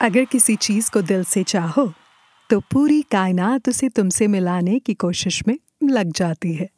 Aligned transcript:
अगर 0.00 0.24
किसी 0.24 0.56
चीज 0.58 0.88
को 0.88 1.02
दिल 1.02 1.22
से 1.24 1.42
चाहो 1.42 1.86
तो 2.50 2.60
पूरी 2.72 3.00
कायनात 3.10 3.68
उसे 3.68 3.88
तुमसे 3.88 4.26
मिलाने 4.28 4.78
की 4.78 4.94
कोशिश 4.94 5.42
में 5.48 5.56
लग 5.90 6.12
जाती 6.12 6.54
है 6.54 6.68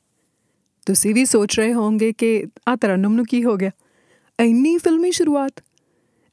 ਤੁਸੀਂ 0.86 1.14
ਵੀ 1.14 1.24
ਸੋਚ 1.24 1.58
ਰਹੇ 1.60 1.72
ਹੋਵੋਗੇ 1.72 2.12
ਕਿ 2.12 2.28
ਆ 2.68 2.74
ਤਰਨਮ 2.76 3.12
ਨੂੰ 3.12 3.24
ਕੀ 3.26 3.42
ਹੋ 3.44 3.56
ਗਿਆ 3.56 3.70
ਇੰਨੀ 4.38 4.76
ਫਿਲਮੀ 4.78 5.10
ਸ਼ੁਰੂਆਤ 5.10 5.60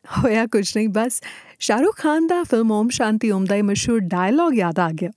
ਹੋਇਆ 0.05 0.45
ਕੁਝ 0.45 0.65
ਨਹੀਂ 0.77 0.87
ਬਸ 0.89 1.21
ਸ਼ਾਹਰੁਖ 1.59 1.95
ਖਾਨ 1.97 2.27
ਦਾ 2.27 2.41
ਫਿਲਮ 2.43 2.71
ਓਮ 2.71 2.89
ਸ਼ਾਂਤੀ 2.89 3.31
ਓਮ 3.31 3.45
ਦਾ 3.45 3.55
ਇਹ 3.55 3.63
ਮਸ਼ਹੂਰ 3.63 3.99
ਡਾਇਲੌਗ 3.99 4.53
ਯਾਦ 4.53 4.79
ਆ 4.79 4.89
ਗਿਆ 4.91 5.09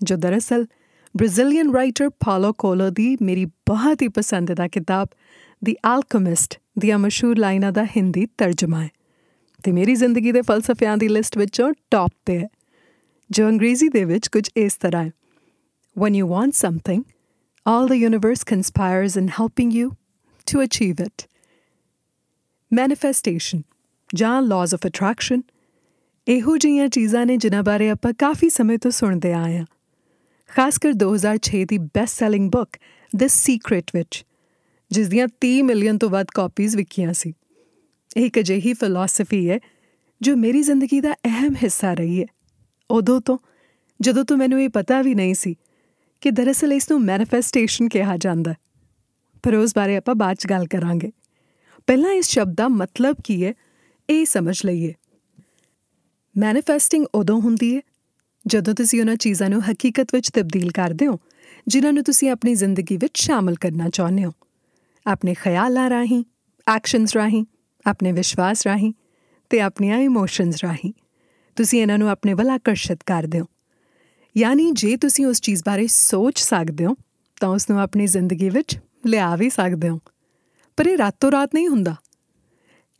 ਜੋ 0.00 0.16
ਦਰਅਸਲ 0.16 0.66
ਬ੍ਰਾਜ਼ੀਲੀਅਨ 1.16 1.72
ਰਾਈਟਰ 1.74 2.08
ਪਾਲੋ 2.24 2.52
ਕੋਲੋ 2.52 2.90
ਦੀ 2.90 3.16
ਮੇਰੀ 3.22 3.44
ਬਹੁਤ 3.44 4.02
ਹੀ 4.02 4.08
ਪਸੰਦੀਦਾ 4.08 4.68
ਕਿਤਾਬ 4.68 5.08
ਦੀ 5.64 5.76
ਆਲਕੈਮਿਸਟ 5.86 6.58
ਦੀਆਂ 6.78 6.98
ਮਸ਼ਹੂਰ 6.98 7.38
ਲਾਈਨਾਂ 7.38 7.72
ਦਾ 7.72 7.84
ਹਿੰਦੀ 7.96 8.26
ਤਰਜਮਾ 8.38 8.82
ਹੈ 8.82 8.88
ਤੇ 9.63 9.71
ਮੇਰੀ 9.71 9.95
ਜ਼ਿੰਦਗੀ 9.95 10.31
ਦੇ 10.31 10.41
ਫਲਸਫਿਆਂ 10.41 10.97
ਦੀ 10.97 11.07
ਲਿਸਟ 11.07 11.37
ਵਿੱਚੋਂ 11.37 11.73
ਟੌਪ 11.91 12.11
ਤੇ 12.25 12.39
ਹੈ, 12.39 12.47
ਜੋ 13.31 13.49
ਅੰਗਰੇਜ਼ੀ 13.49 13.87
ਦੇ 13.87 14.05
ਵਿੱਚ 14.05 14.27
ਕੁਝ 14.27 14.49
ਇਸ 14.57 14.75
ਤਰ੍ਹਾਂ 14.75 15.03
ਹੈ। 15.03 15.11
When 15.99 16.13
you 16.13 16.27
want 16.27 16.51
something, 16.67 17.03
all 17.71 17.91
the 17.91 18.09
universe 18.09 18.41
conspires 18.55 19.21
in 19.21 19.27
helping 19.27 19.71
you 19.79 19.89
to 20.47 20.61
achieve 20.61 21.05
it. 21.05 21.27
Manifestation, 22.81 23.61
ਜਾਂ 24.15 24.41
laws 24.41 24.69
of 24.73 24.89
attraction, 24.89 25.41
ਇਹੋ 26.27 26.57
ਜਿਹੀਆਂ 26.57 26.87
ਚੀਜ਼ਾਂ 26.87 27.25
ਨੇ 27.25 27.37
ਜਿਨ੍ਹਾਂ 27.37 27.63
ਬਾਰੇ 27.63 27.89
ਆਪਾਂ 27.89 28.13
ਕਾਫੀ 28.13 28.49
ਸਮੇਂ 28.49 28.77
ਤੋਂ 28.77 28.91
ਸੁਣਦੇ 28.91 29.33
ਆਏ 29.33 29.57
ਹਾਂ। 29.57 29.65
ਖਾਸ 30.47 30.77
ਕਰ 30.77 30.89
2006 30.89 31.65
ਦੀ 31.65 31.77
best 31.77 32.19
selling 32.19 32.51
book 32.51 32.77
the 33.15 33.27
secret 33.27 33.91
ਵਿੱਚ, 33.95 34.25
ਜਿਸ 34.91 35.07
ਦੀਆਂ 35.07 35.27
30 35.41 35.61
ਮਿਲੀਅਨ 35.61 35.97
ਤੋਂ 35.97 36.09
ਵੱਧ 36.09 36.25
ਕਾਪੀਜ਼ 36.35 36.77
ਵਿਕੀਆਂ 36.77 37.13
ਸੀ। 37.13 37.29
ਇਹ 37.29 37.33
ਇੱਕ 38.17 38.39
ਅਜਿਹੀ 38.39 38.73
ਫਿਲਾਸਫੀ 38.73 39.49
ਹੈ 39.49 39.59
ਜੋ 40.21 40.35
ਮੇਰੀ 40.35 40.61
ਜ਼ਿੰਦਗੀ 40.61 41.01
ਦਾ 41.01 41.13
ਅਹਿਮ 41.13 41.55
ਹਿੱਸਾ 41.55 41.93
ਰਹੀ 41.93 42.21
ਹੈ। 42.21 42.25
ਉਦੋਂ 42.91 43.21
ਤੋਂ 43.21 43.37
ਜਦੋਂ 44.01 44.25
ਤੋਂ 44.25 44.37
ਮੈਨੂੰ 44.37 44.61
ਇਹ 44.61 44.69
ਪਤਾ 44.69 45.01
ਵੀ 45.01 45.15
ਨਹੀਂ 45.15 45.35
ਸੀ 45.35 45.55
ਕਿ 46.21 46.31
ਦਰਅਸਲ 46.31 46.73
ਇਸ 46.73 46.91
ਨੂੰ 46.91 47.01
ਮੈਨੀਫੈਸਟੇਸ਼ਨ 47.01 47.87
ਕਿਹਾ 47.87 48.17
ਜਾਂਦਾ 48.17 48.53
ਪਰ 49.43 49.55
ਉਸ 49.55 49.73
ਬਾਰੇ 49.75 49.97
ਆਪਾਂ 49.97 50.15
ਬਾਅਦ 50.15 50.37
ਚ 50.37 50.47
ਗੱਲ 50.47 50.65
ਕਰਾਂਗੇ। 50.65 51.11
ਪਹਿਲਾਂ 51.87 52.11
ਇਸ 52.11 52.27
ਸ਼ਬਦ 52.27 52.55
ਦਾ 52.55 52.67
ਮਤਲਬ 52.67 53.15
ਕੀ 53.23 53.45
ਹੈ, 53.45 53.53
ਇਹ 54.09 54.25
ਸਮਝ 54.25 54.65
ਲਈਏ। 54.65 54.93
ਮੈਨੀਫੈਸਟਿੰਗ 56.37 57.05
ਉਦੋਂ 57.15 57.41
ਹੁੰਦੀ 57.41 57.75
ਹੈ 57.75 57.81
ਜਦੋਂ 58.47 58.73
ਤੁਸੀਂ 58.73 58.99
ਉਹਨਾਂ 58.99 59.15
ਚੀਜ਼ਾਂ 59.15 59.49
ਨੂੰ 59.49 59.71
ਹਕੀਕਤ 59.71 60.07
ਵਿੱਚ 60.13 60.29
ਤਬਦੀਲ 60.29 60.71
ਕਰਦੇ 60.71 61.07
ਹੋ, 61.07 61.19
ਜਿਨ੍ਹਾਂ 61.67 61.93
ਨੂੰ 61.93 62.03
ਤੁਸੀਂ 62.03 62.29
ਆਪਣੀ 62.29 62.55
ਜ਼ਿੰਦਗੀ 62.55 62.97
ਵਿੱਚ 62.97 63.21
ਸ਼ਾਮਲ 63.21 63.55
ਕਰਨਾ 63.55 63.89
ਚਾਹੁੰਦੇ 63.89 64.25
ਹੋ। 64.25 64.31
ਆਪਣੇ 65.07 65.33
ਖਿਆਲਾਂ 65.33 65.89
ਰਾਹੀਂ 65.89 66.23
ਐਕਸ਼ਨਸ 66.67 67.13
ਰਾਹੀਂ 67.13 67.45
ਆਪਣੇ 67.85 68.11
ਵਿਸ਼ਵਾਸ 68.11 68.67
ਰਾਹੀਂ 68.67 68.93
ਤੇ 69.49 69.61
ਆਪਣੀਆਂ 69.61 69.97
ਇਮੋਸ਼ਨਸ 69.97 70.63
ਰਾਹੀਂ 70.63 70.93
ਤੁਸੀਂ 71.55 71.81
ਇਹਨਾਂ 71.81 71.97
ਨੂੰ 71.97 72.09
ਆਪਣੇ 72.09 72.33
ਵੱਲ 72.33 72.49
ਆਕਰਸ਼ਿਤ 72.49 72.99
ਕਰਦੇ 73.05 73.39
ਹੋ 73.39 73.45
ਯਾਨੀ 74.37 74.71
ਜੇ 74.71 74.97
ਤੁਸੀਂ 74.97 75.25
ਉਸ 75.25 75.41
ਚੀਜ਼ 75.41 75.63
ਬਾਰੇ 75.65 75.87
ਸੋਚ 75.87 76.39
ਸਕਦੇ 76.39 76.85
ਹੋ, 76.85 76.95
ਤਾਂ 77.39 77.49
ਉਸ 77.49 77.69
ਨੂੰ 77.69 77.79
ਆਪਣੀ 77.79 78.07
ਜ਼ਿੰਦਗੀ 78.07 78.49
ਵਿੱਚ 78.49 78.79
ਲਿਆ 79.05 79.35
ਵੀ 79.35 79.49
ਸਕਦੇ 79.49 79.89
ਹੋ। 79.89 79.99
ਪਰ 80.77 80.87
ਇਹ 80.87 80.97
ਰਾਤੋਂ 80.97 81.31
ਰਾਤ 81.31 81.49
ਨਹੀਂ 81.53 81.67
ਹੁੰਦਾ। 81.67 81.95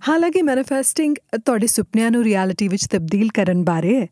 ਹਾਲਾਂਕਿ 0.10 0.42
ਮੈਨੀਫੈਸਟਿੰਗ 0.42 1.16
ਤੁਹਾਡੇ 1.46 1.68
ਸੁਪਨਿਆਂ 1.68 2.12
ਨੂੰ 2.12 2.24
ਰਿਐਲਿਟੀ 2.24 2.68
ਵਿੱਚ 2.68 2.88
ਤਬਦੀਲ 2.88 3.30
ਕਰਨ 3.30 3.64
ਬਾਰੇ 3.64 4.02
ਹੈ, 4.02 4.08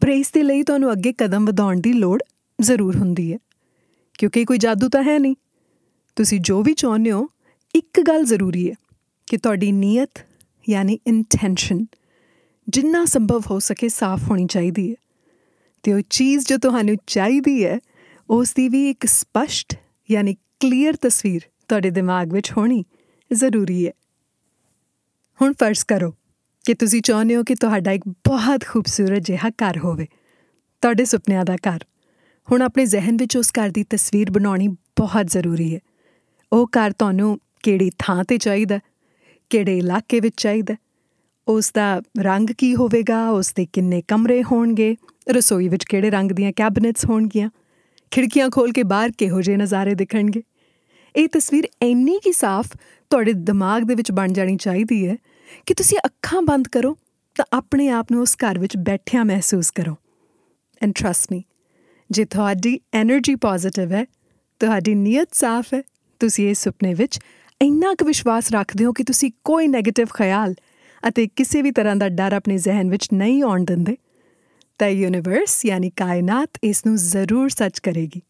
ਪਰ 0.00 0.08
ਇਸ 0.08 0.32
ਦੇ 0.32 0.42
ਲਈ 0.42 0.62
ਤੁਹਾਨੂੰ 0.62 0.92
ਅੱਗੇ 0.92 1.12
ਕਦਮ 1.12 1.44
ਵਧਾਉਣ 1.44 1.80
ਦੀ 1.80 1.92
ਲੋੜ 1.92 2.22
ਜ਼ਰੂਰ 2.60 2.96
ਹੁੰਦੀ 2.96 3.32
ਹੈ। 3.32 3.38
ਕਿਉਂਕਿ 4.18 4.44
ਕੋਈ 4.44 4.58
ਜਾਦੂ 4.58 4.88
ਤਾਂ 4.88 5.02
ਹੈ 5.02 5.18
ਨਹੀਂ। 5.18 5.34
ਤੁਸੀਂ 6.16 6.40
ਜੋ 6.40 6.62
ਵੀ 6.62 6.74
ਚਾਹੁੰਦੇ 6.74 7.12
ਹੋ, 7.12 7.28
ਇੱਕ 7.74 8.00
ਗੱਲ 8.00 8.24
ਜ਼ਰੂਰੀ 8.24 8.70
ਹੈ। 8.70 8.74
ਕਿ 9.32 9.38
ਤੁਹਾਡੀ 9.38 9.72
ਨੀਅਤ 9.72 10.26
ਯਾਨੀ 10.68 10.98
ਇੰਟੈਂਸ਼ਨ 11.06 11.86
ਜਿੰਨਾ 12.68 13.04
ਸੰਭਵ 13.04 13.42
ਹੋ 13.50 13.58
ਸਕੇ 13.58 13.88
ਸਾਫ਼ 13.88 14.30
ਹੋਣੀ 14.30 14.46
ਚਾਹੀਦੀ 14.46 14.90
ਹੈ। 14.90 14.94
ਤੇ 15.82 15.92
ਉਹ 15.92 16.00
ਚੀਜ਼ 16.10 16.48
ਜੋ 16.48 16.56
ਤੁਹਾਨੂੰ 16.56 16.96
ਚਾਹੀਦੀ 17.06 17.64
ਹੈ 17.64 17.78
ਉਸ 18.30 18.54
ਦੀ 18.54 18.68
ਵੀ 18.68 18.90
ਇੱਕ 18.90 19.06
ਸਪਸ਼ਟ 19.06 19.76
ਯਾਨੀ 20.10 20.34
ਕਲੀਅਰ 20.34 20.96
ਤਸਵੀਰ 20.96 21.40
ਤੁਹਾਡੇ 21.68 21.90
ਦਿਮਾਗ 21.90 22.32
ਵਿੱਚ 22.32 22.52
ਹੋਣੀ 22.52 22.84
ਜ਼ਰੂਰੀ 23.32 23.86
ਹੈ। 23.86 23.92
ਹੁਣ 25.42 25.52
ਫਰਜ਼ 25.52 25.84
ਕਰੋ 25.84 26.10
ਕਿ 26.66 26.74
ਤੁਸੀਂ 26.74 27.02
ਚਾਹੁੰਦੇ 27.02 27.36
ਹੋ 27.36 27.44
ਕਿ 27.44 27.54
ਤੁਹਾਡਾ 27.54 27.92
ਇੱਕ 27.92 28.08
ਬਹੁਤ 28.08 28.64
ਖੂਬਸੂਰਤ 28.68 29.18
ਜਿਹਾ 29.18 29.50
ਘਰ 29.50 29.78
ਹੋਵੇ, 29.78 30.06
ਤੁਹਾਡੇ 30.80 31.04
ਸੁਪਨਿਆਂ 31.04 31.44
ਦਾ 31.44 31.56
ਘਰ। 31.56 31.84
ਹੁਣ 32.52 32.62
ਆਪਣੇ 32.62 32.86
ਜ਼ਿਹਨ 32.86 33.16
ਵਿੱਚ 33.16 33.36
ਉਸ 33.36 33.50
ਘਰ 33.50 33.68
ਦੀ 33.68 33.84
ਤਸਵੀਰ 33.84 34.30
ਬਣਾਉਣੀ 34.30 34.68
ਬਹੁਤ 34.68 35.26
ਜ਼ਰੂਰੀ 35.26 35.74
ਹੈ। 35.74 35.80
ਉਹ 36.52 36.66
ਘਰ 36.66 36.92
ਤੁਹਾਨੂੰ 36.92 37.38
ਕਿਹੜੀ 37.62 37.90
ਥਾਂ 37.98 38.24
ਤੇ 38.24 38.38
ਚਾਹੀਦਾ 38.38 38.80
ਕਿਹੜੇ 39.52 39.78
ਇਲਾਕੇ 39.78 40.20
ਵਿੱਚ 40.20 40.42
ਚਾਹੀਦਾ 40.42 40.74
ਉਸ 41.48 41.72
ਦਾ 41.74 42.02
ਰੰਗ 42.20 42.50
ਕੀ 42.58 42.74
ਹੋਵੇਗਾ? 42.74 43.30
ਉਸ 43.30 43.52
ਦੇ 43.56 43.66
ਕਿੰਨੇ 43.72 44.02
ਕਮਰੇ 44.08 44.42
ਹੋਣਗੇ? 44.42 44.96
ਰਸੋਈ 45.30 45.68
ਵਿੱਚ 45.68 45.84
ਕਿਹੜੇ 45.84 46.10
ਰੰਗ 46.10 46.32
ਦੀਆਂ 46.32 46.52
ਕੈਬਨਿਟਸ 46.56 47.04
ਹੋਣਗੀਆਂ? 47.06 47.50
ਖਿੜਕੀਆਂ 48.10 48.50
ਖੋਲ 48.50 48.72
ਕੇ 48.72 48.82
ਬਾਹਰ 48.82 49.12
ਕਿਹੋ 49.18 49.40
ਜਿਹੇ 49.40 49.56
ਨਜ਼ਾਰੇ 49.56 49.94
ਦਿਖਣਗੇ? 49.94 50.42
ਇਹ 51.16 51.28
ਤਸਵੀਰ 51.28 51.68
ਇੰਨੀ 51.82 52.18
ਕੀ 52.24 52.32
ਸਾਫ਼ 52.32 52.76
ਤੁਹਾਡੇ 53.10 53.32
ਦਿਮਾਗ 53.32 53.82
ਦੇ 53.82 53.94
ਵਿੱਚ 53.94 54.12
ਬਣ 54.12 54.32
ਜਾਣੀ 54.32 54.56
ਚਾਹੀਦੀ 54.56 55.08
ਹੈ 55.08 55.16
ਕਿ 55.66 55.74
ਤੁਸੀਂ 55.74 55.98
ਅੱਖਾਂ 56.06 56.42
ਬੰਦ 56.42 56.68
ਕਰੋ 56.68 56.96
ਤਾਂ 57.34 57.44
ਆਪਣੇ 57.52 57.88
ਆਪ 57.88 58.06
ਨੂੰ 58.12 58.22
ਉਸ 58.22 58.36
ਘਰ 58.36 58.58
ਵਿੱਚ 58.58 58.76
ਬੈਠਿਆਂ 58.76 59.24
ਮਹਿਸੂਸ 59.24 59.70
ਕਰੋ। 59.70 59.96
ਐਂਡ 60.82 60.92
ਟਰਸਟ 60.92 61.32
ਮੀ 61.32 61.42
ਜੇ 62.10 62.24
ਤੁਹਾਡੀ 62.24 62.80
એનર્ਜੀ 63.02 63.34
ਪੋਜ਼ਿਟਿਵ 63.34 63.92
ਹੈ, 63.92 64.04
ਤੁਹਾਡੀ 64.58 64.94
ਨੀਅਤ 64.94 65.28
ਸਾਫ਼ 65.32 65.74
ਹੈ, 65.74 65.82
ਤੁਸੀਂ 66.18 66.48
ਇਹ 66.48 66.54
ਸੁਪਨੇ 66.54 66.94
ਵਿੱਚ 66.94 67.20
ਇੰਨਾ 67.62 67.94
ਕੁ 67.94 68.04
ਵਿਸ਼ਵਾਸ 68.04 68.50
ਰੱਖਦੇ 68.52 68.84
ਹੋ 68.84 68.92
ਕਿ 68.92 69.04
ਤੁਸੀਂ 69.04 69.30
ਕੋਈ 69.44 69.66
네ਗੇਟਿਵ 69.66 70.06
ਖਿਆਲ 70.06 70.54
ਅਤੇ 71.08 71.26
ਕਿਸੇ 71.36 71.62
ਵੀ 71.62 71.70
ਤਰ੍ਹਾਂ 71.70 71.96
ਦਾ 71.96 72.08
ਡਰ 72.08 72.32
ਆਪਣੇ 72.32 72.58
ਜ਼ਿਹਨ 72.58 72.90
ਵਿੱਚ 72.90 73.08
ਨਹੀਂ 73.12 73.42
ਆਉਣ 73.42 73.64
ਦਿੰਦੇ। 73.64 73.96
ਤਾਂ 74.78 74.88
ਯੂਨੀਵਰਸ 74.88 75.64
ਯਾਨੀ 75.66 75.90
ਕਾਇਨਾਤ, 75.90 76.48
ਇਸ 76.64 76.86
ਨੂੰ 76.86 76.96
ਜ਼ਰੂਰ 76.96 77.48
ਸੱਚ 77.48 77.78
ਕਰੇਗੀ। 77.78 78.20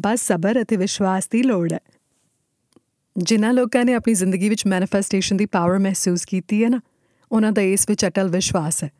ਬਸ 0.00 0.20
ਸਬਰ 0.20 0.62
ਅਤੇ 0.62 0.76
ਵਿਸ਼ਵਾਸ 0.76 1.28
ਦੀ 1.28 1.42
ਲੋੜ 1.42 1.72
ਹੈ। 1.72 1.78
ਜਿਨ੍ਹਾਂ 3.16 3.52
ਲੋਕਾਂ 3.52 3.84
ਨੇ 3.84 3.94
ਆਪਣੀ 3.94 4.14
ਜ਼ਿੰਦਗੀ 4.14 4.48
ਵਿੱਚ 4.48 4.66
ਮੈਨੀਫੈਸਟੇਸ਼ਨ 4.66 5.36
ਦੀ 5.36 5.46
ਪਾਵਰ 5.46 5.78
ਮਹਿਸੂਸ 5.78 6.24
ਕੀਤੀ 6.24 6.64
ਹੈ 6.64 6.68
ਨਾ, 6.68 6.80
ਉਹਨਾਂ 7.32 7.52
ਦਾ 7.52 7.62
ਇਸ 7.62 7.86
ਵਿੱਚ 7.88 8.06
ਅਟਲ 8.06 8.28
ਵਿਸ਼ਵਾਸ 8.28 8.84
ਹੈ। 8.84 8.90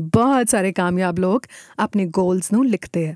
ਬਹੁਤ 0.00 0.48
ਸਾਰੇ 0.48 0.72
ਕਾਮਯਾਬ 0.72 1.18
ਲੋਕ 1.18 1.42
ਆਪਣੇ 1.78 2.06
ਗੋਲਸ 2.06 2.52
ਨੂੰ 2.52 2.66
ਲਿਖਦੇ 2.66 3.08
ਆ 3.08 3.14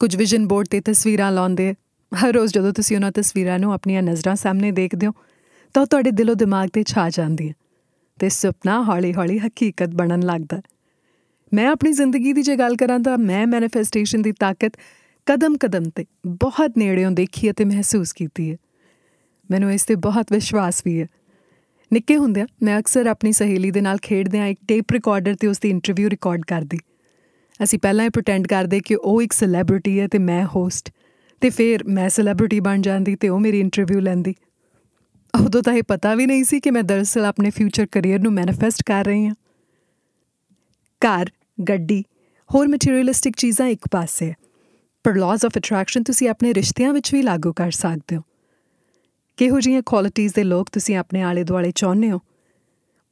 ਕੁਝ 0.00 0.16
ਵਿਜ਼ਨ 0.16 0.46
ਬੋਰਡ 0.48 0.68
ਤੇ 0.70 0.80
ਤਸਵੀਰਾਂ 0.80 1.32
ਲਾਉਂਦੇ 1.32 1.74
ਹਰ 2.12 2.32
ਰੋਜ਼ 2.32 2.54
ਜਦੋਂ 2.54 2.72
ਤੁਸੀਂ 2.72 2.96
ਉਹਨਾਂ 2.96 3.12
ਤਸਵੀਰਾਂ 3.12 3.58
ਨੂੰ 3.58 3.72
ਆਪਣੀਆਂ 3.72 4.02
ਨਜ਼ਰਾਂ 4.02 4.36
ਸਾਹਮਣੇ 4.36 4.70
ਦੇਖਦੇ 4.70 5.06
ਹੋ 5.06 5.12
ਤਾਂ 5.74 5.86
ਤੁਹਾਡੇ 5.86 6.10
ਦਿਲੋਂ 6.10 6.36
ਦਿਮਾਗ 6.36 6.68
ਤੇ 6.72 6.82
ਛਾ 6.82 7.10
ਜਾਂਦੀ 7.10 7.48
ਹੈ 7.48 7.54
ਤੇ 8.20 8.28
ਸੁਪਨਾ 8.28 8.82
ਹੌਲੀ-ਹੌਲੀ 8.82 9.38
ਹਕੀਕਤ 9.38 9.88
ਬਣਨ 9.88 10.22
ਲੱਗਦਾ 10.22 10.60
ਮੈਂ 11.54 11.68
ਆਪਣੀ 11.68 11.92
ਜ਼ਿੰਦਗੀ 11.92 12.32
ਦੀ 12.32 12.42
ਜੇ 12.42 12.56
ਗੱਲ 12.56 12.76
ਕਰਾਂ 12.76 13.00
ਤਾਂ 13.00 13.18
ਮੈਂ 13.18 13.46
ਮੈਨੀਫੈਸਟੇਸ਼ਨ 13.46 14.22
ਦੀ 14.22 14.32
ਤਾਕਤ 14.32 14.72
ਕਦਮ-ਕਦਮ 15.26 15.82
ਤੇ 15.94 16.04
ਬਹੁਤ 16.26 16.72
ਨੇੜਿਓਂ 16.78 17.10
ਦੇਖੀ 17.10 17.50
ਅਤੇ 17.50 17.64
ਮਹਿਸੂਸ 17.64 18.12
ਕੀਤੀ 18.12 18.52
ਹੈ। 18.52 18.56
ਮੈਨੂੰ 19.50 19.72
ਇਸ 19.72 19.84
ਤੇ 19.84 19.94
ਬਹੁਤ 19.94 20.32
ਵਿਸ਼ਵਾਸ 20.32 20.82
ਵੀ 20.84 21.00
ਹੈ। 21.00 21.06
ਨਿੱਕੇ 21.92 22.16
ਹੁੰਦਿਆਂ 22.16 22.46
ਮੈਂ 22.62 22.78
ਅਕਸਰ 22.80 23.06
ਆਪਣੀ 23.06 23.32
ਸਹੇਲੀ 23.32 23.70
ਦੇ 23.70 23.80
ਨਾਲ 23.80 23.98
ਖੇਡਦਿਆਂ 24.02 24.46
ਇੱਕ 24.46 24.60
ਟੇਪ 24.68 24.92
ਰਿਕਾਰਡਰ 24.92 25.34
ਤੇ 25.34 25.46
ਉਸ 25.46 25.58
ਦੀ 25.58 25.70
ਇੰਟਰਵਿਊ 25.70 26.10
ਰਿਕਾਰਡ 26.10 26.42
ਕਰਦੀ। 26.44 26.78
ਅਸੀਂ 27.62 27.78
ਪਹਿਲਾਂ 27.78 28.04
ਹੀ 28.04 28.10
ਪ੍ਰਟੈਂਡ 28.10 28.46
ਕਰਦੇ 28.46 28.80
ਕਿ 28.80 28.94
ਉਹ 28.94 29.22
ਇੱਕ 29.22 29.32
ਸੈਲੀਬ੍ਰਿਟੀ 29.32 30.00
ਹੈ 30.00 30.08
ਤੇ 30.08 30.18
ਮੈਂ 30.18 30.46
ਹੋਸਟ 30.46 30.90
ਤੇ 31.40 31.50
ਫਿਰ 31.50 31.84
ਮੈਂ 31.84 32.08
ਸੈਲੀਬ੍ਰਿਟੀ 32.08 32.60
ਬਣ 32.60 32.80
ਜਾਂਦੀ 32.80 33.16
ਤੇ 33.16 33.28
ਉਹ 33.28 33.40
ਮੇਰੀ 33.40 33.60
ਇੰਟਰਵਿਊ 33.60 34.00
ਲੈਂਦੀ। 34.00 34.34
ਉਦੋਂ 35.40 35.62
ਤਾਂ 35.62 35.72
ਇਹ 35.72 35.82
ਪਤਾ 35.88 36.14
ਵੀ 36.14 36.26
ਨਹੀਂ 36.26 36.44
ਸੀ 36.44 36.60
ਕਿ 36.60 36.70
ਮੈਂ 36.70 36.82
ਦਰਅਸਲ 36.82 37.24
ਆਪਣੇ 37.24 37.50
ਫਿਊਚਰ 37.50 37.86
ਕੈਰੀਅਰ 37.86 38.18
ਨੂੰ 38.18 38.32
ਮੈਨੀਫੈਸਟ 38.32 38.82
ਕਰ 38.86 39.04
ਰਹੀ 39.04 39.26
ਹਾਂ। 39.26 39.34
ਕਾਰ, 41.00 41.30
ਗੱਡੀ, 41.68 42.04
ਹੋਰ 42.54 42.68
ਮਟੀਰੀਅਲਿਸਟਿਕ 42.68 43.36
ਚੀਜ਼ਾਂ 43.36 43.66
ਇੱਕ 43.66 43.80
ਪਾਸੇ 43.90 44.34
ਪਰ 45.04 45.14
ਲਾਜ਼ 45.14 45.46
ਆਫ 45.46 45.58
ਅਟਰੈਕਸ਼ਨ 45.58 46.02
ਤੁਸੀਂ 46.02 46.28
ਆਪਣੇ 46.28 46.54
ਰਿਸ਼ਤਿਆਂ 46.54 46.92
ਵਿੱਚ 46.92 47.14
ਵੀ 47.14 47.22
ਲਾਗੂ 47.22 47.52
ਕਰ 47.52 47.70
ਸਕਦੇ 47.70 48.16
ਹੋ। 48.16 48.22
ਕਿਹੋ 49.36 49.60
ਜਿਹੀਆਂ 49.60 49.82
ਕੁਆਲਿਟੀਆਂ 49.82 50.30
ਦੇ 50.36 50.44
ਲੋਕ 50.44 50.68
ਤੁਸੀਂ 50.72 50.96
ਆਪਣੇ 50.96 51.22
ਆਲੇ 51.22 51.44
ਦੁਆਲੇ 51.44 51.70
ਚਾਹੁੰਦੇ 51.70 52.10
ਹੋ? 52.10 52.18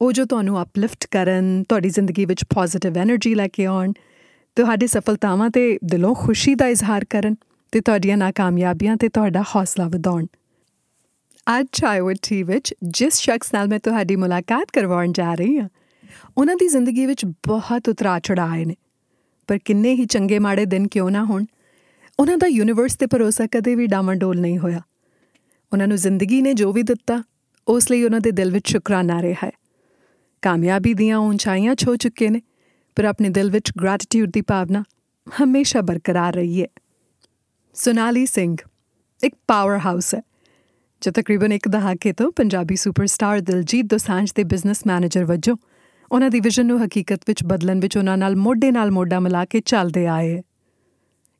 ਉਹ 0.01 0.11
ਜੋ 0.11 0.25
ਤੁਹਾਨੂੰ 0.25 0.61
ਅਪਲਿਫਟ 0.61 1.07
ਕਰਨ, 1.11 1.63
ਤੁਹਾਡੀ 1.69 1.89
ਜ਼ਿੰਦਗੀ 1.89 2.25
ਵਿੱਚ 2.25 2.43
ਪੋਜ਼ਿਟਿਵ 2.43 2.93
એનર્ਜੀ 2.93 3.35
ਲੈ 3.35 3.47
ਕੇ 3.47 3.65
ਆਉਣ, 3.65 3.91
ਤੁਹਾਡੀ 4.55 4.87
ਸਫਲਤਾਵਾਂ 4.87 5.49
ਤੇ 5.49 5.79
ਦਿਲੋਂ 5.85 6.15
ਖੁਸ਼ੀ 6.15 6.55
ਦਾ 6.55 6.67
ਇਜ਼ਹਾਰ 6.67 7.05
ਕਰਨ 7.05 7.35
ਤੇ 7.71 7.81
ਤੁਹਾਡੀਆਂ 7.81 8.17
ਨਾਕਾਮਯਾਬੀਆਂ 8.17 8.97
ਤੇ 8.97 9.09
ਤੁਹਾਡਾ 9.09 9.41
ਹੌਸਲਾ 9.41 9.87
ਵਧਾਉਣ। 9.87 10.25
ਅੱਜ 11.59 11.67
ਚਾਹਵਟ 11.71 12.17
ਟੀ 12.29 12.43
ਵਿੱਚ 12.43 12.75
ਜਿਸ 12.83 13.13
ਸ਼ਖਸ 13.13 13.53
ਨਾਲ 13.53 13.67
ਮੈਂ 13.67 13.79
ਤੁਹਾਡੀ 13.79 14.15
ਮੁਲਾਕਾਤ 14.15 14.67
ਕਰਵਾਉਣ 14.73 15.11
ਜਾ 15.11 15.33
ਰਹੀ 15.33 15.57
ਹਾਂ, 15.57 15.69
ਉਹਨਾਂ 16.37 16.55
ਦੀ 16.55 16.67
ਜ਼ਿੰਦਗੀ 16.67 17.05
ਵਿੱਚ 17.05 17.25
ਬਹੁਤ 17.25 17.89
ਉਤਰਾ 17.89 18.19
ਚੜਾਏ 18.19 18.65
ਨੇ। 18.65 18.75
ਪਰ 19.47 19.57
ਕਿੰਨੇ 19.65 19.93
ਹੀ 19.93 20.05
ਚੰਗੇ 20.05 20.39
ਮਾੜੇ 20.39 20.65
ਦਿਨ 20.65 20.87
ਕਿਉਂ 20.87 21.11
ਨਾ 21.11 21.25
ਹੋਣ। 21.25 21.45
ਉਹਨਾਂ 22.19 22.37
ਦਾ 22.37 22.47
ਯੂਨੀਵਰਸ 22.47 22.95
ਤੇ 22.95 23.05
ਭਰੋਸਾ 23.05 23.47
ਕਦੇ 23.51 23.75
ਵੀ 23.75 23.87
ਡਾਮੰਡੋਲ 23.87 24.39
ਨਹੀਂ 24.39 24.57
ਹੋਇਆ। 24.57 24.81
ਉਹਨਾਂ 25.73 25.87
ਨੂੰ 25.87 25.97
ਜ਼ਿੰਦਗੀ 25.97 26.41
ਨੇ 26.41 26.53
ਜੋ 26.53 26.73
ਵੀ 26.73 26.83
ਦਿੱਤਾ, 26.83 27.23
ਉਸ 27.67 27.91
ਲਈ 27.91 28.03
ਉਹਨਾਂ 28.03 28.19
ਦੇ 28.19 28.31
ਦਿਲ 28.31 28.51
ਵਿੱਚ 28.51 28.69
ਸ਼ੁਕਰਾਨਾ 28.69 29.21
ਰਿਹਾ 29.21 29.47
ਹੈ। 29.47 29.51
ਕਾਮਯਾਬੀ 30.41 30.93
ਦੀਆਂ 30.93 31.17
ਉਚਾਈਆਂ 31.17 31.75
ਛੋ 31.75 31.95
ਚੁੱਕੇ 31.95 32.29
ਨੇ, 32.29 32.41
ਪਰ 32.95 33.05
ਆਪਣੇ 33.05 33.29
ਦਿਲ 33.29 33.51
ਵਿੱਚ 33.51 33.71
ਗ੍ਰੈਟੀਟਿਊਡ 33.81 34.31
ਦੀ 34.33 34.41
ਭਾਵਨਾ 34.41 34.83
ਹਮੇਸ਼ਾ 35.43 35.81
ਬਰਕਰਾਰ 35.81 36.33
ਰਹੀ 36.33 36.61
ਹੈ। 36.61 36.67
ਸੋਨਾਲੀ 37.73 38.25
ਸਿੰਘ, 38.25 38.57
ਇੱਕ 39.23 39.35
ਪਾਵਰ 39.47 39.77
ਹਾਊਸ 39.77 40.15
ਹੈ। 40.15 40.21
ਜੋ 41.01 41.11
ਤਕਰੀਬਨ 41.11 41.51
ਇੱਕ 41.51 41.67
ਦਹਾਕੇ 41.67 42.13
ਤੋਂ 42.13 42.31
ਪੰਜਾਬੀ 42.31 42.75
ਸੁਪਰਸਟਾਰ 42.75 43.39
ਦਿਲਜੀਤ 43.39 43.85
ਦੋਸਾਂਝ 43.85 44.31
ਦੇ 44.35 44.43
ਬਿਜ਼ਨਸ 44.43 44.81
ਮੈਨੇਜਰ 44.87 45.25
ਵਜੋਂ 45.25 45.57
ਉਹਨਾਂ 46.11 46.29
ਦੀ 46.29 46.39
ਵਿਜ਼ਨ 46.39 46.65
ਨੂੰ 46.65 46.85
ਹਕੀਕਤ 46.85 47.19
ਵਿੱਚ 47.27 47.43
ਬਦਲਣ 47.43 47.79
ਵਿੱਚ 47.79 47.97
ਉਹਨਾਂ 47.97 48.17
ਨਾਲ 48.17 48.35
ਮੋਢੇ 48.35 48.71
ਨਾਲ 48.71 48.91
ਮੋਢਾ 48.91 49.19
ਮਿਲਾ 49.19 49.45
ਕੇ 49.45 49.59
ਚੱਲਦੇ 49.59 50.07
ਆਏ। 50.07 50.41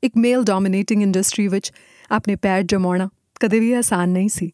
ਇੱਕ 0.03 0.13
ਮੇਲ 0.17 0.43
ਡੋਮਿਨੇਟਿੰਗ 0.43 1.01
ਇੰਡਸਟਰੀ 1.01 1.47
ਵਿੱਚ 1.47 1.73
ਆਪਣੇ 2.11 2.35
ਪੈਰ 2.35 2.61
ਜਮਾਉਣਾ 2.61 3.09
ਕਦੇ 3.39 3.59
ਵੀ 3.59 3.73
ਆਸਾਨ 3.73 4.09
ਨਹੀਂ 4.09 4.29
ਸੀ। 4.29 4.51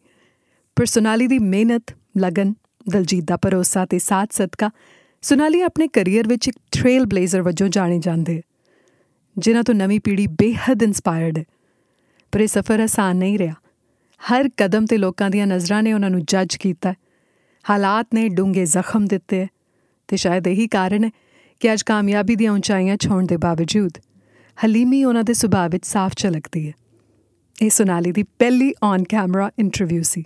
ਪਰ 0.76 0.86
ਸੋਨਾਲੀ 0.86 1.28
ਦੀ 1.28 1.40
ਮਿਹਨਤ, 1.40 1.84
ਲਗਨ, 2.18 2.54
ਦਲਜੀਤ 2.90 3.24
ਦਾ 3.24 3.38
ਭਰੋਸਾ 3.38 3.86
ਤੇ 3.86 4.00
ਸਾਥ 4.00 4.32
ਸਦਕਾ 4.32 4.70
ਸੋਨਾਲੀ 5.22 5.62
ਆਪਣੇ 5.62 5.88
ਕੈਰੀਅਰ 5.88 6.28
ਵਿੱਚ 6.28 6.48
ਇੱਕ 6.48 6.58
ਟ੍ਰੇਲ 6.72 7.06
ਬਲੇਜ਼ਰ 7.06 7.42
ਵਜੋਂ 7.42 7.68
ਜਾਣੇ 7.68 8.00
ਜਾਂਦੇ। 8.00 8.42
ਜਿਨ੍ਹਾਂ 9.38 9.64
ਤੋਂ 9.64 9.76
ਨਵੀਂ 9.76 10.00
ਪੀੜ੍ਹੀ 10.04 10.28
ਬੇਹੱਦ 10.28 10.84
ਇਨਸਪਾਇਰਡ 10.84 11.38
ਹੈ। 11.38 11.44
ਪਰ 12.32 12.40
ਇਹ 12.40 12.48
ਸਫ਼ਰ 12.48 12.80
ਆਸਾਨ 12.80 13.18
ਨਹੀਂ 13.18 13.40
ਰਿਹਾ। 13.40 13.54
ਹਰ 14.21 14.49
ਕਦਮ 14.57 14.87
ਤੇ 14.87 14.97
ਲੋਕਾਂ 14.97 15.31
ਦੀਆਂ 15.31 15.47
ਨਜ਼ਰਾਂ 15.47 15.83
ਨੇ 15.83 15.93
ਉਹਨਾਂ 15.93 16.11
ਨੂੰ 16.11 16.25
ਜੱਜ 16.25 16.57
ਕੀਤਾ 16.57 16.95
ਹਾਲਾਤ 17.65 18.15
ਨੇ 18.15 18.29
ਡੂੰਘੇ 18.29 18.65
ਜ਼ਖਮ 18.65 19.07
ਦਿੱਤੇ 19.07 19.47
ਤੇ 20.09 20.17
ਸ਼ਾਇਦ 20.17 20.47
ਇਹੀ 20.47 20.67
ਕਾਰਨ 20.69 21.05
ਹੈ 21.05 21.11
ਕਿ 21.61 21.73
ਅੱਜ 21.73 21.83
ਕਾਮਯਾਬੀ 21.83 22.37
ਦੀਆਂ 22.37 22.53
ਉਚਾਈਆਂ 22.53 22.97
ਛੋਣ 22.97 23.27
ਦੇ 23.27 23.37
ਬਾਵਜੂਦ 23.37 23.99
ਹਲੀਮੀ 24.59 25.05
ਉਹਨਾਂ 25.05 25.25
ਦੇ 25.25 25.35
ਸੁਭਾਅ 25.35 25.69
ਵਿੱਚ 25.69 25.85
ਸਾਫ਼ 25.85 26.15
ਝਲਕਦੀ 26.17 26.67
ਹੈ 26.69 26.73
ਇਹ 27.57 27.71
ਸੋਨਾਲੀ 27.71 28.13
ਦੀ 28.13 28.23
ਪਹਿਲੀ 28.39 28.73
on 28.83 29.05
camera 29.05 29.51
interview 29.59 30.03
C 30.03 30.25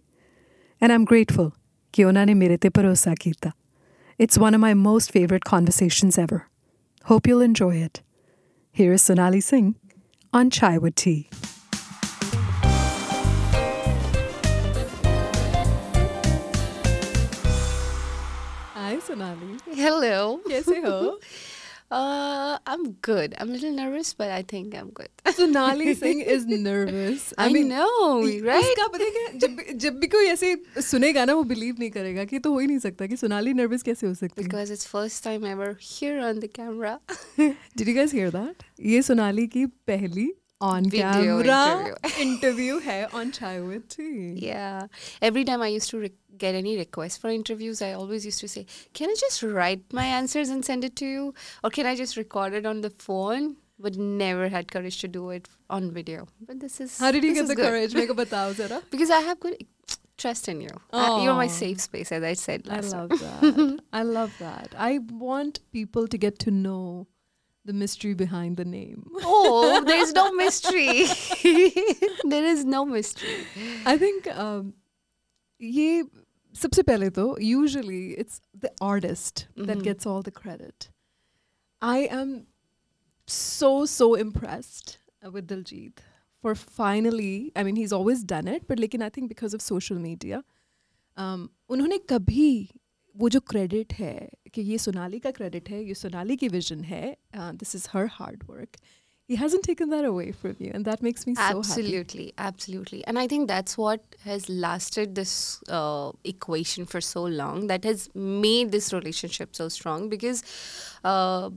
and 0.82 0.92
Aam 0.92 1.04
grateful 1.04 1.50
ਕਿ 1.94 2.04
ਉਹਨਾਂ 2.04 2.26
ਨੇ 2.26 2.34
ਮੇਰੇ 2.34 2.56
ਤੇ 2.56 2.68
ਭਰੋਸਾ 2.68 3.14
ਕੀਤਾ 3.20 3.50
it's 4.20 4.38
one 4.38 4.54
of 4.54 4.60
my 4.60 4.74
most 4.74 5.12
favourite 5.12 5.44
conversations 5.44 6.18
ever 6.18 6.38
hope 7.06 7.28
you'll 7.28 7.44
enjoy 7.44 7.74
it. 7.78 8.00
Here 8.76 8.92
is 8.92 9.02
Sonali 9.02 9.40
Singh 9.40 9.74
on 10.32 10.50
Chai 10.50 10.76
with 10.76 10.94
Tea. 10.96 11.28
Hi 18.90 18.98
Sonali. 19.06 19.56
Hello. 19.74 20.38
कैसे 20.48 20.78
हो? 20.86 21.18
Uh, 21.96 22.58
I'm 22.66 22.84
good. 23.08 23.34
I'm 23.38 23.48
a 23.48 23.52
little 23.52 23.72
nervous, 23.72 24.12
but 24.20 24.30
I 24.36 24.42
think 24.52 24.74
I'm 24.74 24.88
good. 24.90 25.08
Sonali 25.36 25.94
Singh 25.94 26.20
is 26.20 26.44
nervous. 26.46 27.26
I, 27.38 27.46
know, 27.52 28.22
right? 28.48 28.64
उसका 28.64 28.86
पता 28.94 29.04
है 29.04 29.10
क्या 29.16 29.38
जब 29.44 29.54
भी- 29.58 29.76
जब 29.84 29.98
भी 30.00 30.06
कोई 30.14 30.26
ऐसे 30.32 30.54
सुनेगा 30.88 31.24
ना 31.24 31.34
वो 31.34 31.42
बिलीव 31.52 31.76
नहीं 31.78 31.90
करेगा 31.98 32.24
कि 32.32 32.38
तो 32.46 32.52
हो 32.52 32.58
ही 32.58 32.66
नहीं 32.66 32.78
सकता 32.86 33.06
कि 33.12 33.16
सोनाली 33.16 33.52
नर्वस 33.60 33.82
कैसे 33.90 34.06
हो 34.06 34.14
सकती 34.14 34.42
है 34.42 34.48
Because 34.48 34.72
it's 34.76 34.86
first 34.94 35.22
time 35.28 35.46
ever 35.52 35.70
here 35.90 36.18
on 36.30 36.40
the 36.46 36.50
camera. 36.58 36.98
Did 37.76 37.86
you 37.92 37.94
guys 38.00 38.16
hear 38.20 38.30
that? 38.38 38.66
ये 38.94 39.02
सोनाली 39.10 39.46
की 39.56 39.64
पहली 39.92 40.28
on 40.61 40.89
Video 40.89 41.41
camera 41.43 41.95
interview. 42.05 42.21
interview 42.25 42.79
hai 42.87 42.97
on 43.19 43.31
chai 43.37 43.59
with 43.69 43.87
T 43.95 44.07
yeah 44.47 44.87
every 45.29 45.43
time 45.49 45.61
i 45.61 45.69
used 45.75 45.89
to 45.93 45.99
re- 46.03 46.11
get 46.43 46.55
any 46.59 46.75
requests 46.77 47.17
for 47.23 47.29
interviews 47.37 47.81
i 47.81 47.91
always 47.93 48.25
used 48.29 48.39
to 48.45 48.47
say 48.53 48.65
can 48.99 49.09
i 49.09 49.15
just 49.23 49.43
write 49.43 49.97
my 50.01 50.05
answers 50.19 50.49
and 50.49 50.63
send 50.71 50.83
it 50.91 50.95
to 51.01 51.05
you 51.15 51.33
or 51.63 51.69
can 51.79 51.85
i 51.85 51.95
just 52.03 52.17
record 52.21 52.53
it 52.61 52.65
on 52.73 52.81
the 52.87 52.93
phone 53.07 53.51
but 53.79 53.95
never 53.97 54.47
had 54.55 54.71
courage 54.71 54.99
to 55.01 55.07
do 55.07 55.29
it 55.31 55.47
on 55.69 55.91
video 55.99 56.27
but 56.47 56.59
this 56.59 56.79
is 56.79 56.97
how 56.99 57.11
did 57.11 57.23
you 57.23 57.33
get 57.33 57.47
the 57.47 57.55
good. 57.55 57.65
courage 57.65 57.95
make 57.95 58.09
a 58.09 58.53
zara 58.61 58.81
because 58.91 59.09
i 59.09 59.21
have 59.29 59.39
good 59.39 59.57
trust 60.21 60.47
in 60.47 60.61
you. 60.61 60.69
You're 60.93 61.33
my 61.33 61.47
safe 61.47 61.81
space, 61.81 62.11
as 62.11 62.23
I 62.23 62.33
said 62.33 62.67
last 62.67 62.93
I 62.93 62.97
love 62.97 63.09
time. 63.09 63.19
that. 63.19 63.79
I 63.93 64.03
love 64.03 64.33
that. 64.39 64.75
I 64.77 64.99
want 64.99 65.59
people 65.71 66.07
to 66.07 66.17
get 66.17 66.37
to 66.39 66.51
know 66.51 67.07
the 67.64 67.72
mystery 67.72 68.14
behind 68.14 68.56
the 68.56 68.64
name. 68.64 69.04
Oh, 69.24 69.82
there's 69.86 70.12
no 70.12 70.30
mystery. 70.32 71.06
there 72.34 72.44
is 72.44 72.64
no 72.64 72.84
mystery. 72.84 73.36
I 73.84 73.96
think 73.98 74.28
um, 74.44 74.72
ये 75.62 76.02
सबसे 76.60 76.82
पहले 76.90 77.10
तो 77.14 77.24
usually 77.46 78.02
it's 78.24 78.40
the 78.66 78.70
artist 78.90 79.46
that 79.56 79.78
Mhm. 79.78 79.82
gets 79.88 80.06
all 80.06 80.22
the 80.28 80.30
credit. 80.42 80.88
I 81.82 81.96
am 82.18 82.30
so 83.26 83.72
so 83.94 84.14
impressed 84.14 84.98
uh, 85.24 85.30
with 85.30 85.48
Diljit 85.48 85.98
for 86.40 86.54
finally. 86.54 87.52
I 87.56 87.62
mean, 87.64 87.76
he's 87.76 87.92
always 87.92 88.22
done 88.24 88.48
it, 88.48 88.66
but 88.68 88.78
लेकिन 88.78 89.02
I 89.02 89.10
think 89.16 89.28
because 89.34 89.54
of 89.58 89.60
social 89.66 89.98
media, 90.06 90.42
um, 91.16 91.50
उन्होंने 91.68 91.98
कभी 92.14 92.48
वो 93.16 93.28
जो 93.28 93.40
credit 93.40 93.92
है 93.94 94.28
कि 94.54 94.62
ये 94.62 94.78
सोनाली 94.78 95.18
का 95.18 95.30
credit 95.30 95.68
है 95.70 95.82
ये 95.84 95.94
सोनाली 95.94 96.36
की 96.36 96.48
विजन 96.48 96.84
है 96.84 97.16
this 97.34 97.74
is 97.74 97.88
her 97.92 98.06
hard 98.12 98.44
work 98.50 98.76
he 99.28 99.36
hasn't 99.36 99.64
taken 99.64 99.90
that 99.90 100.04
away 100.04 100.30
from 100.30 100.54
you 100.60 100.70
and 100.72 100.84
that 100.84 101.02
makes 101.02 101.26
me 101.26 101.34
so 101.34 101.40
happy 101.40 101.58
absolutely, 101.58 102.32
absolutely. 102.38 103.04
And 103.06 103.18
I 103.18 103.26
think 103.26 103.48
that's 103.48 103.76
what 103.76 104.00
has 104.24 104.48
lasted 104.48 105.16
this 105.16 105.60
uh, 105.68 106.12
equation 106.24 106.86
for 106.86 107.00
so 107.00 107.24
long, 107.24 107.66
that 107.66 107.84
has 107.84 108.08
made 108.14 108.70
this 108.70 108.92
relationship 108.92 109.56
so 109.56 109.68
strong 109.68 110.08
because 110.08 110.44
uh, 111.02 111.50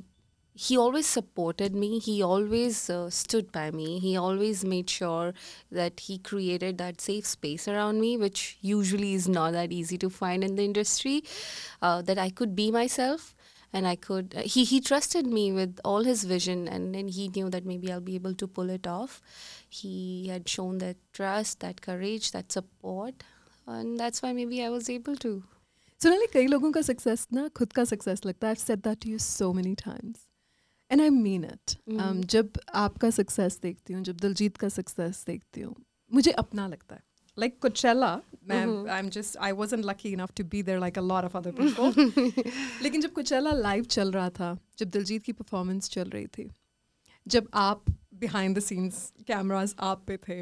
he 0.61 0.77
always 0.77 1.05
supported 1.05 1.73
me. 1.73 1.99
He 1.99 2.21
always 2.21 2.89
uh, 2.89 3.09
stood 3.09 3.49
by 3.49 3.71
me. 3.71 3.99
He 3.99 4.17
always 4.17 4.65
made 4.65 4.89
sure 4.89 5.33
that 5.71 6.01
he 6.01 6.17
created 6.17 6.77
that 6.79 6.99
safe 6.99 7.25
space 7.25 7.65
around 7.65 8.01
me, 8.01 8.17
which 8.17 8.57
usually 8.59 9.13
is 9.13 9.29
not 9.29 9.53
that 9.53 9.71
easy 9.71 9.97
to 9.99 10.09
find 10.09 10.43
in 10.43 10.57
the 10.57 10.65
industry, 10.65 11.23
uh, 11.81 12.01
that 12.01 12.17
I 12.17 12.29
could 12.29 12.57
be 12.57 12.71
myself 12.71 13.35
and 13.71 13.87
I 13.87 13.95
could. 13.95 14.33
he 14.43 14.65
he 14.65 14.81
trusted 14.81 15.27
me 15.27 15.53
with 15.53 15.79
all 15.85 16.03
his 16.03 16.25
vision, 16.25 16.67
and 16.67 16.93
then 16.93 17.07
he 17.07 17.29
knew 17.29 17.49
that 17.49 17.65
maybe 17.65 17.91
I'll 17.91 18.07
be 18.11 18.15
able 18.15 18.33
to 18.43 18.47
pull 18.47 18.69
it 18.69 18.85
off. 18.85 19.21
He 19.69 20.27
had 20.27 20.49
shown 20.49 20.79
that 20.79 20.97
trust, 21.13 21.61
that 21.61 21.81
courage, 21.81 22.31
that 22.31 22.51
support, 22.51 23.23
and 23.67 23.99
that's 23.99 24.21
why 24.21 24.33
maybe 24.33 24.63
I 24.63 24.69
was 24.69 24.89
able 24.89 25.15
to. 25.27 25.43
Sonali 26.03 26.27
कई 26.33 26.47
लोगों 26.47 26.71
का 26.71 26.81
success 26.87 27.27
ना 27.33 27.47
खुद 27.59 27.73
का 27.73 27.83
success 27.83 28.25
लगता 28.25 28.47
है 28.47 28.55
I've 28.55 28.65
said 28.65 28.83
that 28.83 29.01
to 29.05 29.09
you 29.13 29.19
so 29.19 29.53
many 29.53 29.75
times 29.75 30.25
and 30.91 31.01
I 31.01 31.09
mean 31.09 31.43
it 31.43 31.75
um, 31.99 32.23
जब 32.25 32.59
आपका 32.75 33.09
सक्सेस 33.09 33.59
देखती 33.63 33.93
हूँ 33.93 34.03
जब 34.03 34.19
दिलजीत 34.19 34.57
का 34.57 34.69
सक्सेस 34.69 35.23
देखती 35.27 35.61
हूँ 35.61 35.75
मुझे 36.13 36.31
अपना 36.43 36.67
लगता 36.67 36.95
है 36.95 37.01
like 37.37 37.59
Coachella 37.65 38.11
मैं 38.49 38.65
I'm 38.97 39.09
just 39.17 39.37
I 39.39 39.51
wasn't 39.53 39.85
lucky 39.85 40.13
enough 40.13 40.33
to 40.35 40.43
be 40.53 40.61
there 40.61 40.79
like 40.79 40.97
a 40.97 41.05
lot 41.11 41.27
of 41.29 41.35
other 41.35 41.53
people 41.53 41.93
लेकिन 42.83 43.01
जब 43.01 43.13
Coachella 43.13 43.53
लाइव 43.61 43.83
चल 43.97 44.11
रहा 44.11 44.29
था 44.39 44.57
जब 44.79 44.89
दिलजीत 44.89 45.23
की 45.23 45.33
परफॉर्मेंस 45.33 45.89
चल 45.89 46.09
रही 46.09 46.27
थी 46.37 46.49
जब 47.27 47.49
आप 47.53 47.85
बिहाइंड 48.19 48.57
द 48.57 48.61
सीन्स 48.61 49.11
कैमरास 49.27 49.75
आप 49.89 50.03
पे 50.07 50.17
थे 50.27 50.41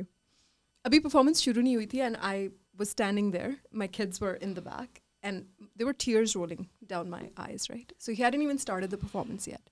अभी 0.86 1.00
परफॉर्मेंस 1.00 1.42
शुरू 1.42 1.62
नहीं 1.62 1.75
हुई 1.75 1.86
थी 1.94 2.00
and 2.00 2.16
I 2.31 2.50
was 2.80 2.90
standing 2.94 3.30
there 3.31 3.52
my 3.81 3.86
kids 3.94 4.19
were 4.24 4.33
in 4.47 4.52
the 4.54 4.62
back 4.62 5.00
and 5.24 5.45
there 5.76 5.88
were 5.88 5.94
tears 5.94 6.36
rolling 6.40 6.68
down 6.92 7.09
my 7.14 7.21
eyes 7.45 7.64
right 7.71 7.94
so 7.97 8.14
he 8.18 8.21
hadn't 8.26 8.44
even 8.47 8.59
started 8.64 8.92
the 8.92 9.00
performance 9.04 9.47
yet 9.52 9.70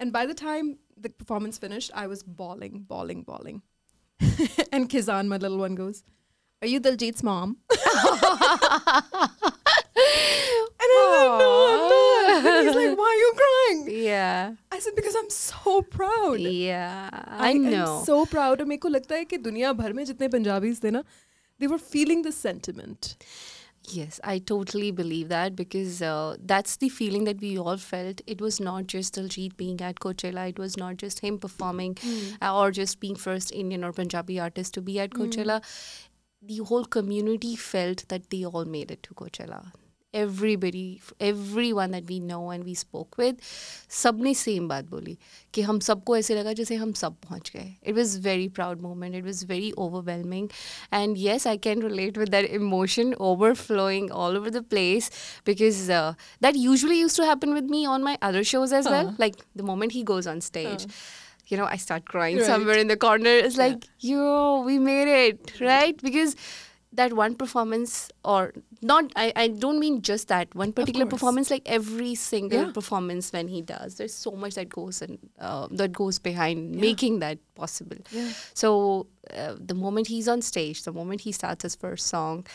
and 0.00 0.12
by 0.12 0.24
the 0.26 0.34
time 0.34 0.76
the 1.06 1.10
performance 1.22 1.58
finished 1.58 1.90
i 1.94 2.06
was 2.06 2.22
bawling 2.22 2.84
bawling 2.94 3.22
bawling 3.22 3.62
and 4.72 4.88
kizan 4.88 5.28
my 5.28 5.36
little 5.36 5.58
one 5.58 5.74
goes 5.74 6.02
are 6.62 6.68
you 6.68 6.80
Diljit's 6.80 7.22
mom 7.22 7.58
and 7.70 7.80
I 10.78 10.80
was 11.10 11.16
like 11.20 11.40
no 11.40 12.36
I'm 12.36 12.44
not 12.44 12.56
and 12.56 12.66
he's 12.66 12.76
like 12.76 12.98
why 12.98 13.08
are 13.14 13.20
you 13.24 13.32
crying 13.40 13.80
Yeah. 14.04 14.52
I 14.72 14.78
said 14.78 14.94
because 14.96 15.14
I'm 15.20 15.30
so 15.30 15.82
proud 15.82 16.40
Yeah. 16.40 17.10
I, 17.28 17.50
am 17.50 17.70
know. 17.70 18.02
so 18.06 18.24
proud 18.26 18.60
और 18.60 18.66
मेरे 18.66 18.78
को 18.80 18.88
लगता 18.88 19.14
है 19.14 19.24
कि 19.24 19.38
दुनिया 19.48 19.72
भर 19.72 19.92
में 19.92 20.04
जितने 20.04 20.28
पंजाबीज 20.36 20.82
थे 20.84 20.90
ना 20.90 21.02
they 21.60 21.68
were 21.72 21.78
feeling 21.78 22.22
the 22.22 22.32
sentiment 22.32 23.16
Yes, 23.89 24.19
I 24.23 24.39
totally 24.39 24.91
believe 24.91 25.29
that 25.29 25.55
because 25.55 26.01
uh, 26.01 26.37
that's 26.45 26.77
the 26.77 26.87
feeling 26.89 27.23
that 27.25 27.41
we 27.41 27.57
all 27.57 27.77
felt. 27.77 28.21
It 28.27 28.39
was 28.39 28.59
not 28.59 28.87
just 28.87 29.15
Diljit 29.15 29.57
being 29.57 29.81
at 29.81 29.99
Coachella, 29.99 30.49
it 30.49 30.59
was 30.59 30.77
not 30.77 30.97
just 30.97 31.19
him 31.19 31.39
performing 31.39 31.97
uh, 32.41 32.57
or 32.57 32.71
just 32.71 32.99
being 32.99 33.15
first 33.15 33.51
Indian 33.51 33.83
or 33.83 33.91
Punjabi 33.91 34.39
artist 34.39 34.73
to 34.75 34.81
be 34.81 34.99
at 34.99 35.11
Coachella. 35.11 35.61
The 36.41 36.57
whole 36.57 36.85
community 36.85 37.55
felt 37.55 38.07
that 38.09 38.29
they 38.29 38.45
all 38.45 38.65
made 38.65 38.91
it 38.91 39.03
to 39.03 39.13
Coachella 39.13 39.71
Everybody, 40.14 40.98
f- 41.02 41.12
everyone 41.20 41.90
that 41.90 42.06
we 42.10 42.20
know 42.20 42.50
and 42.50 42.64
we 42.64 42.74
spoke 42.82 43.16
with, 43.22 43.40
सबने 44.02 44.32
same 44.34 44.68
बात 44.68 44.84
बोली 44.90 45.16
कि 45.54 45.62
हम 45.62 45.78
सबको 45.88 46.16
ऐसे 46.16 46.34
लगा 46.34 46.52
जैसे 46.60 46.74
हम 46.82 46.92
सब 47.00 47.16
पहुंच 47.26 47.50
गए 47.56 47.74
it 47.86 47.94
was 47.96 48.16
very 48.26 48.48
proud 48.58 48.80
moment 48.82 49.14
it 49.14 49.24
was 49.24 49.44
very 49.48 49.70
overwhelming 49.86 50.48
and 50.92 51.16
yes 51.18 51.46
I 51.46 51.58
can 51.66 51.82
relate 51.82 52.18
with 52.18 52.28
that 52.36 52.50
emotion 52.60 53.12
overflowing 53.30 54.08
all 54.22 54.38
over 54.40 54.52
the 54.56 54.62
place 54.74 55.10
because 55.50 55.82
uh, 55.98 56.14
that 56.46 56.60
usually 56.64 56.98
used 57.02 57.20
to 57.22 57.26
happen 57.32 57.54
with 57.58 57.70
me 57.76 57.84
on 57.96 58.06
my 58.10 58.16
other 58.30 58.44
shows 58.54 58.72
as 58.80 58.88
well. 58.94 59.12
Like 59.24 59.36
the 59.62 59.66
moment 59.72 59.96
he 59.98 60.04
goes 60.12 60.30
on 60.34 60.40
stage, 60.46 60.86
you 61.52 61.58
know, 61.60 61.68
I 61.74 61.76
start 61.88 62.06
crying 62.14 62.38
Right. 62.38 62.52
somewhere 62.54 62.78
in 62.86 62.94
the 62.94 62.96
corner. 63.06 63.34
It's 63.48 63.60
like, 63.64 63.84
yo, 64.12 64.62
we 64.70 64.78
made 64.86 65.12
it, 65.18 65.52
right? 65.66 66.00
Because 66.08 66.34
that 66.93 67.13
one 67.13 67.35
performance, 67.35 68.09
or 68.25 68.53
not, 68.81 69.11
I, 69.15 69.31
I 69.35 69.47
don't 69.47 69.79
mean 69.79 70.01
just 70.01 70.27
that 70.27 70.53
one 70.53 70.73
particular 70.73 71.05
performance, 71.05 71.49
like 71.49 71.61
every 71.65 72.15
single 72.15 72.65
Yeah. 72.65 72.71
performance 72.71 73.31
when 73.31 73.47
he 73.47 73.61
does, 73.61 73.95
there's 73.95 74.13
so 74.13 74.31
much 74.31 74.55
that 74.55 74.67
goes 74.67 75.01
and 75.01 75.17
uh, 75.39 75.67
that 75.71 75.93
goes 75.93 76.19
behind 76.19 76.75
making 76.75 77.19
that 77.19 77.37
possible. 77.55 77.95
Yeah. 78.11 78.29
So 78.53 79.07
uh, 79.33 79.55
the 79.57 79.73
moment 79.73 80.07
he's 80.07 80.27
on 80.27 80.41
stage, 80.41 80.83
the 80.83 80.91
moment 80.91 81.21
he 81.21 81.31
starts 81.31 81.63
his 81.63 81.75
first 81.75 82.07
song, 82.07 82.45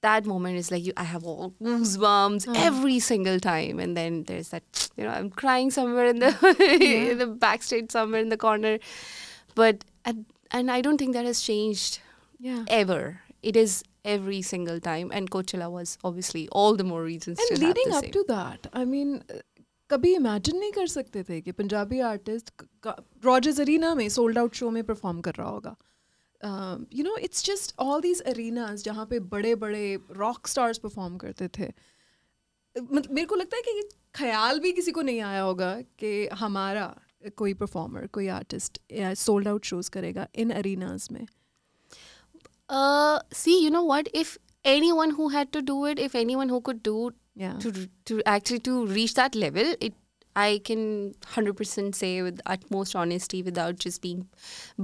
that 0.00 0.24
moment 0.24 0.56
is 0.56 0.70
like 0.70 0.84
you, 0.84 0.92
I 0.96 1.04
have 1.04 1.24
all 1.24 1.52
goosebumps 1.62 2.48
Uh. 2.48 2.52
every 2.56 3.00
single 3.00 3.38
time, 3.40 3.78
and 3.80 3.94
then 3.96 4.24
there's 4.24 4.48
that 4.48 4.88
you 4.96 5.04
know 5.04 5.10
I'm 5.10 5.28
crying 5.30 5.70
somewhere 5.70 6.06
in 6.06 6.18
the 6.20 6.32
in 7.10 7.18
the 7.18 7.26
backstage 7.26 7.90
somewhere 7.90 8.20
in 8.20 8.28
the 8.30 8.36
corner, 8.36 8.78
but 9.54 9.84
at, 10.04 10.16
and 10.50 10.70
I 10.70 10.80
don't 10.80 10.96
think 10.98 11.12
that 11.14 11.24
has 11.26 11.40
changed 11.42 12.00
Yeah. 12.38 12.64
ever. 12.68 13.20
It 13.43 13.55
is 13.55 13.83
every 14.05 14.41
single 14.41 14.79
time, 14.79 15.11
and 15.11 15.31
Coachella 15.31 15.69
was 15.71 15.97
obviously 16.03 16.47
all 16.51 16.75
the 16.75 16.85
more 16.85 17.03
reasons 17.03 17.39
and 17.39 17.49
to 17.49 17.55
have 17.55 17.63
leading 17.63 17.91
the 17.91 17.97
up 17.97 18.03
same. 18.03 18.13
To 18.13 18.23
that 18.23 18.67
I 18.75 18.85
mean 18.85 19.17
uh, 19.17 19.41
कभी 19.89 20.13
imagine 20.15 20.57
नहीं 20.57 20.71
कर 20.71 20.87
सकते 20.87 21.23
थे 21.23 21.41
कि 21.41 21.51
Punjabi 21.51 21.99
artist 22.07 22.51
Rogers 23.25 23.59
arena 23.59 23.93
में 23.95 24.07
sold 24.09 24.37
out 24.37 24.55
show 24.55 24.69
में 24.69 24.83
perform 24.83 25.21
कर 25.21 25.35
रहा 25.35 25.49
होगा 25.49 25.75
you 26.93 27.03
know 27.03 27.15
it's 27.17 27.45
just 27.45 27.73
all 27.79 28.01
these 28.01 28.21
arenas 28.33 28.83
जहाँ 28.83 29.05
पे 29.05 29.19
बड़े 29.33 29.55
बड़े 29.63 29.95
रॉक 30.17 30.47
स्टार्स 30.47 30.77
परफॉर्म 30.77 31.17
करते 31.17 31.47
थे 31.57 31.71
मतलब 32.75 33.11
मेरे 33.11 33.25
को 33.27 33.35
लगता 33.35 33.57
है 33.57 33.61
कि 33.61 33.77
ये 33.77 33.87
ख्याल 34.15 34.59
भी 34.59 34.71
किसी 34.71 34.91
को 34.91 35.01
नहीं 35.01 35.21
आया 35.21 35.41
होगा 35.41 35.75
कि 35.99 36.27
हमारा 36.39 36.93
कोई 37.37 37.53
परफॉर्मर 37.53 38.07
कोई 38.07 38.27
आर्टिस्ट 38.27 38.79
सोल्ड 39.17 39.47
आउट 39.47 39.65
शोज 39.65 39.89
करेगा 39.89 40.27
इन 40.43 40.51
अरीनाज 40.51 41.07
में 41.11 41.25
uh, 42.82 43.20
see, 43.40 43.62
you 43.64 43.70
know 43.70 43.84
what? 43.84 44.08
If 44.22 44.36
anyone 44.76 45.10
who 45.18 45.28
had 45.28 45.52
to 45.58 45.62
do 45.62 45.84
it, 45.84 45.98
if 45.98 46.14
anyone 46.26 46.48
who 46.56 46.60
could 46.70 46.82
do 46.92 46.96
Yeah. 47.42 47.58
to 47.66 47.70
to 48.10 48.22
actually 48.32 48.64
to 48.70 48.78
reach 48.96 49.14
that 49.20 49.36
level, 49.44 49.76
it 49.88 50.00
I 50.42 50.60
can 50.68 50.80
hundred 51.32 51.56
percent 51.58 51.94
say 51.98 52.08
with 52.28 52.40
utmost 52.54 52.96
honesty, 53.00 53.40
without 53.48 53.76
just 53.84 54.00
being 54.06 54.22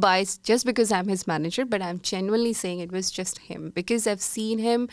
biased, 0.05 0.45
just 0.51 0.67
because 0.69 0.93
I'm 0.99 1.09
his 1.13 1.25
manager, 1.31 1.65
but 1.73 1.83
I'm 1.87 1.99
genuinely 2.11 2.53
saying 2.61 2.79
it 2.85 2.93
was 2.99 3.11
just 3.17 3.41
him 3.49 3.73
because 3.81 4.07
I've 4.13 4.23
seen 4.27 4.61
him 4.67 4.85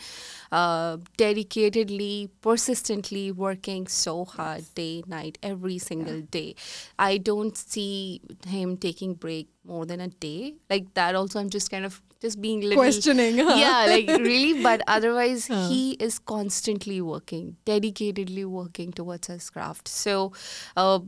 uh, 0.50 0.96
dedicatedly, 1.22 2.30
persistently 2.48 3.30
working 3.30 3.86
so 3.86 4.24
hard, 4.24 4.64
day, 4.74 5.04
night, 5.06 5.38
every 5.52 5.78
single 5.78 6.20
day. 6.22 6.56
I 6.98 7.18
don't 7.18 7.56
see 7.56 8.20
him 8.56 8.76
taking 8.88 9.14
break 9.14 9.48
more 9.64 9.86
than 9.86 10.00
a 10.00 10.08
day. 10.08 10.54
Like 10.68 10.92
that. 10.94 11.14
Also, 11.14 11.38
I'm 11.38 11.50
just 11.50 11.70
kind 11.70 11.84
of 11.84 12.02
just 12.20 12.40
being 12.40 12.60
little 12.60 12.76
Questioning, 12.76 13.38
huh? 13.38 13.54
yeah 13.56 13.86
like 13.88 14.08
really 14.24 14.62
but 14.62 14.82
otherwise 14.88 15.46
Huh. 15.48 15.68
he 15.68 15.92
is 16.00 16.18
constantly 16.18 17.00
working 17.00 17.56
dedicatedly 17.64 18.44
working 18.44 18.92
towards 18.92 19.28
his 19.28 19.48
craft 19.50 19.86
so 19.88 20.32
uh, 20.76 20.98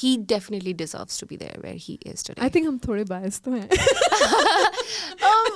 he 0.00 0.16
definitely 0.16 0.72
deserves 0.72 1.18
to 1.18 1.26
be 1.26 1.36
there 1.36 1.56
where 1.62 1.78
he 1.84 1.94
is 2.10 2.22
today 2.22 2.42
I 2.42 2.50
think 2.54 2.66
हम 2.66 2.78
थोड़े 2.86 3.04
बायस 3.04 3.40
तो 3.44 3.50
हैं 3.50 3.68
um, 5.28 5.48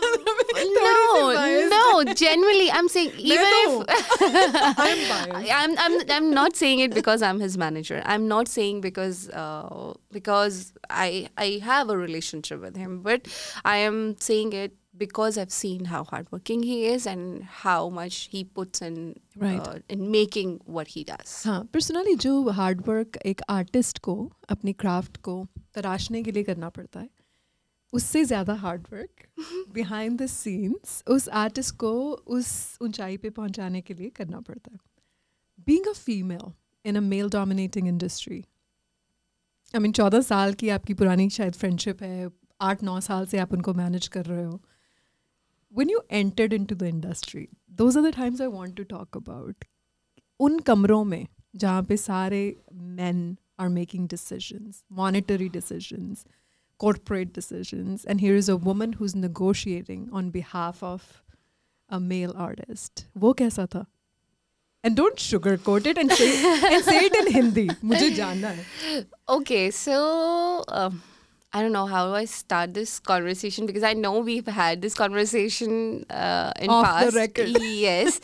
no 0.79 1.35
biased. 1.37 1.71
no 1.75 2.15
genuinely 2.23 2.71
i'm 2.79 2.89
saying 2.95 3.13
even 3.19 3.55
तो 3.59 3.85
if 3.85 4.59
I'm 4.87 5.03
biased. 5.13 5.53
I'm, 5.61 5.77
I'm 5.85 5.97
I'm 6.17 6.31
not 6.41 6.57
saying 6.57 6.81
it 6.81 6.95
because 6.99 7.23
I'm 7.29 7.41
his 7.41 7.57
manager. 7.65 8.03
I'm 8.05 8.27
not 8.29 8.49
saying 8.49 8.81
because 8.81 9.23
uh, 9.31 9.95
because 10.19 10.61
I 10.91 11.29
I 11.47 11.49
have 11.71 11.91
a 11.91 11.97
relationship 11.97 12.61
with 12.61 12.77
him, 12.77 13.01
but 13.09 13.29
I 13.65 13.77
am 13.89 13.99
saying 14.29 14.53
it 14.65 14.77
because 15.00 15.38
I've 15.38 15.52
seen 15.52 15.86
how 15.86 16.04
hardworking 16.04 16.64
he 16.64 16.78
is 16.88 17.06
and 17.08 17.44
how 17.64 17.90
much 17.90 18.18
he 18.32 18.44
puts 18.60 18.82
in 18.82 18.98
Right. 19.36 19.68
uh, 19.68 19.80
in 19.90 20.10
making 20.12 20.54
what 20.78 20.88
he 20.96 21.04
does. 21.04 21.34
हाँ 21.46 21.60
personally 21.74 22.16
जो 22.26 22.34
hard 22.60 22.82
work 22.88 23.18
एक 23.26 23.42
artist 23.50 24.00
को 24.08 24.16
अपनी 24.50 24.74
craft 24.84 25.18
को 25.28 25.36
तराशने 25.76 26.24
के 26.24 26.32
लिए 26.32 26.44
करना 26.44 26.70
पड़ता 26.78 27.00
है 27.00 27.10
उससे 27.94 28.24
ज़्यादा 28.26 28.54
hard 28.62 28.88
work 28.94 29.28
behind 29.74 30.18
the 30.22 30.26
scenes 30.30 31.04
उस 31.16 31.28
आर्टिस्ट 31.42 31.76
को 31.84 31.92
उस 32.38 32.50
ऊंचाई 32.84 33.18
पे 33.18 33.30
पहुँचाने 33.38 33.82
के 33.82 33.94
लिए 33.94 34.10
करना 34.18 34.40
पड़ता 34.50 34.72
है 34.74 34.80
being 35.68 35.88
a 35.88 35.94
female 36.00 36.52
in 36.86 36.96
a 36.96 37.02
male 37.14 37.30
dominating 37.38 37.88
industry 37.88 38.44
I 39.74 39.80
mean 39.82 39.92
चौदह 40.00 40.22
साल 40.32 40.54
की 40.60 40.70
आपकी 40.80 40.94
पुरानी 41.04 41.30
शायद 41.38 41.54
फ्रेंडशिप 41.54 42.02
है 42.04 42.30
आठ 42.72 42.84
नौ 42.84 43.00
साल 43.08 43.26
से 43.32 43.38
आप 43.40 43.54
उनको 43.54 43.74
मैनेज 43.74 44.08
कर 44.18 44.26
रहे 44.26 44.44
हो 44.44 44.60
when 45.71 45.89
you 45.89 46.01
entered 46.11 46.53
into 46.53 46.75
the 46.75 46.89
industry 46.89 47.49
those 47.83 47.97
are 47.97 48.03
the 48.03 48.13
times 48.13 48.41
i 48.41 48.49
want 48.57 48.77
to 48.77 48.85
talk 48.85 49.21
about 49.23 49.65
उन 50.41 50.59
कमरों 50.69 51.05
में 51.05 51.27
जहाँ 51.57 51.83
पे 51.89 51.97
सारे 51.97 52.43
men 53.01 53.23
are 53.59 53.71
making 53.71 54.07
decisions 54.13 54.83
monetary 55.03 55.49
decisions 55.49 56.25
corporate 56.85 57.33
decisions 57.33 58.05
and 58.05 58.21
here 58.21 58.35
is 58.35 58.49
a 58.49 58.57
woman 58.57 58.95
who's 58.95 59.15
negotiating 59.15 60.09
on 60.13 60.31
behalf 60.31 60.83
of 60.83 61.23
a 61.89 62.01
male 62.01 62.35
artist 62.47 63.05
वो 63.25 63.33
कैसा 63.41 63.67
था 63.75 63.87
and 64.85 64.97
don't 64.97 65.17
sugarcoat 65.17 65.87
it 65.87 65.99
and 65.99 66.13
say 66.21 66.29
and 66.75 66.85
say 66.85 66.97
it 67.07 67.15
in 67.21 67.33
Hindi 67.33 67.69
मुझे 67.85 68.11
जानना 68.17 68.49
है 68.59 69.05
Okay, 69.29 69.71
so 69.71 70.65
um, 70.69 71.03
I 71.58 71.62
don't 71.62 71.72
know 71.72 71.86
how 71.88 72.08
do 72.08 72.14
I 72.16 72.26
start 72.26 72.74
this 72.74 73.00
conversation 73.00 73.66
because 73.66 73.84
I 73.84 73.94
know 73.94 74.20
we've 74.20 74.48
had 74.48 74.82
this 74.82 74.94
conversation 74.94 76.06
uh, 76.10 76.52
in 76.60 76.70
Off 76.70 76.84
the 76.86 77.12
past. 77.12 77.16
record. 77.16 77.50
Yes. 77.88 78.20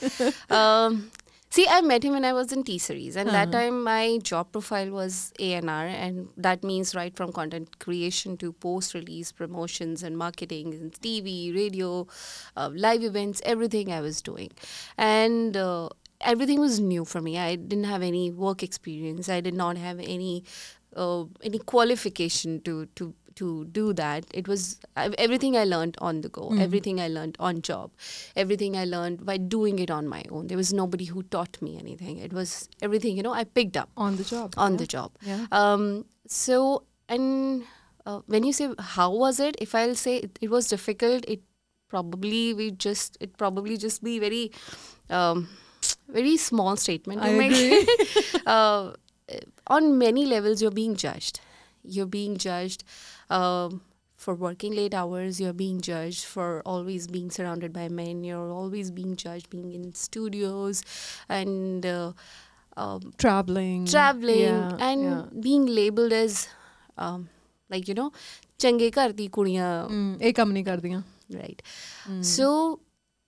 um, 0.50 1.12
see, 1.50 1.66
I 1.70 1.82
met 1.82 2.04
him 2.04 2.14
when 2.14 2.26
I 2.26 2.34
was 2.34 2.52
in 2.52 2.64
T 2.64 2.78
series, 2.78 3.16
and 3.16 3.30
that 3.30 3.48
Uh-huh. 3.50 3.58
time 3.58 3.84
my 3.84 4.20
job 4.32 4.52
profile 4.52 4.92
was 4.92 5.32
A&R, 5.40 5.86
and 5.88 6.28
that 6.38 6.64
means 6.64 6.94
right 6.96 7.16
from 7.16 7.32
content 7.32 7.80
creation 7.80 8.38
to 8.44 8.52
post 8.54 8.94
release 8.94 9.32
promotions 9.32 10.04
and 10.04 10.18
marketing 10.18 10.74
and 10.74 10.94
TV, 11.08 11.54
radio, 11.56 12.08
uh, 12.58 12.70
live 12.74 13.04
events, 13.04 13.42
everything 13.46 13.92
I 13.92 14.02
was 14.02 14.22
doing, 14.22 14.52
and. 14.98 15.58
Uh, 15.58 15.90
Everything 16.32 16.60
was 16.62 16.80
new 16.80 17.04
for 17.04 17.20
me. 17.22 17.38
I 17.38 17.56
didn't 17.58 17.84
have 17.84 18.02
any 18.02 18.32
work 18.32 18.64
experience. 18.64 19.28
I 19.28 19.42
did 19.42 19.54
not 19.54 19.76
have 19.78 20.00
any 20.00 20.46
uh, 20.96 21.26
any 21.50 21.60
qualification 21.60 22.62
to 22.62 22.86
to 23.00 23.14
to 23.36 23.66
do 23.66 23.94
that. 23.94 24.26
It 24.34 24.48
was 24.48 24.80
everything 24.96 25.58
I 25.58 25.64
learned 25.64 25.98
on 26.00 26.22
the 26.22 26.30
go, 26.30 26.54
everything 26.60 27.00
I 27.02 27.08
learned 27.08 27.38
on 27.40 27.62
job, 27.62 27.92
everything 28.36 28.78
I 28.78 28.86
learned 28.86 29.26
by 29.26 29.38
doing 29.38 29.80
it 29.80 29.92
on 29.92 30.08
my 30.08 30.24
own. 30.30 30.48
There 30.48 30.58
was 30.58 30.74
nobody 30.74 31.06
who 31.06 31.24
taught 31.24 31.62
me 31.62 31.78
anything. 31.80 32.18
It 32.18 32.34
was 32.34 32.70
everything 32.82 33.18
you 33.18 33.24
know 33.24 33.34
I 33.34 33.44
picked 33.44 33.78
up 33.78 33.90
on 33.98 34.18
the 34.18 34.24
job 34.24 34.54
on 34.58 34.74
yeah. 34.74 34.78
the 34.78 34.88
job. 34.88 35.12
yeah 35.22 35.46
Um, 35.52 36.06
so 36.28 36.84
and 37.10 37.64
uh, 38.06 38.22
when 38.28 38.44
you 38.44 38.54
say 38.54 38.70
how 38.80 39.12
was 39.12 39.40
it, 39.40 39.56
if 39.60 39.76
I'll 39.76 39.96
say 39.96 40.18
it, 40.18 40.40
it 40.42 40.50
was 40.50 40.68
difficult, 40.68 41.26
it 41.28 41.42
probably 41.90 42.54
we 42.54 42.72
just 42.72 43.18
it 43.20 43.38
probably 43.38 43.78
just 43.78 44.04
be 44.04 44.20
very 44.20 44.52
um, 45.10 45.48
very 46.08 46.38
small 46.38 46.76
statement 46.76 47.22
to 47.22 47.30
I 47.30 47.34
make. 47.38 47.52
agree. 47.52 47.88
uh, 48.46 48.92
on 49.68 49.98
many 49.98 50.26
levels, 50.26 50.62
you're 50.62 50.72
being 50.72 50.96
judged. 50.96 51.40
You're 51.84 52.06
being 52.06 52.38
judged 52.38 52.84
um, 53.38 53.82
for 54.24 54.36
working 54.36 54.76
late 54.80 54.94
hours 54.94 55.40
you're 55.42 55.58
being 55.62 55.82
judged 55.88 56.26
for 56.34 56.62
always 56.74 57.08
being 57.08 57.30
surrounded 57.38 57.74
by 57.74 57.88
men. 57.90 58.24
You're 58.24 58.52
always 58.52 58.92
being 58.92 59.16
judged 59.16 59.50
being 59.50 59.72
in 59.72 59.94
studios 59.94 60.84
and 61.30 61.86
uh, 61.86 62.14
um, 62.78 63.14
traveling. 63.18 63.86
Traveling 63.86 64.40
yeah, 64.40 64.78
and 64.80 65.04
yeah. 65.04 65.22
being 65.48 65.66
labeled 65.82 66.14
as 66.14 66.48
um, 66.98 67.28
like 67.70 67.88
you 67.88 68.00
know 68.02 68.12
ਚੰਗੇ 68.60 68.90
ਘਰ 68.92 69.12
ਦੀ 69.12 69.28
ਕੁੜੀਆਂ 69.28 69.68
ਇਹ 70.22 70.34
ਕੰਮ 70.34 70.52
ਨਹੀਂ 70.52 70.64
ਕਰਦੀਆਂ 70.66 71.02
right 71.34 71.62
so 72.24 72.50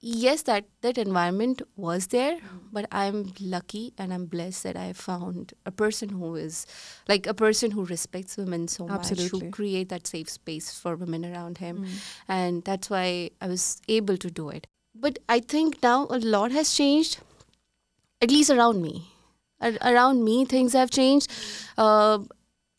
yes 0.08 0.44
that 0.48 0.66
that 0.82 0.98
environment 1.04 1.62
was 1.76 2.08
there 2.14 2.38
but 2.72 2.86
i'm 2.92 3.22
lucky 3.42 3.82
and 3.98 4.14
i'm 4.14 4.26
blessed 4.34 4.64
that 4.68 4.78
i 4.78 4.94
found 4.94 5.54
a 5.66 5.72
person 5.72 6.10
who 6.10 6.36
is 6.36 6.60
like 7.10 7.26
a 7.26 7.34
person 7.34 7.72
who 7.72 7.86
respects 7.86 8.38
women 8.38 8.68
so 8.68 8.88
much 8.88 9.10
Absolutely. 9.12 9.40
who 9.48 9.52
create 9.52 9.90
that 9.90 10.06
safe 10.06 10.30
space 10.30 10.72
for 10.84 10.96
women 10.96 11.26
around 11.26 11.58
him 11.58 11.80
Mm. 11.80 11.96
and 12.28 12.64
that's 12.64 12.90
why 12.96 13.32
i 13.42 13.48
was 13.48 13.66
able 13.88 14.18
to 14.26 14.30
do 14.30 14.50
it 14.50 14.68
but 15.08 15.18
i 15.28 15.40
think 15.56 15.82
now 15.82 15.98
a 16.20 16.20
lot 16.36 16.52
has 16.52 16.74
changed 16.76 17.18
at 18.22 18.30
least 18.32 18.50
around 18.52 18.82
me 18.82 18.96
Ar- 19.62 19.80
around 19.94 20.24
me 20.24 20.46
things 20.46 20.74
have 20.74 20.92
changed 20.92 21.32
uh, 21.78 22.20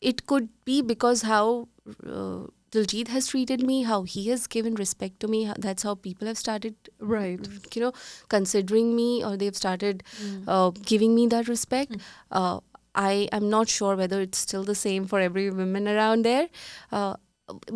it 0.01 0.25
could 0.27 0.47
be 0.63 0.81
because 0.81 1.23
how 1.23 1.67
uh, 2.05 2.45
Diljit 2.71 3.07
has 3.07 3.27
treated 3.27 3.61
me, 3.63 3.83
how 3.83 4.03
he 4.03 4.27
has 4.29 4.45
given 4.47 4.75
respect 4.75 5.19
to 5.21 5.27
me. 5.27 5.43
how- 5.45 5.55
That's 5.57 5.83
how 5.83 5.95
people 5.95 6.27
have 6.27 6.37
started, 6.37 6.75
right 6.99 7.47
you 7.75 7.81
know, 7.81 7.91
considering 8.29 8.95
me, 8.95 9.23
or 9.23 9.37
they've 9.37 9.55
started 9.55 10.03
Mm. 10.23 10.43
uh, 10.47 10.69
giving 10.91 11.15
me 11.15 11.27
that 11.35 11.47
respect. 11.47 11.95
Uh, 12.31 12.59
I 12.95 13.29
am 13.31 13.49
not 13.49 13.69
sure 13.69 13.95
whether 13.95 14.19
it's 14.21 14.37
still 14.39 14.63
the 14.63 14.75
same 14.75 15.05
for 15.07 15.19
every 15.19 15.49
woman 15.51 15.87
around 15.87 16.23
there, 16.25 16.49
uh, 16.91 17.15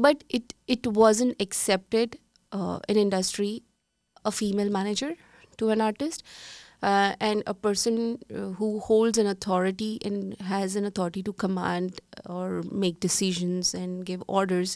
but 0.07 0.24
it 0.29 0.53
it 0.67 0.88
wasn't 1.01 1.41
accepted 1.48 2.17
uh, 2.51 2.79
in 2.89 2.98
industry 2.98 3.51
a 4.25 4.31
female 4.31 4.69
manager 4.77 5.12
to 5.57 5.69
an 5.69 5.79
artist. 5.89 6.24
Uh, 6.82 7.14
and 7.20 7.42
a 7.46 7.54
person 7.56 7.94
uh, 8.30 8.48
who 8.58 8.66
holds 8.80 9.18
an 9.18 9.26
authority 9.28 9.88
and 10.04 10.34
has 10.48 10.75
an 10.76 10.84
authority 10.84 11.22
to 11.22 11.32
command 11.42 12.00
or 12.26 12.62
make 12.84 13.00
decisions 13.00 13.72
and 13.75 14.04
give 14.04 14.22
orders 14.28 14.75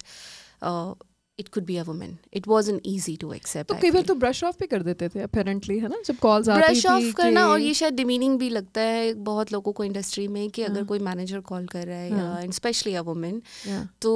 uh, 0.63 0.95
it 1.39 1.51
could 1.51 1.67
be 1.67 1.77
a 1.79 1.85
woman. 1.85 2.19
It 2.33 2.47
wasn't 2.47 2.89
easy 2.95 3.15
to 3.19 3.31
accept. 3.33 3.69
तो 3.69 3.75
I 3.75 3.81
कई 3.81 3.91
बार 3.91 4.01
feel. 4.03 4.09
तो 4.09 4.15
brush 4.15 4.43
off 4.45 4.59
भी 4.61 4.67
कर 4.67 4.83
देते 4.83 5.09
थे 5.09 5.21
apparently 5.23 5.79
है 5.79 5.89
ना 5.89 6.01
जब 6.07 6.17
कॉल्स 6.23 6.49
आती 6.49 6.61
ब्रश 6.61 6.85
थी 6.85 6.89
ऑफ 6.89 7.15
करना 7.17 7.47
और 7.49 7.59
कि- 7.59 7.67
ये 7.67 7.75
शायद 7.75 7.95
डिमीनिंग 7.95 8.39
भी 8.39 8.49
लगता 8.51 8.81
है 8.81 9.13
बहुत 9.31 9.53
लोगों 9.53 9.73
को 9.73 9.85
इंडस्ट्री 9.85 10.27
में 10.29 10.49
कि 10.51 10.63
अगर 10.63 10.77
हाँ। 10.77 10.87
कोई 10.87 10.99
मैनेजर 11.09 11.41
कॉल 11.53 11.67
कर 11.67 11.87
रहा 11.87 11.99
है 11.99 12.11
हाँ। 12.13 12.43
या 12.43 12.51
स्पेशली 12.61 12.95
अ 12.95 13.01
वुमेन 13.11 13.41
Yeah. 13.69 13.87
तो 14.03 14.13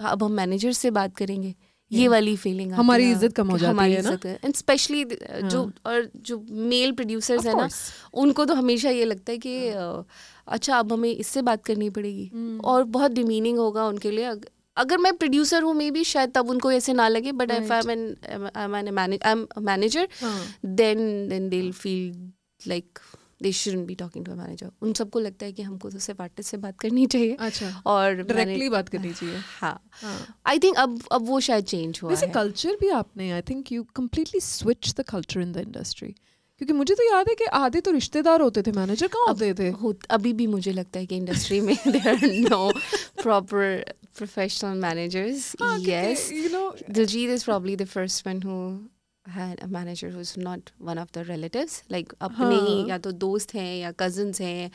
अब 0.00 0.22
हम 0.22 0.32
मैनेजर 0.32 0.72
से 0.72 0.90
बात 0.90 1.16
करेंगे 1.16 1.54
ये 1.91 2.07
वाली 2.07 2.35
फीलिंग 2.35 2.71
हमारी 2.73 3.11
इज़्ज़त 3.11 3.33
कम 3.33 3.49
हो 3.51 3.57
जाती 3.57 3.71
हमारी 3.71 3.93
है 3.93 4.01
ना? 4.01 4.17
एंड 4.45 4.53
स्पेशली 4.53 5.03
जो 5.03 5.63
हाँ। 5.63 5.73
और 5.85 6.09
जो 6.15 6.45
मेल 6.51 6.91
प्रोड्यूसर्स 6.91 7.45
है 7.45 7.57
ना 7.57 7.69
उनको 8.13 8.45
तो 8.45 8.53
हमेशा 8.53 8.89
ये 8.89 9.05
लगता 9.05 9.31
है 9.31 9.37
कि 9.37 9.69
अच्छा 10.47 10.77
अब 10.77 10.93
हमें 10.93 11.09
इससे 11.09 11.41
बात 11.41 11.65
करनी 11.65 11.89
पड़ेगी 11.89 12.31
हम्म। 12.33 12.59
और 12.59 12.83
बहुत 12.83 13.11
डिमीनिंग 13.11 13.57
होगा 13.57 13.85
उनके 13.85 14.11
लिए 14.11 14.33
अगर 14.77 14.97
मैं 14.97 15.13
प्रोड्यूसर 15.13 15.63
हूँ 15.63 15.73
मे 15.73 15.91
बी 15.91 16.03
शायद 16.03 16.31
तब 16.31 16.49
उनको 16.49 16.71
ऐसे 16.71 16.93
ना 16.93 17.07
लगे 17.07 17.31
but 17.31 17.51
if 17.51 17.73
I 17.73 19.31
am 19.31 19.47
manager 19.59 20.07
हाँ. 20.21 20.39
then 20.63 21.29
then 21.29 21.49
they'll 21.49 21.73
feel 21.73 22.31
they 23.43 23.51
shouldn't 23.51 23.87
be 23.89 23.95
talking 23.99 24.23
to 24.25 24.33
a 24.33 24.69
उन 24.81 24.93
सबको 24.93 25.19
लगता 25.19 25.45
है 25.45 25.51
कि 25.51 25.61
हमको 25.61 25.89
तो 25.89 25.99
सिर्फ़ 25.99 26.21
आर्टिस्ट 26.21 26.51
से 26.51 26.57
बात 26.57 26.79
करनी 26.79 27.05
चाहिए। 27.05 27.35
अच्छा। 27.39 27.81
और 27.85 28.13
डायरेक्टली 28.13 28.69
बात 28.69 28.89
करनी 28.89 29.13
चाहिए। 29.13 29.35
हाँ। 29.59 29.89
हाँ। 29.91 30.17
आई 30.45 30.59
थिंक 30.59 30.77
अब 30.77 30.99
अब 31.11 31.27
वो 31.27 31.39
शायद 31.39 31.65
चेंज 31.65 31.99
हुआ 32.03 32.09
वैसे 32.09 32.25
है। 32.25 32.31
कल्चर 32.31 32.77
भी 32.81 32.89
आपने 32.89 33.31
I 33.31 33.41
think 33.41 33.71
you 33.71 33.83
completely 33.95 34.39
switch 34.39 34.93
the 34.97 35.01
culture 35.01 35.41
in 35.41 35.51
the 35.51 35.57
industry 35.57 36.07
क्योंकि 36.07 36.73
मुझे 36.73 36.93
तो 36.95 37.03
याद 37.03 37.29
है 37.29 37.35
कि 37.35 37.45
आधे 37.45 37.81
तो 37.81 37.91
रिश्तेदार 37.91 38.41
होते 38.41 38.61
थे 38.61 38.71
मैनेजर 38.71 39.07
कहाँ 39.07 39.27
होते 39.27 39.53
थे? 39.53 39.69
अभी 40.09 40.33
भी 40.33 40.47
मुझे 40.47 40.71
लगता 40.71 40.99
है 40.99 41.05
कि 41.05 41.17
इंडस्ट्री 41.17 41.61
में 41.61 41.75
there 41.87 42.07
are 42.09 42.25
no 42.49 42.71
proper 43.21 43.93
professional 44.17 44.77
managers 44.77 45.55
हाँ, 45.61 45.77
yes 45.79 46.31
you 46.31 46.49
know 46.49 46.69
Diljit 46.91 47.29
is 47.29 47.43
probably 47.43 47.75
the 47.75 47.87
first 47.93 48.25
one 48.27 48.41
who 48.41 48.57
had 49.31 49.61
a 49.63 49.67
manager 49.67 50.09
who's 50.09 50.37
not 50.37 50.71
one 50.77 51.01
of 51.03 51.11
the 51.17 51.23
relatives. 51.25 51.83
Like 51.89 52.13
अपने 52.21 52.55
ही। 52.67 52.89
या 52.89 52.97
तो 53.05 53.11
दोस्त 53.23 53.53
हैं 53.55 53.75
या 53.81 53.91
cousins 54.01 54.41
हैं 54.41 54.71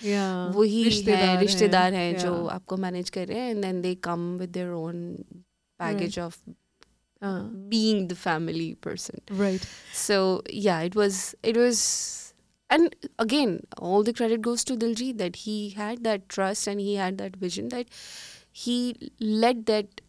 वही 0.54 0.82
है 0.82 1.40
रिश्तेदार 1.40 1.94
हैं 1.94 2.16
जो 2.18 2.34
आपको 2.58 2.76
manage 2.86 3.10
कर 3.18 3.34
and 3.46 3.64
then 3.64 3.82
they 3.82 3.94
come 4.08 4.38
with 4.38 4.52
their 4.52 4.72
own 4.72 5.25
baggage 5.78 6.18
of 6.18 6.38
uh, 7.22 7.42
being 7.75 8.08
the 8.08 8.14
family 8.14 8.75
person. 8.75 9.20
Right. 9.30 9.66
So 9.92 10.42
yeah 10.50 10.80
it 10.80 10.94
was 10.94 11.34
it 11.42 11.56
was 11.56 11.82
and 12.68 12.96
again 13.18 13.60
all 13.78 14.02
the 14.02 14.12
credit 14.12 14.42
goes 14.42 14.64
to 14.64 14.76
Diljit 14.76 15.18
that 15.18 15.36
he 15.44 15.70
had 15.70 16.02
that 16.04 16.28
trust 16.28 16.66
and 16.66 16.80
he 16.80 16.96
had 16.96 17.18
that 17.18 17.36
vision 17.36 17.68
that 17.68 17.86
he 18.50 18.76
let 19.20 19.66
that 19.66 20.00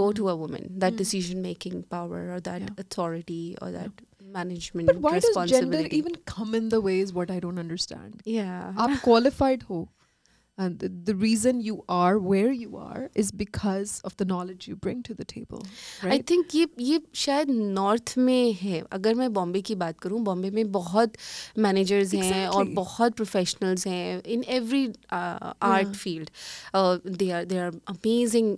go 0.00 0.12
to 0.20 0.28
a 0.28 0.36
woman 0.42 0.68
that 0.84 0.94
mm. 0.94 1.02
decision 1.02 1.42
making 1.42 1.82
power 1.96 2.20
or 2.34 2.40
that 2.48 2.62
yeah. 2.62 2.84
authority 2.84 3.56
or 3.62 3.70
that 3.70 3.90
yeah. 3.96 4.32
management 4.38 4.86
but 4.92 5.02
why 5.06 5.18
does 5.18 5.38
gender 5.52 5.82
even 6.00 6.16
come 6.32 6.54
in 6.60 6.68
the 6.74 6.80
way 6.88 6.96
is 7.06 7.12
what 7.18 7.30
i 7.36 7.38
don't 7.46 7.62
understand 7.66 8.20
yeah 8.24 8.72
aap 8.86 9.00
qualified 9.08 9.62
who 9.70 9.80
and 10.57 10.79
the, 10.81 10.87
the 11.09 11.13
reason 11.19 11.59
you 11.65 11.75
are 11.97 12.17
where 12.31 12.49
you 12.55 12.75
are 12.77 13.03
is 13.21 13.29
because 13.41 13.91
of 14.09 14.15
the 14.17 14.25
knowledge 14.31 14.65
you 14.71 14.75
bring 14.85 14.99
to 15.05 15.13
the 15.19 15.25
table 15.29 15.61
I 16.03 16.09
right 16.09 16.25
think 16.31 16.55
ये 16.55 16.65
ये 16.87 16.99
शायद 17.21 17.49
north 17.77 18.13
में 18.17 18.51
है 18.61 18.81
अगर 18.97 19.15
मैं 19.21 19.31
बॉम्बे 19.33 19.61
की 19.69 19.75
बात 19.83 19.99
करूँ 19.99 20.19
बॉम्बे 20.23 20.49
में 20.57 20.71
बहुत 20.71 21.13
मैनेजर्स 21.67 22.13
हैं 22.13 22.47
और 22.47 22.63
Exactly. 22.63 22.75
बहुत 22.75 23.15
प्रोफेशनल्स 23.21 23.87
हैं 23.87 24.21
in 24.35 24.43
every 24.57 24.83
art 25.13 25.95
field 26.03 26.29
they 27.23 27.29
are 27.39 27.45
they 27.53 27.57
are 27.63 27.71
amazing 27.95 28.55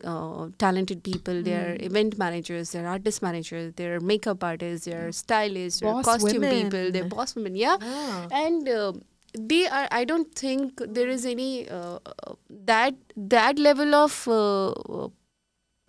talented 0.66 1.00
people 1.12 1.42
they 1.44 1.54
are 1.62 1.72
event 1.92 2.20
managers 2.20 2.72
they 2.74 2.80
are 2.80 2.86
artist 2.98 3.24
managers 3.24 3.74
they 3.78 3.92
are 3.94 4.00
makeup 4.14 4.44
artist 4.52 4.90
they 4.90 4.96
are 4.98 5.12
stylist 5.24 5.84
they 5.84 5.90
are 5.90 5.96
Boss 5.96 6.06
costume 6.06 6.44
women. 6.44 6.64
People 6.64 6.92
they 6.92 7.02
are 7.02 7.08
boss 7.16 7.38
women 7.38 7.56
या 7.66 7.78
Ah. 7.80 8.94
they 9.41 9.67
are 9.67 9.87
i 9.91 10.05
don't 10.05 10.35
think 10.35 10.81
there 10.99 11.09
is 11.09 11.25
any 11.27 11.69
uh, 11.69 11.99
uh, 12.07 12.35
that 12.73 12.95
that 13.17 13.59
level 13.59 13.95
of 13.95 14.27
uh, 14.29 14.69
uh, 14.71 15.09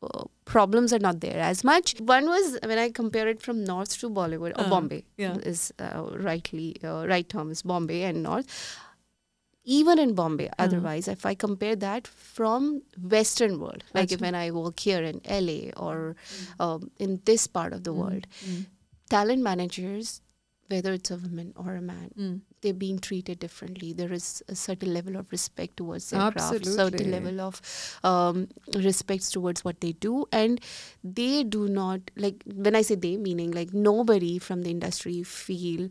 uh, 0.02 0.24
problems 0.46 0.94
are 0.94 1.00
not 1.00 1.20
there 1.20 1.40
as 1.40 1.64
much. 1.64 1.94
One 2.00 2.26
was 2.28 2.58
when 2.66 2.80
i 2.84 2.90
compare 2.90 3.28
it 3.28 3.42
from 3.42 3.64
north 3.66 3.98
to 4.00 4.10
bollywood 4.10 4.54
or 4.58 4.70
bombay 4.70 5.04
yeah. 5.18 5.36
is 5.54 5.74
uh, 5.80 6.04
rightly 6.28 6.78
uh, 6.84 7.06
right 7.08 7.28
term 7.30 7.52
is 7.52 7.62
bombay 7.64 8.04
and 8.04 8.24
north. 8.24 8.48
Even 9.66 10.00
in 10.00 10.14
bombay 10.16 10.50
otherwise 10.58 11.08
if 11.08 11.26
i 11.26 11.36
compare 11.36 11.76
that 11.76 12.08
from 12.08 12.82
western 13.16 13.60
world 13.60 13.84
like 13.94 14.14
when 14.24 14.34
i 14.34 14.50
work 14.52 14.80
here 14.80 15.04
in 15.04 15.20
la 15.48 15.58
or 15.88 16.16
um, 16.60 16.90
in 16.98 17.20
this 17.26 17.46
part 17.46 17.74
of 17.74 17.84
the 17.84 17.94
world 17.94 18.26
Mm. 18.50 18.66
talent 19.10 19.42
managers 19.52 20.22
whether 20.70 20.94
it's 20.94 21.12
a 21.12 21.18
woman 21.18 21.54
or 21.56 21.76
a 21.76 21.82
man 21.82 22.12
Mm. 22.18 22.42
they're 22.62 22.74
being 22.74 23.00
treated 23.00 23.40
differently. 23.40 23.94
There 23.94 24.12
is 24.14 24.44
a 24.48 24.56
certain 24.56 24.94
level 24.94 25.16
of 25.18 25.32
respect 25.32 25.78
towards 25.78 26.10
their 26.10 26.20
craft, 26.32 26.40
Absolutely. 26.68 26.74
certain 26.76 27.12
level 27.12 27.42
of 27.42 27.62
um, 28.04 28.48
respect 28.76 29.32
towards 29.32 29.64
what 29.64 29.80
they 29.82 29.92
do, 29.94 30.26
and 30.32 30.60
they 31.04 31.44
do 31.44 31.68
not 31.70 32.12
like 32.18 32.44
when 32.68 32.76
I 32.76 32.82
say 32.82 32.96
they, 32.96 33.16
meaning 33.18 33.52
like 33.52 33.74
nobody 33.74 34.38
from 34.40 34.64
the 34.64 34.70
industry 34.72 35.24
feel 35.24 35.90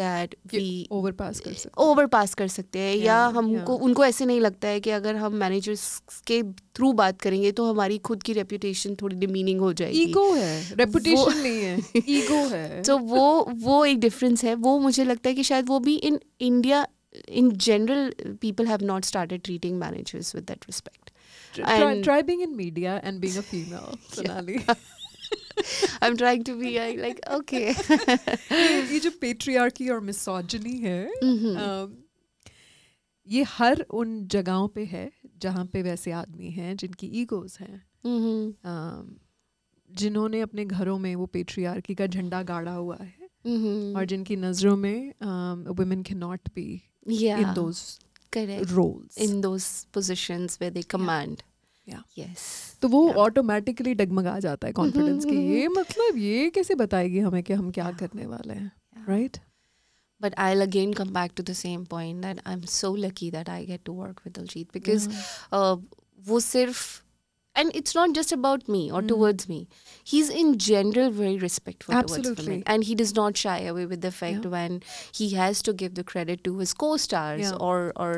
that 0.00 0.34
we 0.52 0.88
over 0.92 1.12
pass 1.12 1.40
कर 1.40 1.52
सकते 1.52 1.82
over 1.82 2.06
pass 2.06 2.34
कर 2.34 2.48
सकते 2.48 2.78
हैं 2.78 2.96
या 2.96 3.16
हमको 3.36 3.74
उनको 3.74 4.04
ऐसे 4.04 4.26
नहीं 4.26 4.40
लगता 4.40 4.68
है 4.68 4.80
कि 4.80 4.90
अगर 4.90 5.16
हम 5.16 5.34
मैनेजर्स 5.34 6.22
के 6.26 6.42
थ्रू 6.76 6.92
बात 6.92 7.20
करेंगे 7.20 7.52
तो 7.52 7.70
हमारी 7.70 7.98
खुद 7.98 8.22
की 8.22 8.32
रेपुटेशन 8.32 8.94
थोड़ी 9.02 9.16
डिमीनिंग 9.16 9.60
हो 9.60 9.72
जाएगी। 9.72 10.02
ईगो 10.02 10.32
है 10.34 10.74
रेपुटेशन 10.76 11.38
नहीं 11.38 11.62
है 11.62 11.78
ईगो 12.08 12.46
है। 12.48 12.82
तो 12.82 12.98
वो 12.98 13.24
वो 13.62 13.84
एक 13.84 14.00
डिफरेंस 14.00 14.44
है। 14.44 14.54
वो 14.54 14.78
मुझे 14.78 15.04
लगता 15.04 15.28
है 15.28 15.34
कि 15.34 15.42
शायद 15.42 15.68
वो 15.68 15.78
भी 15.78 15.96
in 15.96 16.18
India 16.40 16.86
in 17.28 17.50
general 17.58 18.12
people 18.40 18.66
have 18.66 18.84
not 18.84 19.04
started 19.04 19.42
treating 19.42 19.78
managers 19.78 20.34
with 20.34 20.44
that 20.44 20.64
respect 20.64 21.10
try 22.04 22.22
being 22.22 22.42
in 22.42 22.54
media 22.56 22.96
and 23.04 23.20
being 23.20 23.36
a 23.36 23.40
female 23.40 23.96
Sonali 24.16 24.58
i'm 26.02 26.16
trying 26.16 26.42
to 26.50 26.54
be 26.60 26.70
uh, 26.78 26.90
like 27.02 27.20
okay 27.38 27.66
ये 28.52 28.82
ये 28.92 29.00
जो 29.00 29.10
पेट्रियार्की 29.20 29.88
और 29.96 30.00
मिसोजिनी 30.10 30.76
है 30.84 31.00
Mhm. 31.22 31.56
um, 31.64 31.90
ये 33.26 33.42
हर 33.48 33.80
उन 34.00 34.12
जगहों 34.34 34.68
पे 34.74 34.84
है 34.92 35.10
जहाँ 35.42 35.64
पे 35.72 35.82
वैसे 35.82 36.12
आदमी 36.20 36.50
हैं 36.50 36.76
जिनकी 36.76 37.06
ईगोज 37.22 37.56
हैं 37.60 37.82
Mhm. 38.06 38.38
um, 38.72 39.08
जिन्होंने 39.90 40.40
अपने 40.40 40.64
घरों 40.64 40.98
में 40.98 41.14
वो 41.16 41.26
पेट्रियार्की 41.36 41.94
का 41.94 42.06
झंडा 42.06 42.42
गाड़ा 42.50 42.72
हुआ 42.74 42.96
है 43.00 43.28
Mhm. 43.46 43.96
और 43.96 44.04
जिनकी 44.12 44.36
नज़रों 44.36 44.76
में 44.76 45.12
women 45.78 46.02
can 46.08 46.18
not 46.18 46.48
be 46.54 46.66
in 47.10 47.52
those 47.54 47.78
correct 48.36 48.70
roles 48.72 49.16
in 49.26 49.40
those 49.44 49.68
positions 49.96 50.58
where 50.60 50.72
they 50.74 50.84
command 50.94 51.42
Yeah. 51.92 52.34
तो 52.82 52.88
वो 52.88 53.12
ऑटोमेटिकली 53.12 53.94
डगमगा 53.94 54.38
जाता 54.38 54.66
है 54.66 54.72
कॉन्फिडेंस 54.72 55.24
की 55.24 55.36
ये 55.54 55.68
मतलब 55.68 56.16
ये 56.16 56.50
कैसे 56.50 56.74
बताएगी 56.74 57.18
हमें 57.18 57.42
कि 57.42 57.52
हम 57.52 57.70
क्या 57.70 57.90
करने 57.92 58.26
वाले 58.26 58.54
हैं 58.54 58.72
right 59.08 59.36
But 60.22 60.34
I'll 60.36 60.62
again 60.62 60.90
come 60.92 61.12
back 61.12 61.34
to 61.36 61.42
the 61.42 61.54
same 61.54 61.84
point 61.86 62.22
that 62.22 62.40
I'm 62.44 62.64
so 62.66 62.88
lucky 62.92 63.30
that 63.30 63.48
I 63.48 63.64
get 63.64 63.84
to 63.84 63.92
work 63.92 64.18
with 64.24 64.34
Aljit 64.34 64.66
because 64.72 65.06
uh, 65.52 65.76
वो 66.28 66.40
सिर्फ़ 66.40 67.02
and 67.61 67.75
it's 67.79 67.93
not 67.95 68.13
just 68.15 68.31
about 68.35 68.63
me 68.73 68.79
or 68.91 68.99
Mhm. 69.01 69.07
towards 69.09 69.45
me. 69.49 69.57
He's 70.13 70.29
in 70.39 70.49
general 70.63 71.11
very 71.19 71.37
respectful 71.43 71.93
towards 71.95 72.15
Absolutely. 72.15 72.45
women, 72.47 72.63
and 72.73 72.87
he 72.87 72.95
does 73.01 73.13
not 73.19 73.37
shy 73.43 73.53
away 73.73 73.85
with 73.91 74.01
the 74.05 74.11
fact 74.17 74.47
Yeah. 74.47 74.51
when 74.55 74.75
he 75.19 75.27
has 75.41 75.61
to 75.67 75.73
give 75.81 75.93
the 75.99 76.03
credit 76.09 76.43
to 76.47 76.55
his 76.57 76.73
co-stars 76.83 77.43
Yeah. 77.45 77.53
or 77.69 77.77
or 78.07 78.09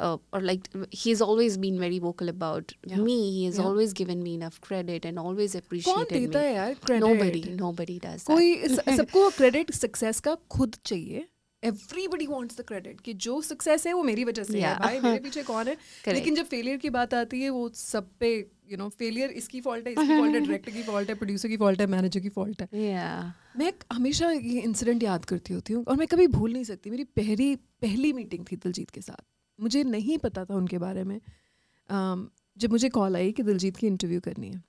uh, 0.00 0.16
or 0.32 0.40
like 0.48 0.66
he's 1.04 1.22
always 1.28 1.58
been 1.66 1.78
very 1.84 2.00
vocal 2.06 2.32
about 2.34 2.74
Yeah. 2.94 3.04
me. 3.10 3.16
He 3.36 3.44
has 3.50 3.60
Yeah. 3.60 3.68
always 3.70 3.94
given 4.02 4.24
me 4.28 4.34
enough 4.40 4.60
credit 4.68 5.06
and 5.12 5.22
always 5.26 5.54
कौन 5.54 5.62
appreciated 5.62 6.16
देता 6.16 6.40
me. 6.40 6.46
है 6.46 6.54
यार 6.54 6.74
credit 6.86 7.06
Nobody, 7.08 7.44
nobody 7.62 7.98
does 8.08 8.24
that. 8.24 8.34
कोई 8.34 8.50
स- 8.74 8.96
सबको 9.02 9.28
credit 9.36 9.70
success 9.84 10.20
का 10.28 10.36
खुद 10.56 10.76
चाहिए 10.92 11.24
एवरीबडी 11.63 12.25
वांट्स 12.27 12.57
द 12.57 12.61
क्रेडिट 12.61 12.99
कि 13.01 13.13
जो 13.15 13.41
सक्सेस 13.41 13.85
है 13.87 13.93
वो 13.93 14.03
मेरी 14.03 14.23
वजह 14.23 14.43
से 14.43 14.53
है 14.53 14.63
Yeah. 14.63 14.81
भाई 14.81 14.99
मेरे 14.99 15.19
पीछे 15.19 15.43
कौन 15.43 15.67
है 15.67 15.75
Correct. 15.77 16.13
लेकिन 16.13 16.35
जब 16.35 16.45
फेलियर 16.45 16.77
की 16.77 16.89
बात 16.89 17.13
आती 17.13 17.41
है 17.41 17.49
वो 17.49 17.69
सब 17.75 18.09
पे 18.19 18.29
यू 18.69 18.77
नो 18.77 18.89
फेलियर 18.99 19.31
इसकी 19.33 19.61
फॉल्ट 19.61 19.87
है 19.87 19.93
इसकी 19.93 20.07
फॉल्ट 20.09 20.33
है 20.33 20.39
डायरेक्टर 20.45 20.71
की 20.71 20.83
फॉल्ट 20.83 21.09
है 21.09 21.15
प्रोड्यूसर 21.15 21.49
की 21.49 21.57
फॉल्ट 21.57 21.81
है 21.81 21.87
मैनेजर 21.87 22.19
की 22.19 22.29
फॉल्ट 22.31 22.61
है 22.61 22.67
Yeah. 22.67 23.33
मैं 23.57 23.71
हमेशा 23.93 24.29
ये 24.31 24.59
इंसिडेंट 24.61 25.03
याद 25.03 25.25
करती 25.25 25.53
होती 25.53 25.73
हूँ 25.73 25.83
और 25.85 25.95
मैं 25.95 26.07
कभी 26.07 26.27
भूल 26.29 26.53
नहीं 26.53 26.63
सकती 26.63 26.89
मेरी 26.89 27.03
पहली 27.15 27.55
पहली 27.81 28.13
मीटिंग 28.13 28.45
थी 28.51 28.55
दिलजीत 28.57 28.89
के 28.89 29.01
साथ 29.01 29.25
मुझे 29.59 29.83
नहीं 29.85 30.17
पता 30.19 30.45
था 30.45 30.55
उनके 30.55 30.77
बारे 30.77 31.03
में 31.03 31.19
um, 31.19 32.25
जब 32.57 32.71
मुझे 32.71 32.89
कॉल 32.91 33.15
आई 33.15 33.31
कि 33.31 33.43
दिलजीत 33.43 33.77
की 33.77 33.87
इंटरव्यू 33.87 34.19
करनी 34.21 34.49
है 34.49 34.63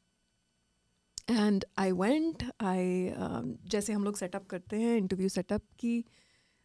एंड 1.30 1.64
आई 1.78 1.92
वेंट 1.94 2.42
आई 2.62 3.12
जैसे 3.70 3.92
हम 3.92 4.04
लोग 4.04 4.16
सेटअप 4.16 4.46
करते 4.46 4.76
हैं 4.76 4.96
इंटरव्यू 4.96 5.28
सेटअप 5.28 5.62
की 5.78 5.92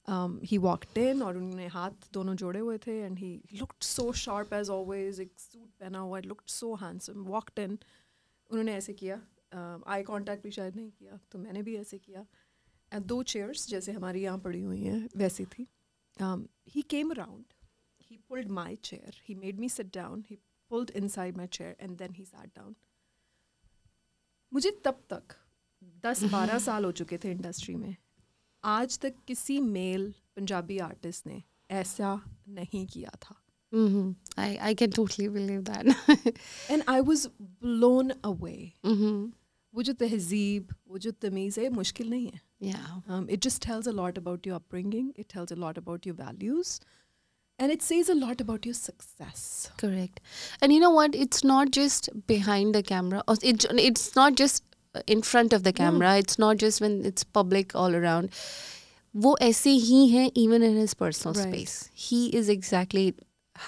ही 0.07 0.57
वॉकड 0.57 0.97
इन 0.97 1.21
और 1.23 1.37
उन्होंने 1.37 1.67
हाथ 1.67 2.07
दोनों 2.13 2.35
जोड़े 2.35 2.59
हुए 2.59 2.77
थे 2.77 2.99
and 3.01 3.19
he 3.19 3.31
looked 3.53 3.83
so 3.83 4.11
sharp 4.13 4.53
as 4.53 4.69
always 4.69 5.19
एक 5.19 5.31
सूट 5.39 5.69
पहना 5.79 5.99
हुआ 5.99 6.19
looked 6.19 6.49
so 6.49 6.73
handsome 6.75 7.23
walked 7.25 7.59
in 7.59 7.77
उन्होंने 8.49 8.73
ऐसे 8.75 8.93
किया 8.93 9.21
आई 9.87 10.03
कांटेक्ट 10.03 10.43
भी 10.43 10.51
शायद 10.51 10.75
नहीं 10.75 10.91
किया 10.91 11.19
तो 11.31 11.39
मैंने 11.39 11.61
भी 11.63 11.75
ऐसे 11.75 11.97
किया. 11.97 12.25
एंड 12.91 13.05
दो 13.05 13.21
चेयर्स 13.23 13.67
जैसे 13.69 13.91
हमारी 13.91 14.21
यहाँ 14.21 14.37
पड़ी 14.39 14.61
हुई 14.61 14.81
हैं 14.83 15.09
वैसी 15.17 15.45
थी. 15.45 15.67
He 16.69 16.81
came 16.81 17.11
around 17.11 17.53
he 18.01 18.17
pulled 18.29 18.49
my 18.51 18.75
chair 18.75 19.21
he 19.29 19.35
made 19.35 19.59
me 19.59 19.67
me 19.67 19.85
down 19.95 20.23
he 20.29 20.37
pulled 20.71 20.89
inside 21.07 21.37
my 21.37 21.47
chair 21.47 21.75
and 21.79 21.97
then 21.97 22.13
he 22.13 22.25
sat 22.25 22.55
down 22.55 22.75
मुझे 24.51 24.71
तब 24.85 25.03
तक 25.09 25.35
दस 26.05 26.23
बारह 26.23 26.59
साल 26.67 26.85
हो 26.85 26.91
चुके 26.91 27.17
थे 27.17 27.31
इंडस्ट्री 27.31 27.75
में. 27.75 27.95
आज 28.64 28.98
तक 28.98 29.14
किसी 29.26 29.58
मेल 29.60 30.12
पंजाबी 30.36 30.78
आर्टिस्ट 30.86 31.26
ने 31.26 31.42
ऐसा 31.70 32.20
नहीं 32.60 32.86
किया 32.86 33.10
था 33.26 33.34
Mm-hmm. 33.74 34.12
I, 34.42 34.58
I 34.68 34.74
can 34.74 34.90
totally 34.90 35.28
believe 35.28 35.64
that. 35.64 35.88
And 36.70 36.82
I 36.88 37.00
was 37.08 37.26
blown 37.62 38.10
away 38.10 38.72
mm-hmm. 38.86 39.18
वो 39.74 39.82
जो 39.82 39.92
तहजीब 40.02 40.74
वो 40.88 40.98
जो 40.98 41.10
तमीज़ 41.24 41.60
है 41.60 41.68
मुश्किल 41.70 42.10
नहीं 42.10 42.26
है 42.26 42.40
Yeah. 42.60 42.86
Um, 43.08 43.26
it 43.34 43.40
just 43.40 43.62
tells 43.62 43.86
a 43.86 43.92
lot 43.96 44.16
about 44.20 44.46
your 44.46 44.56
upbringing. 44.56 45.10
It 45.24 45.28
tells 45.32 45.52
a 45.52 45.56
lot 45.64 45.76
about 45.80 46.06
your 46.08 46.14
values, 46.20 46.70
and 47.58 47.74
it 47.74 47.84
says 47.88 48.08
a 48.08 48.16
lot 48.20 48.40
about 48.44 48.66
your 48.66 48.74
success. 48.78 49.70
Correct. 49.82 50.18
And 50.60 50.72
you 50.76 50.80
know 50.84 50.90
what? 50.90 51.14
It's 51.26 51.44
not 51.44 51.70
just 51.70 52.08
behind 52.32 52.74
the 52.78 52.82
camera. 52.82 53.22
or 53.28 53.36
It, 53.52 53.66
it's 53.84 54.08
not 54.16 54.34
just 54.34 54.64
uh, 54.94 55.02
in 55.06 55.22
front 55.22 55.52
of 55.52 55.62
the 55.62 55.72
camera. 55.72 56.16
It's 56.18 56.38
not 56.38 56.56
just 56.56 56.80
when 56.80 57.04
it's 57.04 57.24
public 57.24 57.74
all 57.74 57.94
around. 57.94 58.30
वो 59.16 59.36
ऐसे 59.42 59.70
ही 59.82 60.06
है 60.08 60.30
even 60.40 60.62
in 60.62 60.76
his 60.80 60.94
personal 60.94 61.34
Right. 61.34 61.48
space. 61.52 61.76
He 62.08 62.18
is 62.40 62.48
exactly 62.54 63.04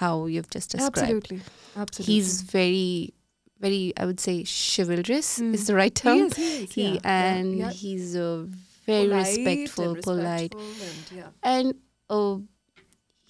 how 0.01 0.11
you've 0.33 0.49
just 0.55 0.71
described. 0.75 0.97
Absolutely, 0.99 1.39
absolutely. 1.75 2.13
He's 2.13 2.41
very, 2.51 3.13
very, 3.59 3.79
I 3.97 4.05
would 4.11 4.19
say, 4.25 4.35
chivalrous 4.51 5.31
Mm. 5.39 5.53
is 5.59 5.65
the 5.71 5.75
right 5.79 5.97
He 5.97 6.09
term. 6.09 6.21
is, 6.27 6.35
he 6.43 6.51
is, 6.63 6.71
He- 6.75 6.83
yeah, 6.83 6.93
yeah, 6.93 7.25
and 7.33 7.57
yeah. 7.63 7.71
he's 7.81 8.15
uh, 8.15 8.45
very 8.85 9.07
Polite 9.07 9.27
respectful, 9.27 9.91
and 9.95 10.03
polite. 10.03 10.55
respectful 10.55 10.87
and, 10.91 11.17
yeah. 11.17 11.29
and 11.43 11.75
uh, 12.09 12.37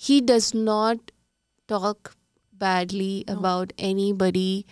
he 0.10 0.20
does 0.34 0.54
not 0.54 1.12
talk 1.68 2.16
badly 2.66 3.24
No. 3.28 3.38
about 3.40 3.74
anybody 3.78 4.66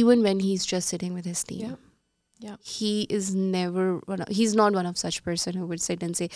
even 0.00 0.22
when 0.22 0.40
he's 0.40 0.64
just 0.74 0.88
sitting 0.88 1.12
with 1.14 1.24
his 1.32 1.42
team 1.44 1.76
Yeah. 2.39 2.55
He 2.63 3.03
is 3.03 3.35
never 3.35 3.97
one 4.05 4.21
of, 4.21 4.29
he's 4.29 4.55
not 4.55 4.73
one 4.73 4.85
of 4.85 4.97
such 4.97 5.23
person 5.23 5.55
who 5.55 5.65
would 5.67 5.81
sit 5.81 6.03
and 6.03 6.15
say 6.15 6.29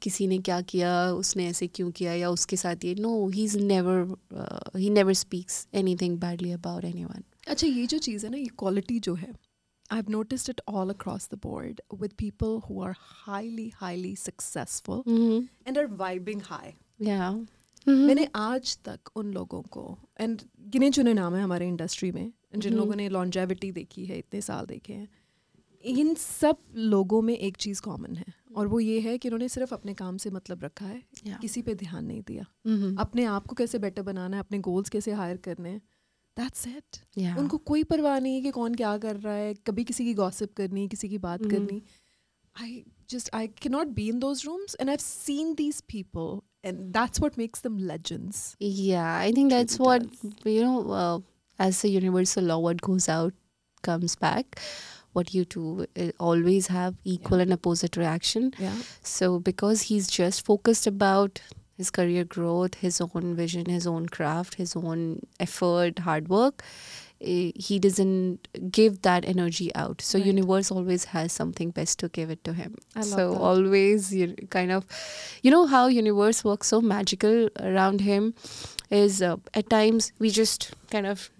किसी 0.00 0.26
ने 0.28 0.38
क्या 0.38 0.60
किया 0.72 0.92
उसने 1.12 1.46
ऐसे 1.48 1.66
क्यों 1.66 1.90
किया 1.90 2.12
या 2.14 2.30
उसके 2.30 2.56
साथ 2.56 2.84
ये 2.84 2.94
no 2.98 3.12
he's 3.30 3.56
never 3.56 3.96
uh, 4.34 4.60
he 4.76 4.90
never 4.90 5.14
speaks 5.14 5.66
anything 5.82 6.16
badly 6.16 6.52
about 6.52 6.84
anyone 6.84 7.24
अच्छा 7.48 7.66
ये 7.66 7.86
जो 7.86 7.98
चीज़ 7.98 8.26
है 8.26 8.32
ना 8.32 8.38
ये 8.38 8.50
क्वालिटी 8.58 9.00
जो 9.00 9.14
है 9.14 9.32
I've 9.90 10.08
noticed 10.10 10.50
it 10.50 10.60
all 10.68 10.90
across 10.90 11.26
the 11.26 11.36
board 11.42 11.80
with 11.98 12.16
people 12.18 12.60
who 12.60 12.82
are 12.82 12.94
highly, 13.26 13.70
highly 13.70 14.14
successful 14.14 15.02
mm-hmm. 15.04 15.46
and 15.66 15.78
are 15.78 15.88
vibing 16.02 16.42
high. 16.50 16.74
yeah 17.00 17.30
mm 17.30 17.46
Mhm. 17.86 18.06
मैंने 18.06 18.26
आज 18.36 18.76
तक 18.84 19.10
उन 19.16 19.32
लोगों 19.32 19.60
को 19.74 19.82
एंड 20.20 20.40
गिने 20.72 20.90
चुने 20.90 21.12
नाम 21.14 21.34
है 21.34 21.42
हमारे 21.42 21.68
इंडस्ट्री 21.68 22.10
में 22.12 22.32
जिन 22.56 22.72
हम्म। 22.72 22.80
लोगों 22.80 22.94
ने 22.96 23.08
लॉन्जेविटी 23.08 23.70
देखी 23.72 24.04
है 24.06 24.18
इतने 24.18 24.40
साल 24.40 24.66
देखे 24.66 24.92
हैं 24.92 25.08
इन 25.90 26.14
सब 26.14 26.58
लोगों 26.94 27.20
में 27.22 27.36
एक 27.36 27.56
चीज़ 27.56 27.80
कॉमन 27.82 28.16
है 28.16 28.24
और 28.56 28.66
वो 28.66 28.80
ये 28.80 28.98
है 29.00 29.16
कि 29.18 29.28
उन्होंने 29.28 29.48
सिर्फ़ 29.48 29.74
अपने 29.74 29.94
काम 29.94 30.16
से 30.16 30.30
मतलब 30.30 30.64
रखा 30.64 30.86
है 30.86 31.02
Yeah. 31.26 31.40
किसी 31.40 31.62
पे 31.62 31.74
ध्यान 31.74 32.04
नहीं 32.04 32.22
दिया 32.22 32.44
Mhm. 32.68 32.98
अपने 33.00 33.24
आप 33.34 33.46
को 33.46 33.54
कैसे 33.54 33.78
बेटर 33.78 34.02
बनाना 34.02 34.36
है 34.36 34.42
अपने 34.42 34.58
गोल्स 34.68 34.88
कैसे 34.88 35.12
हायर 35.12 35.36
करने 35.44 35.68
हैं 35.68 35.80
दैट्स 36.36 36.66
इट 36.66 36.96
yeah 37.18 37.38
उनको 37.38 37.56
कोई 37.70 37.84
परवाह 37.92 38.18
नहीं 38.18 38.34
है 38.34 38.40
कि 38.42 38.50
कौन 38.50 38.74
क्या 38.74 38.96
कर 38.98 39.16
रहा 39.16 39.34
है 39.34 39.54
कभी 39.66 39.84
किसी 39.84 40.04
की 40.04 40.14
गॉसिप 40.14 40.54
करनी 40.56 40.86
किसी 40.88 41.08
की 41.08 41.18
बात 41.18 41.40
Mhm. 41.42 41.50
करनी 41.50 41.82
I 42.54 42.82
just 43.10 43.30
I 43.34 43.46
can 43.62 43.72
not 43.72 43.86
be 43.96 44.08
in 44.08 44.18
those 44.18 44.44
rooms 44.46 44.76
and 44.80 44.90
I 44.90 44.96
seen 45.00 45.54
these 45.54 45.80
people 45.88 46.38
and 46.64 46.78
that's 46.92 47.20
what 47.20 47.38
makes 47.38 47.62
them 47.62 47.78
legends 47.88 48.54
that's 49.50 49.78
what 49.84 50.06
really 50.44 50.54
you 50.54 50.62
know. 50.64 50.78
Uh, 51.00 51.18
as 51.58 51.78
a 51.84 51.88
universal 51.92 52.44
law, 52.48 52.56
what 52.64 52.80
goes 52.86 53.06
out 53.12 53.34
comes 53.84 54.12
back. 54.24 54.58
What 55.18 55.32
you 55.36 55.44
do 55.56 55.64
uh, 56.06 56.10
always 56.30 56.72
have 56.78 56.98
equal 57.14 57.46
and 57.46 57.56
opposite 57.58 58.02
reaction. 58.02 58.50
या 58.66 58.74
So 59.14 59.30
because 59.52 59.86
he's 59.92 60.12
just 60.18 60.44
focused 60.50 60.92
about 60.92 61.40
his 61.80 61.90
career 61.96 62.28
growth, 62.36 62.76
his 62.84 63.00
own 63.00 63.34
vision, 63.40 63.66
his 63.72 63.84
own 63.90 64.06
craft, 64.14 64.56
his 64.60 64.76
own 64.78 65.02
effort, 65.44 66.00
hard 66.06 66.30
work, 66.32 66.64
eh, 67.32 67.52
he 67.66 67.78
doesn't 67.84 68.48
give 68.78 68.96
that 69.08 69.28
energy 69.32 69.68
out. 69.82 70.02
So 70.08 70.18
Right. 70.18 70.26
universe 70.30 70.70
always 70.78 71.04
has 71.12 71.36
something 71.40 71.70
best 71.76 71.98
to 72.00 72.08
give 72.18 72.32
it 72.36 72.42
to 72.48 72.54
him. 72.62 72.74
I 72.96 73.04
love 73.04 73.12
so 73.12 73.28
that. 73.34 73.44
always 73.50 74.10
you 74.22 74.26
kind 74.56 74.74
of, 74.78 74.88
you 75.42 75.54
know 75.56 75.66
how 75.66 75.84
universe 75.98 76.42
works 76.50 76.74
so 76.74 76.80
magical 76.96 77.48
around 77.68 78.00
him 78.08 78.34
is 79.04 79.22
uh, 79.22 79.36
at 79.62 79.70
times 79.70 80.12
we 80.18 80.30
just 80.40 80.68
kind 80.96 81.06
of 81.14 81.30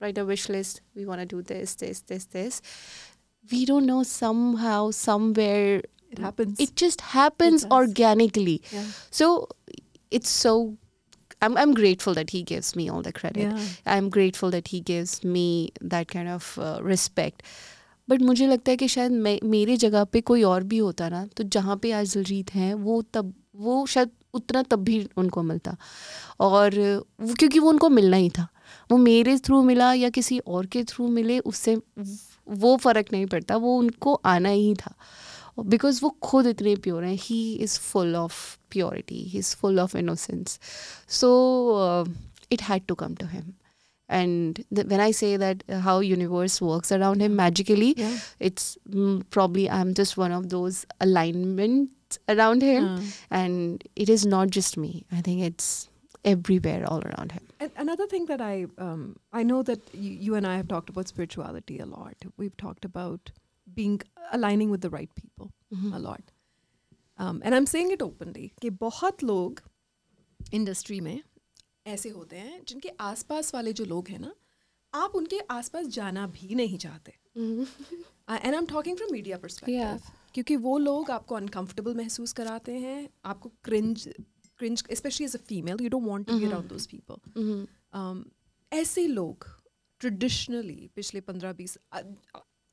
write 0.00 0.18
a 0.18 0.24
wish 0.24 0.48
list. 0.48 0.80
We 0.94 1.04
want 1.12 1.20
to 1.20 1.26
do 1.26 1.42
this, 1.42 1.74
this, 1.84 2.00
this, 2.12 2.24
this. 2.26 2.62
We 3.44 3.64
don't 3.66 3.86
know 3.86 4.02
somehow, 4.08 4.90
somewhere 4.90 5.80
it 6.12 6.20
happens 6.20 6.60
it 6.60 6.76
just 6.82 7.00
happens 7.14 7.64
does. 7.64 7.72
organically 7.78 8.58
या 8.74 8.84
so 9.20 9.26
it's 10.18 10.30
so 10.44 10.54
I'm, 11.42 11.56
I'm 11.56 11.72
grateful 11.74 12.14
that 12.14 12.32
he 12.36 12.42
gives 12.52 12.70
me 12.78 12.86
all 12.94 13.02
the 13.08 13.12
credit 13.18 13.42
या 13.42 13.96
i'm 13.96 14.08
grateful 14.16 14.50
that 14.56 14.70
he 14.72 14.80
gives 14.90 15.12
me 15.36 15.44
that 15.94 16.08
kind 16.14 16.32
of 16.36 16.48
uh, 16.58 16.76
respect 16.92 17.44
but 18.08 18.22
मुझे 18.22 18.46
लगता 18.46 18.70
है 18.70 18.76
कि 18.76 18.88
शायद 18.88 19.12
मैं 19.26 19.38
मेरे 19.50 19.76
जगह 19.76 20.04
पे 20.12 20.20
कोई 20.30 20.42
और 20.52 20.64
भी 20.72 20.78
होता 20.78 21.08
ना 21.08 21.24
तो 21.36 21.44
जहाँ 21.56 21.76
पे 21.82 21.92
आज 21.92 22.14
दिलजीत 22.16 22.54
हैं 22.54 22.72
वो 22.86 23.00
तब 23.14 23.32
वो 23.66 23.84
शायद 23.94 24.10
उतना 24.34 24.62
तब 24.70 24.82
भी 24.84 24.98
उनको 25.18 25.42
मिलता 25.42 25.76
और 26.40 26.78
वो 27.20 27.34
क्योंकि 27.38 27.58
वो 27.58 27.68
उनको 27.68 27.88
मिलना 27.88 28.16
ही 28.16 28.30
था 28.38 28.48
वो 28.90 28.98
मेरे 28.98 29.36
थ्रू 29.46 29.62
मिला 29.62 29.92
या 29.94 30.10
किसी 30.18 30.38
और 30.56 30.66
के 30.74 30.84
थ्रू 30.90 31.08
मिले 31.18 31.38
उससे 31.52 31.76
वो 32.49 32.75
फ़र्क 32.77 33.11
नहीं 33.11 33.25
पड़ता 33.25 33.55
वो 33.57 33.77
उनको 33.77 34.13
आना 34.25 34.49
ही 34.49 34.73
था 34.81 34.95
बिकॉज 35.59 35.99
वो 36.03 36.09
खुद 36.23 36.47
इतने 36.47 36.75
प्योर 36.85 37.03
हैं 37.03 37.17
he 37.21 37.41
is 37.65 37.79
full 37.79 38.15
of 38.15 38.57
purity 38.71 39.19
he 39.23 39.37
is 39.39 39.55
full 39.55 39.79
of 39.79 39.95
innocence 39.95 40.59
so 41.19 41.29
it 42.55 42.61
had 42.61 42.83
to 42.89 42.95
come 42.95 43.13
to 43.19 43.27
him 43.27 43.45
and 44.09 44.59
th- 44.75 44.87
when 44.89 45.01
i 45.05 45.11
say 45.19 45.29
that 45.43 45.63
uh, 45.67 45.79
how 45.85 45.93
universe 45.99 46.57
works 46.61 46.91
around 46.97 47.23
him 47.25 47.35
magically 47.39 47.87
या 47.99 48.09
it's 48.49 48.67
mm, 48.89 49.15
probably 49.35 49.63
i'm 49.77 49.93
just 49.99 50.17
one 50.17 50.35
of 50.35 50.45
those 50.49 50.85
alignments 51.07 52.19
around 52.33 52.61
him 52.61 52.85
and 53.31 53.87
it 53.95 54.11
is 54.17 54.25
not 54.35 54.53
just 54.59 54.77
me 54.83 54.91
i 55.11 55.21
think 55.21 55.41
it's 55.49 55.71
everywhere 56.25 56.83
all 56.91 57.03
around 57.09 57.31
him 57.31 57.43
And 57.59 57.71
another 57.77 58.05
thing 58.07 58.25
that 58.27 58.41
I 58.41 58.65
um, 58.77 59.03
I 59.33 59.43
know 59.43 59.63
that 59.63 59.79
you, 59.93 60.11
you 60.11 60.35
and 60.35 60.47
I 60.47 60.55
have 60.57 60.67
talked 60.67 60.89
about 60.89 61.07
spirituality 61.07 61.79
a 61.79 61.85
lot. 61.85 62.25
We've 62.37 62.55
talked 62.57 62.85
about 62.85 63.31
being 63.67 64.01
aligning 64.31 64.69
with 64.69 64.81
the 64.81 64.89
right 64.89 65.13
people 65.15 65.51
a 65.93 65.99
lot. 65.99 66.33
Um, 67.19 67.41
and 67.43 67.55
I'm 67.55 67.65
saying 67.65 67.91
it 67.91 68.01
openly 68.01 68.51
कि 68.61 68.69
बहुत 68.81 69.23
लोग 69.23 69.61
industry 70.53 70.99
में 71.01 71.21
ऐसे 71.87 72.09
होते 72.09 72.37
हैं 72.37 72.61
जिनके 72.67 72.89
आसपास 72.99 73.53
वाले 73.55 73.73
जो 73.73 73.85
लोग 73.85 74.07
हैं 74.09 74.19
ना 74.19 74.33
आप 74.93 75.15
उनके 75.15 75.39
आसपास 75.51 75.87
जाना 75.99 76.27
भी 76.35 76.55
नहीं 76.55 76.77
चाहते 76.77 77.13
and 77.37 78.53
I 78.53 78.57
am 78.57 78.65
talking 78.65 78.97
from 78.97 79.11
media 79.11 79.37
perspective 79.37 80.11
क्योंकि 80.33 80.55
वो 80.67 80.77
लोग 80.77 81.11
आपको 81.11 81.35
अनकंफर्टेबल 81.35 81.95
महसूस 81.95 82.33
कराते 82.33 82.77
हैं 82.85 83.09
आपको 83.25 83.51
cringe 83.63 84.07
cringe 84.59 84.83
specially 84.93 85.25
as 85.25 85.35
a 85.35 85.39
female 85.47 85.83
you 85.83 85.89
don't 85.89 86.07
want 86.07 86.27
to 86.27 86.37
be 86.39 86.45
around 86.45 86.69
those 86.69 86.87
people 86.87 87.65
um, 87.93 88.23
ऐसे 88.71 89.07
लोग 89.09 89.47
ट्रेडिशनली 90.01 90.89
पिछले 90.95 91.21
पंद्रह 91.23 91.53
बीस 91.53 91.77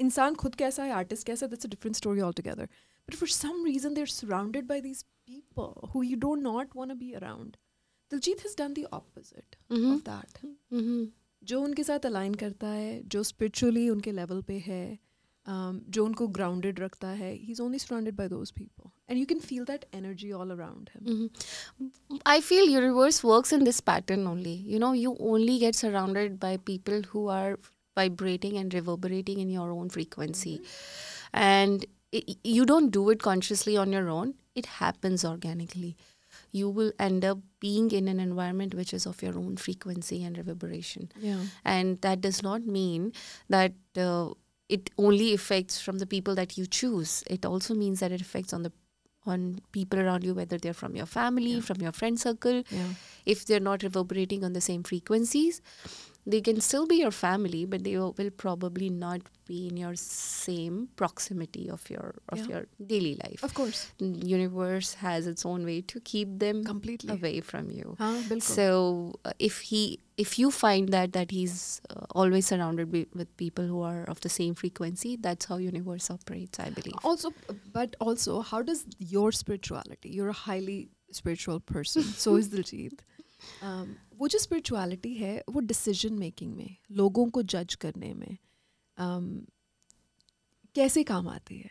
इंसान 0.01 0.35
खुद 0.35 0.55
कैसा 0.55 0.85
है 0.85 0.93
आर्टिस्ट 0.93 1.27
कैसा 1.27 1.47
है 1.47 1.51
that's 1.51 1.67
a 1.67 1.69
different 1.71 1.97
story 1.97 2.21
all 2.21 2.33
together 2.35 2.69
but 3.09 3.15
for 3.15 3.29
some 3.31 3.65
reason 3.65 3.95
they 3.95 4.01
are 4.01 4.09
surrounded 4.11 4.67
by 4.67 4.81
these 4.81 5.03
people 5.03 5.89
who 5.95 6.03
you 6.03 6.17
don't 6.19 6.43
not 6.43 6.77
want 6.77 6.93
be 6.99 7.13
around 7.15 7.57
Diljit 8.11 8.45
has 8.47 8.55
done 8.59 8.75
the 8.75 8.85
opposite 8.93 9.57
of 9.73 10.03
that 10.03 10.39
mm-hmm. 10.45 11.07
जो 11.43 11.61
उनके 11.63 11.85
साथ 11.85 12.07
align 12.07 12.35
करता 12.35 12.69
है 12.69 13.03
जो 13.07 13.23
spiritually 13.25 13.89
उनके 13.91 14.13
level 14.13 14.43
पे 14.43 14.59
है 14.67 14.85
um, 15.47 15.79
जो 15.95 16.05
उनको 16.05 16.27
ग्राउंडेड 16.39 16.81
रखता 16.81 17.09
है 17.21 17.33
he 17.35 17.53
is 17.53 17.61
only 17.61 17.79
surrounded 17.79 18.15
by 18.17 18.29
those 18.29 18.51
people 18.59 18.91
and 19.11 19.19
you 19.19 19.25
can 19.27 19.39
feel 19.41 19.65
that 19.71 19.85
energy 19.95 20.31
all 20.33 20.51
around 20.51 20.91
him 20.95 21.13
Mhm. 21.15 22.21
I 22.33 22.41
feel 22.49 22.69
universe 22.73 23.19
works 23.29 23.53
in 23.57 23.65
this 23.69 23.81
pattern 23.91 24.27
only. 24.33 24.53
You 24.73 24.79
know, 24.83 24.91
you 25.05 25.15
only 25.33 25.57
get 25.63 25.79
surrounded 25.83 26.39
by 26.45 26.53
people 26.71 27.03
who 27.15 27.23
are 27.37 27.59
vibrating 28.01 28.59
and 28.61 28.75
reverberating 28.79 29.41
in 29.47 29.51
your 29.55 29.67
own 29.79 29.91
frequency, 29.97 30.53
and 31.33 31.85
i 32.21 32.23
you 32.55 32.65
don't 32.73 32.91
do 32.95 33.03
it 33.11 33.23
consciously 33.27 33.77
on 33.83 33.93
your 33.99 34.09
own. 34.15 34.33
It 34.63 34.67
happens 34.79 35.25
organically. 35.25 35.93
You 36.61 36.71
will 36.79 36.93
end 37.09 37.25
up 37.33 37.39
being 37.67 37.91
in 37.99 38.09
an 38.13 38.19
environment 38.21 38.75
which 38.81 38.93
is 38.99 39.07
of 39.11 39.23
your 39.27 39.35
own 39.43 39.57
frequency 39.67 40.19
and 40.29 40.41
reverberation 40.41 41.07
yeah 41.27 41.45
and 41.75 42.01
that 42.07 42.21
does 42.27 42.41
not 42.47 42.67
mean 42.77 43.07
that 43.55 44.01
uh, 44.07 44.27
it 44.70 44.90
only 44.98 45.34
affects 45.34 45.80
from 45.80 45.98
the 46.00 46.06
people 46.06 46.36
that 46.36 46.58
you 46.58 46.66
choose 46.66 47.24
it 47.28 47.46
also 47.46 47.74
means 47.74 48.00
that 48.02 48.12
it 48.12 48.22
affects 48.22 48.54
on 48.54 48.64
the 48.64 48.72
on 49.26 49.60
people 49.74 50.00
around 50.00 50.24
you 50.24 50.34
whether 50.34 50.58
they're 50.58 50.74
from 50.82 50.96
your 50.96 51.06
family 51.06 51.52
Yeah. 51.56 51.60
from 51.70 51.82
your 51.82 51.92
friend 51.92 52.20
circle 52.20 52.64
Yeah. 52.72 52.90
if 53.26 53.46
they're 53.46 53.60
not 53.70 53.84
reverberating 53.84 54.44
on 54.44 54.54
the 54.54 54.62
same 54.62 54.84
frequencies 54.84 55.62
they 56.28 56.42
can 56.42 56.60
still 56.60 56.86
be 56.86 56.98
your 56.98 57.12
family 57.12 57.66
but 57.66 57.84
they 57.84 57.98
will, 57.98 58.14
probably 58.36 58.90
not 58.90 59.22
be 59.46 59.68
in 59.68 59.78
your 59.78 59.96
same 59.96 60.90
proximity 60.98 61.70
of 61.70 61.90
your 61.90 62.16
of 62.30 62.40
yeah. 62.40 62.48
your 62.48 62.66
daily 62.86 63.18
life. 63.24 63.42
Of 63.44 63.54
course. 63.54 63.92
The 63.98 64.06
universe 64.06 64.96
has 64.96 65.26
its 65.26 65.46
own 65.46 65.64
way 65.66 65.82
to 65.82 66.02
keep 66.02 66.40
them 66.40 66.66
completely. 66.66 67.14
away 67.14 67.40
from 67.40 67.72
you. 67.72 67.96
Ah, 68.00 68.22
so 68.40 69.16
uh, 69.24 69.32
if 69.40 69.62
he 69.62 70.00
if 70.18 70.38
you 70.38 70.52
find 70.52 70.90
that 70.90 71.14
that 71.14 71.32
he's 71.32 71.82
uh, 71.90 72.06
always 72.12 72.48
surrounded 72.48 72.92
be- 72.92 73.08
with 73.16 73.36
people 73.38 73.66
who 73.66 73.82
are 73.82 74.04
of 74.06 74.20
the 74.22 74.30
same 74.30 74.56
frequency 74.56 75.16
that's 75.16 75.46
how 75.46 75.58
universe 75.58 76.10
operates 76.10 76.60
i 76.60 76.70
believe. 76.70 76.96
Also 77.04 77.32
but 77.72 77.96
also 78.00 78.42
how 78.42 78.62
does 78.62 78.86
your 78.98 79.32
spirituality 79.32 80.10
you're 80.10 80.30
a 80.30 80.42
highly 80.48 80.90
spiritual 81.12 81.60
person 81.60 82.04
so 82.04 82.36
is 82.36 82.50
the 82.58 82.64
teeth 82.64 83.00
um, 83.62 83.96
वो 84.19 84.29
जो 84.29 84.39
spirituality 84.39 85.17
है 85.19 85.43
वो 85.49 85.63
decision 85.63 86.19
making 86.19 86.55
में 86.57 86.77
लोगों 86.91 87.29
को 87.31 87.43
जज 87.43 87.75
करने 87.75 88.13
में 88.15 88.39
um, 88.99 89.41
कैसे 90.75 91.05
काम 91.05 91.29
आती 91.29 91.59
है 91.59 91.71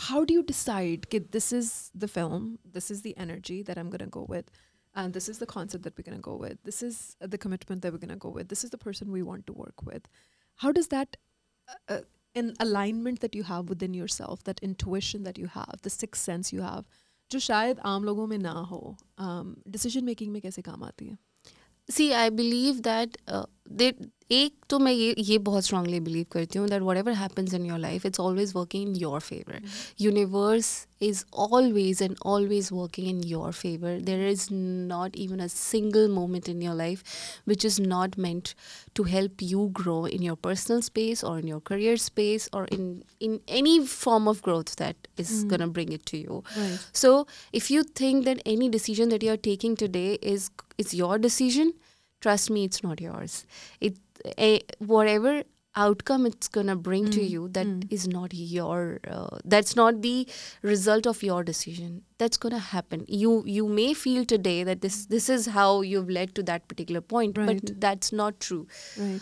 how 0.00 0.24
do 0.24 0.32
you 0.32 0.42
decide 0.42 1.06
that 1.10 1.32
this 1.32 1.52
is 1.52 1.90
the 1.94 2.08
film 2.08 2.58
this 2.64 2.90
is 2.90 3.02
the 3.02 3.16
energy 3.18 3.62
that 3.62 3.78
i'm 3.78 3.90
going 3.90 4.04
to 4.04 4.06
go 4.06 4.24
with 4.28 4.46
and 4.94 5.12
this 5.12 5.28
is 5.28 5.38
the 5.38 5.46
concept 5.46 5.84
that 5.84 5.96
we're 5.96 6.02
going 6.02 6.16
to 6.16 6.22
go 6.22 6.36
with 6.36 6.62
this 6.64 6.82
is 6.82 7.16
the 7.20 7.38
commitment 7.38 7.82
that 7.82 7.92
we're 7.92 7.98
going 7.98 8.08
to 8.08 8.16
go 8.16 8.30
with 8.30 8.48
this 8.48 8.64
is 8.64 8.70
the 8.70 8.78
person 8.78 9.12
we 9.12 9.22
want 9.22 9.46
to 9.46 9.52
work 9.52 9.82
with 9.82 10.08
how 10.56 10.72
does 10.72 10.88
that 10.88 11.16
uh, 11.68 11.94
uh, 11.94 12.00
an 12.34 12.54
alignment 12.60 13.20
that 13.20 13.34
you 13.34 13.42
have 13.42 13.68
within 13.68 13.92
yourself 13.92 14.42
that 14.44 14.58
intuition 14.60 15.24
that 15.24 15.36
you 15.36 15.46
have 15.46 15.82
the 15.82 15.90
sixth 15.90 16.22
sense 16.22 16.52
you 16.52 16.62
have 16.62 16.86
जो 17.31 17.39
शायद 17.39 17.79
आम 17.85 18.03
लोगों 18.03 18.27
में 18.27 18.37
ना 18.37 18.51
हो 18.71 18.95
decision 19.19 20.03
making 20.03 20.31
में 20.33 20.41
कैसे 20.41 20.61
काम 20.61 20.83
आती 20.83 21.07
है? 21.07 21.17
सी 21.89 22.11
आई 22.11 22.29
बिलीव 22.29 22.79
दैट 22.79 23.17
एक 24.32 24.52
तो 24.70 24.78
मैं 24.78 24.92
ये 24.92 25.14
ये 25.18 25.36
बहुत 25.46 25.64
स्ट्रांगली 25.64 25.98
बिलीव 26.00 26.26
करती 26.32 26.58
हूँ 26.58 26.68
that 26.68 26.82
what 26.82 26.96
ever 26.96 27.12
happens 27.12 27.54
in 27.54 27.64
your 27.66 27.78
life 27.78 28.06
it's 28.06 28.20
always 28.20 28.52
working 28.56 28.88
in 28.88 28.94
your 29.02 29.20
favour 29.20 29.60
universe 30.04 30.70
is 31.06 31.20
always 31.44 32.00
and 32.06 32.20
always 32.32 32.66
working 32.78 33.06
in 33.12 33.22
your 33.30 33.48
favor 33.60 33.92
there 34.08 34.26
is 34.32 34.42
not 34.90 35.16
even 35.24 35.40
a 35.46 35.48
single 35.54 36.06
moment 36.18 36.50
in 36.52 36.60
your 36.66 36.74
life 36.80 37.02
which 37.52 37.64
is 37.70 37.78
not 37.86 38.16
meant 38.26 38.52
to 39.00 39.06
help 39.14 39.42
you 39.52 39.64
grow 39.80 39.96
in 40.18 40.26
your 40.28 40.36
personal 40.48 40.84
space 40.88 41.24
or 41.30 41.32
in 41.42 41.48
your 41.52 41.60
career 41.72 41.96
space 42.04 42.48
or 42.60 42.62
in 42.78 42.86
in 43.28 43.34
any 43.62 43.74
form 43.94 44.30
of 44.34 44.42
growth 44.48 44.74
that 44.82 45.08
is 45.26 45.32
going 45.54 45.64
to 45.66 45.70
bring 45.80 45.92
it 45.98 46.06
to 46.12 46.20
you 46.22 46.38
Right. 46.60 46.86
so 47.04 47.12
if 47.62 47.70
you 47.76 47.82
think 48.02 48.28
that 48.30 48.44
any 48.56 48.70
decision 48.78 49.16
that 49.16 49.28
you're 49.30 49.42
taking 49.50 49.76
today 49.86 50.08
is 50.36 50.50
is 50.86 50.94
your 51.02 51.18
decision 51.30 51.74
trust 52.21 52.49
me 52.49 52.63
it's 52.63 52.83
not 52.83 53.01
yours. 53.01 53.45
It 53.79 53.97
a, 54.37 54.61
whatever 54.79 55.43
outcome 55.75 56.25
it's 56.25 56.47
going 56.47 56.65
to 56.67 56.75
bring 56.75 57.09
to 57.11 57.21
you 57.21 57.47
that 57.49 57.67
is 57.91 58.07
not 58.07 58.33
your 58.33 58.99
uh, 59.07 59.37
that's 59.45 59.75
not 59.75 60.01
the 60.01 60.27
result 60.63 61.05
of 61.05 61.21
your 61.21 61.43
decision 61.43 62.01
that's 62.17 62.37
going 62.37 62.53
to 62.53 62.59
happen. 62.59 63.05
You 63.07 63.43
you 63.45 63.67
may 63.67 63.93
feel 63.93 64.25
today 64.25 64.63
that 64.63 64.81
this 64.81 65.05
this 65.05 65.29
is 65.29 65.45
how 65.57 65.81
you've 65.81 66.09
led 66.09 66.33
to 66.35 66.43
that 66.43 66.67
particular 66.67 67.01
point 67.01 67.37
Right. 67.37 67.61
but 67.63 67.79
that's 67.79 68.11
not 68.11 68.39
true. 68.39 68.67
Right. 68.97 69.21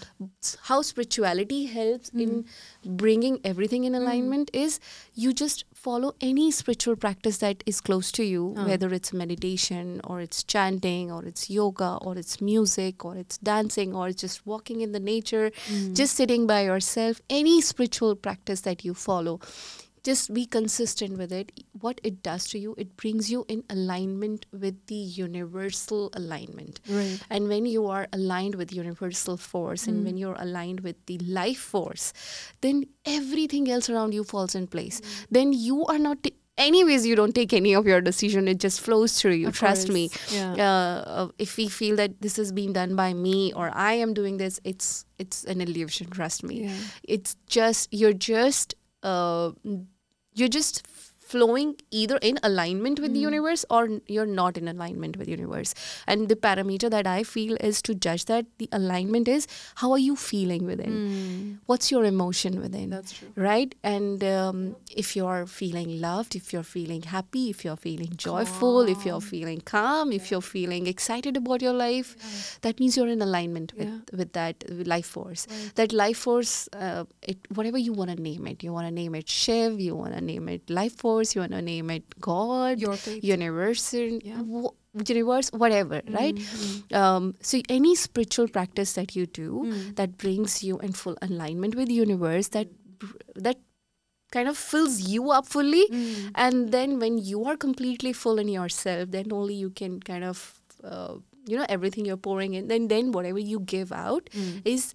How 0.64 0.82
spirituality 0.82 1.66
helps 1.66 2.10
in 2.10 2.46
hmm. 2.84 2.96
bringing 2.96 3.40
everything 3.44 3.84
in 3.84 3.94
hmm. 3.94 4.02
alignment 4.02 4.52
is 4.54 4.80
you 5.14 5.34
just 5.34 5.66
follow 5.74 6.14
any 6.22 6.50
spiritual 6.52 6.96
practice 6.96 7.38
that 7.40 7.64
is 7.66 7.82
close 7.82 8.12
to 8.12 8.24
you 8.24 8.54
oh. 8.58 8.66
whether 8.66 8.92
it's 8.94 9.14
meditation 9.14 10.02
or 10.04 10.20
it's 10.22 10.44
chanting 10.44 11.12
or 11.12 11.24
it's 11.26 11.50
yoga 11.50 11.98
or 12.02 12.18
it's 12.18 12.42
music 12.42 13.06
or 13.06 13.16
it's 13.16 13.38
dancing 13.38 13.94
or 13.96 14.08
it's 14.08 14.22
just 14.22 14.46
walking 14.48 14.82
in 14.82 14.94
the 14.94 15.00
nature 15.00 15.52
hmm. 15.68 15.94
just 15.94 16.16
sitting 16.16 16.48
by 16.48 16.62
yourself 16.64 17.22
any 17.30 17.62
spiritual 17.62 18.16
practice 18.16 18.62
that 18.62 18.84
you 18.86 18.94
follow 18.94 19.40
just 20.06 20.34
be 20.34 20.46
consistent 20.46 21.18
with 21.18 21.32
it. 21.32 21.52
What 21.86 22.00
it 22.04 22.22
does 22.22 22.48
to 22.50 22.60
you 22.60 22.76
it 22.78 22.96
brings 22.96 23.30
you 23.32 23.44
in 23.48 23.64
alignment 23.70 24.46
with 24.52 24.78
the 24.88 24.96
universal 24.96 26.10
alignment. 26.14 26.80
Right. 26.90 27.20
and 27.30 27.50
when 27.50 27.66
you 27.66 27.88
are 27.88 28.08
aligned 28.14 28.56
with 28.56 28.72
universal 28.74 29.38
force 29.38 29.88
and 29.88 30.06
when 30.06 30.18
you're 30.18 30.40
aligned 30.48 30.82
with 30.82 30.96
the 31.08 31.18
life 31.42 31.60
force 31.60 32.14
then 32.62 32.86
everything 33.06 33.70
else 33.70 33.90
around 33.90 34.14
you 34.14 34.24
falls 34.24 34.56
in 34.56 34.68
place. 34.68 35.02
Then 35.32 35.54
you 35.54 35.86
are 35.86 35.98
not 36.08 36.24
t- 36.24 36.36
anyways 36.58 37.06
you 37.06 37.16
don't 37.16 37.36
take 37.36 37.54
any 37.54 37.74
of 37.80 37.86
your 37.92 38.02
decision. 38.02 38.48
It 38.48 38.60
just 38.60 38.80
flows 38.82 39.20
through 39.20 39.34
you. 39.42 39.48
Of 39.50 39.58
trust 39.58 39.90
me. 39.90 40.10
Yeah. 40.32 40.54
uh, 40.54 41.04
uh, 41.24 41.28
if 41.38 41.58
we 41.58 41.68
feel 41.68 41.96
that 41.98 42.22
this 42.22 42.40
is 42.40 42.52
being 42.52 42.74
done 42.74 42.96
by 42.96 43.14
me 43.14 43.52
or 43.54 43.72
i 43.74 43.94
am 44.06 44.14
doing 44.14 44.38
this 44.38 44.60
it's 44.64 45.06
it's 45.26 45.44
an 45.46 45.62
illusion. 45.62 46.10
Trust 46.10 46.44
me. 46.44 46.56
Yeah. 46.66 46.78
it's 47.04 47.36
just 47.48 47.94
you're 47.94 48.14
just 48.14 48.76
uh, 49.04 49.52
you're 50.36 50.50
just 50.50 50.84
flowing 51.36 51.76
either 52.04 52.18
in 52.32 52.40
alignment 52.50 53.00
with 53.06 53.14
the 53.14 53.20
universe 53.20 53.66
or 53.70 53.82
you're 54.18 54.26
not 54.42 54.58
in 54.64 54.68
alignment 54.74 55.18
with 55.22 55.28
universe. 55.36 55.74
And 56.08 56.30
the 56.34 56.36
parameter 56.48 56.90
that 56.96 57.08
i 57.16 57.24
feel 57.36 57.58
is 57.70 57.82
to 57.90 57.96
judge 58.08 58.26
that 58.34 58.46
the 58.64 58.70
alignment 58.82 59.28
is 59.38 59.48
how 59.84 59.92
are 59.98 60.02
you 60.08 60.16
feeling 60.26 60.66
within? 60.72 60.96
What's 61.72 61.92
your 61.96 62.04
emotion 62.12 62.60
within? 62.66 62.90
That's 62.96 63.14
true. 63.18 63.32
right? 63.36 63.76
And 63.96 64.24
um, 64.32 64.60
if 65.04 65.16
you're 65.18 65.46
feeling 65.60 65.90
loved 66.06 66.36
if 66.42 66.52
you're 66.54 66.70
feeling 66.76 67.02
happy 67.16 67.44
if 67.56 67.64
you're 67.66 67.82
feeling 67.88 68.12
joyful 68.26 68.82
if 68.96 69.06
you're 69.08 69.22
feeling 69.34 69.62
calm 69.74 70.12
if 70.20 70.32
you're 70.32 70.48
feeling 70.56 70.88
excited 70.94 71.38
about 71.42 71.62
your 71.68 71.74
life 71.86 72.10
that 72.68 72.80
means 72.80 72.98
you're 72.98 73.12
in 73.18 73.22
alignment 73.30 73.74
with, 73.78 73.88
Yeah. 73.88 74.18
with 74.20 74.32
that 74.40 74.64
life 74.94 75.10
force. 75.16 75.44
That 75.82 75.92
life 76.04 76.20
force 76.28 76.54
uh, 76.86 77.04
it 77.34 77.38
whatever 77.60 77.80
you 77.88 77.94
want 78.00 78.12
to 78.16 78.20
name 78.30 78.44
it. 78.52 78.64
You 78.68 78.72
want 78.78 78.88
to 78.90 78.96
name 79.02 79.14
it 79.22 79.28
shiv 79.42 79.80
you 79.88 79.96
want 80.04 80.14
to 80.18 80.22
name 80.32 80.46
it 80.56 80.70
life 80.80 80.96
force 81.04 81.25
you 81.34 81.42
want 81.42 81.54
to 81.54 81.62
name 81.62 81.90
it 81.90 82.04
god 82.20 82.80
universe 83.22 83.94
uh, 83.94 84.20
Yeah. 84.24 84.44
wh- 84.44 85.10
universe 85.10 85.50
whatever 85.52 86.02
right? 86.08 86.36
Mm-hmm. 86.36 86.96
Um, 86.96 87.36
so 87.42 87.62
any 87.68 87.96
spiritual 87.96 88.48
practice 88.48 88.94
that 88.94 89.16
you 89.16 89.26
do 89.26 89.64
mm. 89.66 89.96
that 89.96 90.18
brings 90.18 90.64
you 90.64 90.78
in 90.80 90.94
full 90.94 91.18
alignment 91.22 91.76
with 91.76 91.88
the 91.90 91.94
universe 91.96 92.50
that 92.50 92.70
that 93.36 93.58
kind 94.32 94.48
of 94.48 94.58
fills 94.58 95.02
you 95.02 95.32
up 95.32 95.48
fully 95.48 95.88
mm. 95.90 96.32
and 96.36 96.72
then 96.72 97.00
when 97.00 97.18
you 97.18 97.44
are 97.46 97.58
completely 97.58 98.14
full 98.14 98.40
in 98.40 98.48
yourself 98.48 99.12
then 99.12 99.32
only 99.32 99.54
you 99.54 99.70
can 99.70 100.00
kind 100.00 100.24
of 100.24 100.62
uh, 100.84 101.16
you 101.46 101.58
know 101.58 101.66
everything 101.68 102.06
you're 102.06 102.24
pouring 102.30 102.54
in 102.54 102.68
then 102.68 102.88
then 102.88 103.12
whatever 103.12 103.40
you 103.40 103.60
give 103.60 103.92
out 103.92 104.30
mm. 104.32 104.62
is 104.64 104.94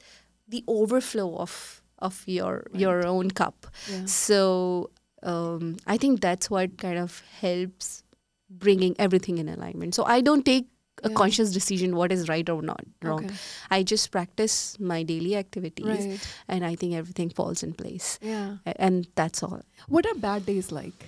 the 0.49 0.64
overflow 0.66 1.37
of 1.37 1.83
of 2.01 2.23
your 2.27 2.66
your 2.75 3.07
own 3.07 3.31
cup. 3.31 3.66
Yeah. 3.90 4.05
so 4.07 4.90
um, 5.34 5.76
i 5.88 5.98
think 6.06 6.22
that's 6.28 6.50
what 6.56 6.78
kind 6.86 7.00
of 7.08 7.20
helps 7.41 7.91
bringing 8.65 8.96
everything 9.08 9.38
in 9.44 9.48
alignment 9.58 9.96
so 10.00 10.04
i 10.15 10.22
don't 10.30 10.46
take 10.54 10.72
a 11.04 11.10
Yeah. 11.10 11.15
conscious 11.20 11.50
decision 11.54 11.96
what 12.00 12.12
is 12.15 12.22
right 12.30 12.50
or 12.52 12.62
not 12.68 12.84
wrong 13.08 13.24
Okay. 13.26 13.39
i 13.78 13.80
just 13.94 14.10
practice 14.12 14.54
my 14.91 15.00
daily 15.10 15.34
activities 15.39 15.88
Right. 16.04 16.28
and 16.56 16.68
i 16.68 16.76
think 16.84 16.94
everything 17.00 17.32
falls 17.39 17.63
in 17.68 17.74
place 17.82 18.08
Yeah. 18.34 18.54
A- 18.74 18.78
and 18.89 19.10
that's 19.22 19.44
all 19.48 19.60
What 19.98 20.08
are 20.12 20.15
bad 20.28 20.46
days 20.52 20.70
like? 20.78 21.04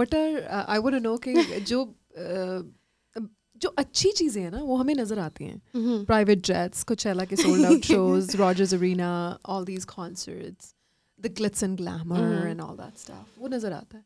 What 0.00 0.16
are 0.22 0.32
uh, 0.56 0.64
I 0.76 0.78
want 0.86 0.96
to 0.98 1.02
know 1.04 1.14
कि 1.26 1.60
जो 1.72 1.84
uh, 2.24 2.62
जो 3.64 3.68
अच्छी 3.84 4.10
चीजें 4.16 4.40
हैं 4.42 4.50
ना 4.50 4.58
वो 4.70 4.76
हमें 4.76 4.94
नजर 4.94 5.18
आती 5.18 5.44
हैं 5.44 6.04
प्राइवेट 6.10 6.40
जेट्स 6.46 6.82
कोचेला 6.90 7.24
के 7.30 7.36
sold 7.36 7.64
out 7.66 7.84
shows 7.92 8.34
Rogers 8.36 8.74
Arena 8.74 9.08
all 9.54 9.64
these 9.64 9.84
concerts 9.94 10.74
the 11.21 11.29
glitz 11.29 11.63
and 11.63 11.77
glamour 11.77 12.19
mm-hmm. 12.19 12.47
and 12.47 12.61
all 12.61 12.75
that 12.75 12.97
stuff. 12.97 13.27
Wo 13.37 13.47
nazar 13.55 13.71
aata 13.79 13.99
hai. 13.99 14.05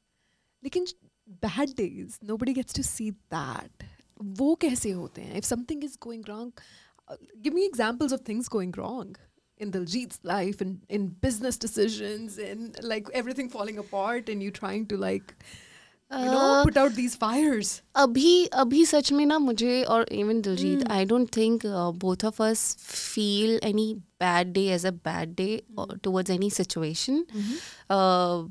Lekin 0.67 0.87
bad 1.45 1.75
days, 1.75 2.17
nobody 2.31 2.53
gets 2.53 2.73
to 2.79 2.83
see 2.83 3.11
that. 3.29 3.85
Wo 4.41 4.55
kaise 4.65 4.89
hote 4.95 5.21
hai? 5.27 5.37
If 5.43 5.45
something 5.45 5.83
is 5.89 5.95
going 6.07 6.25
wrong, 6.29 6.53
uh, 7.07 7.15
give 7.41 7.53
me 7.53 7.65
examples 7.65 8.11
of 8.11 8.21
things 8.31 8.49
going 8.57 8.73
wrong 8.77 9.15
in 9.57 9.71
Diljit's 9.71 10.19
life 10.23 10.61
and 10.61 10.81
in, 10.89 11.07
business 11.27 11.57
decisions 11.57 12.37
and 12.37 12.77
like 12.83 13.07
everything 13.13 13.49
falling 13.49 13.77
apart 13.77 14.29
and 14.29 14.43
you 14.43 14.51
trying 14.51 14.85
to 14.87 14.97
like. 14.97 15.35
you 16.11 16.25
know 16.31 16.41
uh, 16.47 16.63
put 16.63 16.75
out 16.79 16.91
these 16.95 17.15
fires. 17.21 17.69
अभी 18.01 18.33
अभी 18.63 18.85
सच 18.85 19.11
में 19.11 19.25
ना 19.25 19.37
मुझे 19.39 19.83
और 19.83 20.05
even 20.17 20.41
hmm. 20.43 20.91
I 20.97 21.03
don't 21.11 21.31
think 21.37 21.65
uh, 21.65 21.91
both 21.91 22.23
of 22.23 22.41
us 22.47 22.75
feel 22.79 23.57
any 23.69 23.87
bad 24.19 24.53
day 24.53 24.71
as 24.71 24.85
a 24.85 24.91
bad 24.91 25.35
day 25.35 25.61
mm-hmm. 25.73 25.97
towards 25.97 26.29
any 26.29 26.49
situation 26.49 27.25
mm-hmm. 27.25 27.55
uh, 27.89 28.43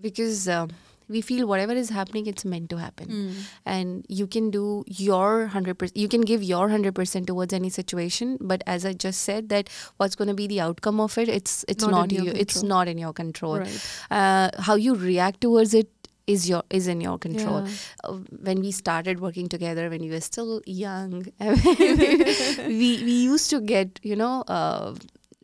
because 0.00 0.48
uh, 0.48 0.66
we 1.08 1.20
feel 1.20 1.46
whatever 1.46 1.72
is 1.72 1.90
happening 1.90 2.26
it's 2.26 2.44
meant 2.44 2.68
to 2.70 2.76
happen 2.76 3.08
mm. 3.08 3.34
and 3.64 4.04
you 4.08 4.26
can 4.26 4.50
do 4.50 4.84
your 4.86 5.48
100% 5.52 5.92
you 5.94 6.08
can 6.08 6.20
give 6.20 6.42
your 6.42 6.68
100% 6.68 7.26
towards 7.26 7.52
any 7.52 7.70
situation 7.70 8.36
but 8.40 8.62
as 8.66 8.84
i 8.84 8.92
just 8.92 9.22
said 9.22 9.48
that 9.48 9.68
what's 9.98 10.16
going 10.16 10.28
to 10.28 10.34
be 10.34 10.46
the 10.46 10.60
outcome 10.60 11.00
of 11.00 11.16
it 11.18 11.28
it's 11.28 11.64
it's 11.68 11.84
not, 11.84 11.90
not 11.90 12.12
you 12.12 12.30
it's 12.32 12.62
not 12.62 12.88
in 12.88 12.98
your 12.98 13.12
control 13.12 13.58
right. 13.58 14.06
uh, 14.10 14.50
how 14.58 14.74
you 14.74 14.94
react 14.94 15.40
towards 15.40 15.74
it 15.74 15.88
is 16.26 16.48
your 16.48 16.62
is 16.70 16.86
in 16.88 17.00
your 17.00 17.18
control 17.18 17.60
Yeah. 17.64 17.74
uh, 18.04 18.14
when 18.48 18.60
we 18.60 18.70
started 18.72 19.20
working 19.20 19.48
together 19.48 19.88
when 19.90 20.00
we 20.06 20.10
were 20.10 20.20
still 20.20 20.60
young 20.66 21.26
we 22.66 22.88
we 23.08 23.16
used 23.32 23.50
to 23.50 23.60
get 23.60 24.00
you 24.02 24.16
know 24.16 24.42
uh, 24.48 24.94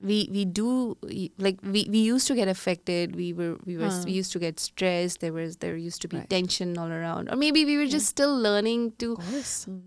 we 0.03 0.29
we 0.33 0.45
do 0.45 0.97
like 1.39 1.59
we, 1.63 1.87
we 1.95 1.99
used 1.99 2.27
to 2.27 2.35
get 2.35 2.49
affected 2.49 3.15
we 3.17 3.33
were 3.33 3.57
we 3.65 3.77
were 3.77 3.89
Huh. 3.89 4.03
we 4.05 4.13
used 4.13 4.33
to 4.33 4.39
get 4.39 4.59
stressed 4.61 5.21
there 5.21 5.33
was 5.33 5.57
there 5.59 5.77
used 5.77 6.01
to 6.03 6.09
be 6.09 6.17
Right. 6.19 6.31
tension 6.31 6.77
all 6.79 6.91
around 6.91 7.29
or 7.31 7.37
maybe 7.37 7.65
we 7.65 7.77
were 7.77 7.87
just 7.87 8.07
still 8.07 8.35
learning 8.47 8.93
to 8.99 9.17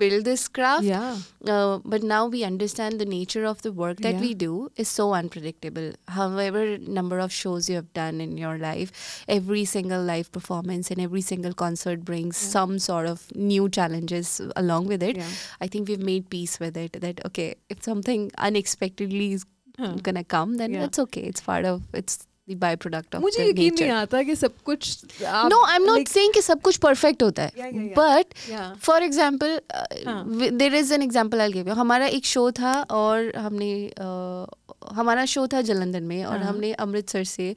build 0.04 0.26
this 0.26 0.48
craft 0.48 0.84
Yeah. 0.84 1.18
uh, 1.48 1.80
but 1.84 2.04
now 2.04 2.28
we 2.28 2.44
understand 2.44 3.00
the 3.00 3.06
nature 3.06 3.46
of 3.46 3.62
the 3.62 3.72
work 3.72 3.98
that 4.02 4.16
Yeah. 4.16 4.22
we 4.22 4.34
do 4.34 4.72
is 4.76 4.88
so 4.88 5.14
unpredictable. 5.14 5.92
However, 6.08 6.78
number 6.78 7.20
of 7.20 7.32
shows 7.32 7.70
you 7.70 7.76
have 7.76 7.92
done 7.94 8.22
in 8.22 8.38
your 8.38 8.58
life, 8.58 9.24
every 9.28 9.66
single 9.66 10.02
live 10.12 10.32
performance 10.32 10.92
and 10.92 11.00
every 11.02 11.22
single 11.22 11.54
concert 11.54 12.06
brings 12.12 12.42
Yeah. 12.42 12.50
some 12.58 12.80
sort 12.80 13.08
of 13.08 13.26
new 13.36 13.70
challenges 13.70 14.40
along 14.56 14.88
with 14.88 15.04
it. 15.04 15.18
Yeah. 15.18 15.30
I 15.62 15.68
think 15.68 15.88
we've 15.90 16.08
made 16.14 16.30
peace 16.30 16.60
with 16.60 16.78
it. 16.78 17.00
That 17.02 17.26
okay, 17.26 17.56
if 17.70 17.84
something 17.84 18.32
unexpectedly 18.38 19.34
is. 19.34 19.46
Gonna 19.80 20.24
come, 20.24 20.56
then 20.58 20.74
Yeah. 20.74 20.82
that's 20.86 21.00
okay. 21.00 21.22
It's 21.34 21.42
part 21.42 21.66
of 21.66 21.82
it's 21.94 22.26
the 22.48 22.56
byproduct 22.56 23.16
of 23.16 23.22
मुझे 23.22 23.46
यकीन. 23.48 23.74
नहीं 23.80 23.90
आता 23.92 24.22
कि 24.24 24.36
सब 24.36 24.58
कुछ 24.66 25.24
आप 25.26 25.50
no, 25.52 25.58
I'm 25.68 25.86
not 25.86 25.98
like- 25.98 26.10
saying 26.10 26.34
कि 26.34 26.42
सब 26.42 26.62
कुछ 26.62 26.78
perfect 26.80 27.24
होता 27.24 27.44
है. 27.44 27.52
Yeah, 27.58 27.72
yeah, 27.72 27.86
yeah. 27.86 27.96
But 27.96 28.36
Yeah. 28.50 28.76
For 28.88 29.04
example 29.04 29.60
हाँ. 30.08 30.52
There 30.58 30.76
is 30.76 30.94
an 30.94 31.02
example 31.02 31.42
I 31.42 31.52
give 31.54 31.70
हमारा 31.80 32.06
एक 32.20 32.26
शो 32.26 32.50
था 32.60 32.76
और 33.00 33.32
हमने 33.38 33.72
uh, 33.90 34.94
हमारा 34.94 35.26
शो 35.26 35.48
था 35.54 35.62
जलंधर 35.72 36.02
में 36.02 36.24
और 36.26 36.38
हाँ. 36.38 36.46
हमने 36.48 36.72
अमृतसर 36.74 37.24
से 37.24 37.56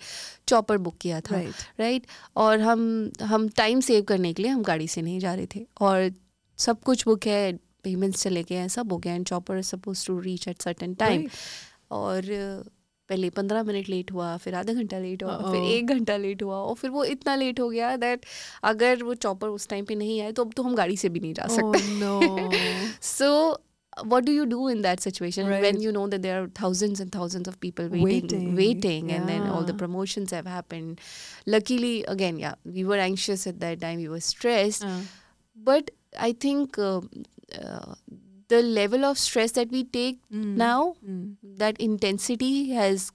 चॉपर 0.49 0.79
बुक 0.79 0.97
किया 1.01 1.21
था 1.21 1.37
Right. 1.37 1.63
राइट 1.81 2.07
और 2.37 2.61
हम 2.61 3.11
हम 3.23 3.49
टाइम 3.57 3.81
सेव 3.91 4.03
करने 4.09 4.33
के 4.33 4.43
लिए 4.43 4.53
हम 4.53 4.63
गाड़ी 4.73 4.89
से 4.89 5.03
नहीं 5.03 5.19
जा 5.21 5.35
रहे 5.35 5.47
थे 5.57 5.67
और 5.81 6.11
सब 6.59 6.83
कुछ 6.83 7.05
बुक 7.07 7.27
है 7.27 7.53
पेमेंट्स 7.85 8.23
चले 8.23 8.43
गए 8.43 8.55
हैं 8.57 8.69
सब 8.69 8.93
हो 8.93 8.99
गए 8.99 9.11
and 9.11 9.27
chopper 9.27 9.61
suppose 9.63 10.07
to 10.07 10.19
reach 10.21 10.49
at 10.49 10.63
certain 10.63 10.95
time 10.95 11.23
Right. 11.23 11.37
और 11.91 12.23
पहले 13.09 13.31
पंद्रह 13.31 13.63
मिनट 13.63 13.89
लेट 13.89 14.13
हुआ 14.13 14.37
फिर 14.37 14.55
आधा 14.55 14.73
घंटा 14.73 14.99
लेट 14.99 15.23
हुआ 15.23 15.33
हाँ, 15.33 15.53
फिर 15.53 15.61
हाँ। 15.61 15.69
एक 15.69 15.87
घंटा 15.87 16.17
लेट 16.17 16.43
हुआ 16.43 16.57
और 16.57 16.75
फिर 16.75 16.91
वो 16.91 17.05
इतना 17.05 17.35
लेट 17.35 17.61
हो 17.61 17.69
गया 17.69 17.97
दैट 17.97 18.27
अगर 18.63 19.03
वो 19.03 19.15
चॉपर 19.15 19.49
उस 19.49 19.69
टाइम 19.69 19.85
पे 19.85 19.95
नहीं 19.95 20.21
आए 20.21 20.33
तो 20.33 20.45
अब 20.45 20.53
तो 20.53 20.63
हम 20.63 20.75
गाड़ी 20.75 20.97
से 20.97 21.09
भी 21.09 21.21
नहीं 21.21 21.35
जा 21.35 21.45
oh, 21.45 21.51
सकते। 21.51 23.01
So 23.03 23.63
what 24.07 24.25
do 24.25 24.33
you 24.33 24.45
do 24.45 24.69
in 24.71 24.83
that 24.83 25.01
situation 25.01 25.45
when 25.45 25.81
you 25.83 25.93
know 25.93 26.07
that 26.09 26.21
there 26.21 26.37
are 26.37 26.49
thousands 26.63 27.01
and 27.01 27.15
thousands 27.15 27.49
of 27.49 27.57
people 27.61 27.89
waiting 27.89 29.11
and 29.11 29.27
then 29.27 29.49
all 29.49 29.65
the 29.65 29.79
promotions 29.79 30.35
luckily 31.49 32.03
again 32.03 32.39
या 32.39 32.57
we 32.67 32.85
were 32.85 32.99
anxious 32.99 33.47
at 33.47 33.55
that 33.55 33.81
time 33.81 34.01
you 34.01 34.13
were 34.13 34.19
stress 34.19 34.83
but 35.57 35.91
I 36.19 36.33
think 36.33 36.77
the 38.49 38.63
level 38.63 39.05
of 39.05 39.19
stress 39.19 39.53
that 39.53 39.71
we 39.71 39.85
take 39.85 40.19
mm, 40.33 40.57
now 40.57 40.97
mm. 41.07 41.37
that 41.43 41.81
intensity 41.81 42.71
has 42.71 43.13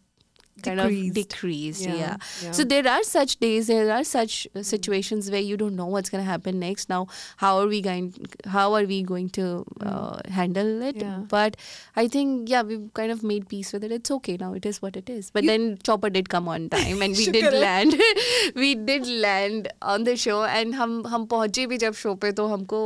kind 0.66 0.80
Decreased. 0.80 1.08
of 1.10 1.14
decreased 1.14 1.82
yeah, 1.86 2.16
yeah. 2.44 2.50
so 2.50 2.64
there 2.70 2.86
are 2.92 3.02
such 3.08 3.34
days 3.42 3.68
there 3.68 3.92
are 3.96 4.02
such 4.02 4.48
uh, 4.56 4.62
situations 4.70 5.30
where 5.30 5.40
you 5.48 5.56
don't 5.56 5.76
know 5.80 5.86
what's 5.86 6.10
going 6.10 6.22
to 6.24 6.28
happen 6.28 6.58
next 6.58 6.88
now 6.88 7.06
how 7.42 7.58
are 7.58 7.68
we 7.68 7.80
going 7.80 8.08
how 8.54 8.64
are 8.78 8.82
we 8.92 8.98
going 9.10 9.28
to 9.36 9.44
uh, 9.90 10.18
handle 10.38 10.82
it 10.88 10.96
Yeah. 11.04 11.20
but 11.34 11.56
i 11.94 12.08
think 12.16 12.50
yeah 12.54 12.64
we've 12.72 12.88
kind 13.00 13.12
of 13.16 13.22
made 13.22 13.46
peace 13.54 13.72
with 13.72 13.84
it 13.90 13.92
it's 13.98 14.10
okay 14.16 14.36
now 14.42 14.52
it 14.62 14.66
is 14.72 14.82
what 14.82 14.96
it 14.96 15.08
is 15.18 15.30
but 15.30 15.44
You- 15.44 15.50
then 15.52 15.78
chopper 15.90 16.10
did 16.18 16.28
come 16.36 16.48
on 16.56 16.68
time 16.74 17.06
and 17.08 17.16
we 17.22 17.28
शुक्र 17.30 17.40
did 17.40 17.54
है। 17.54 17.62
land 17.68 17.96
we 18.64 18.74
did 18.90 19.06
land 19.28 19.72
on 19.94 20.08
the 20.10 20.16
show 20.26 20.42
and 20.58 20.74
हम 20.82 21.00
हम 21.14 21.26
पहुंचे 21.36 21.66
भी 21.66 21.78
जब 21.86 21.94
show 22.02 22.14
पे 22.26 22.32
तो 22.42 22.46
हमको 22.56 22.82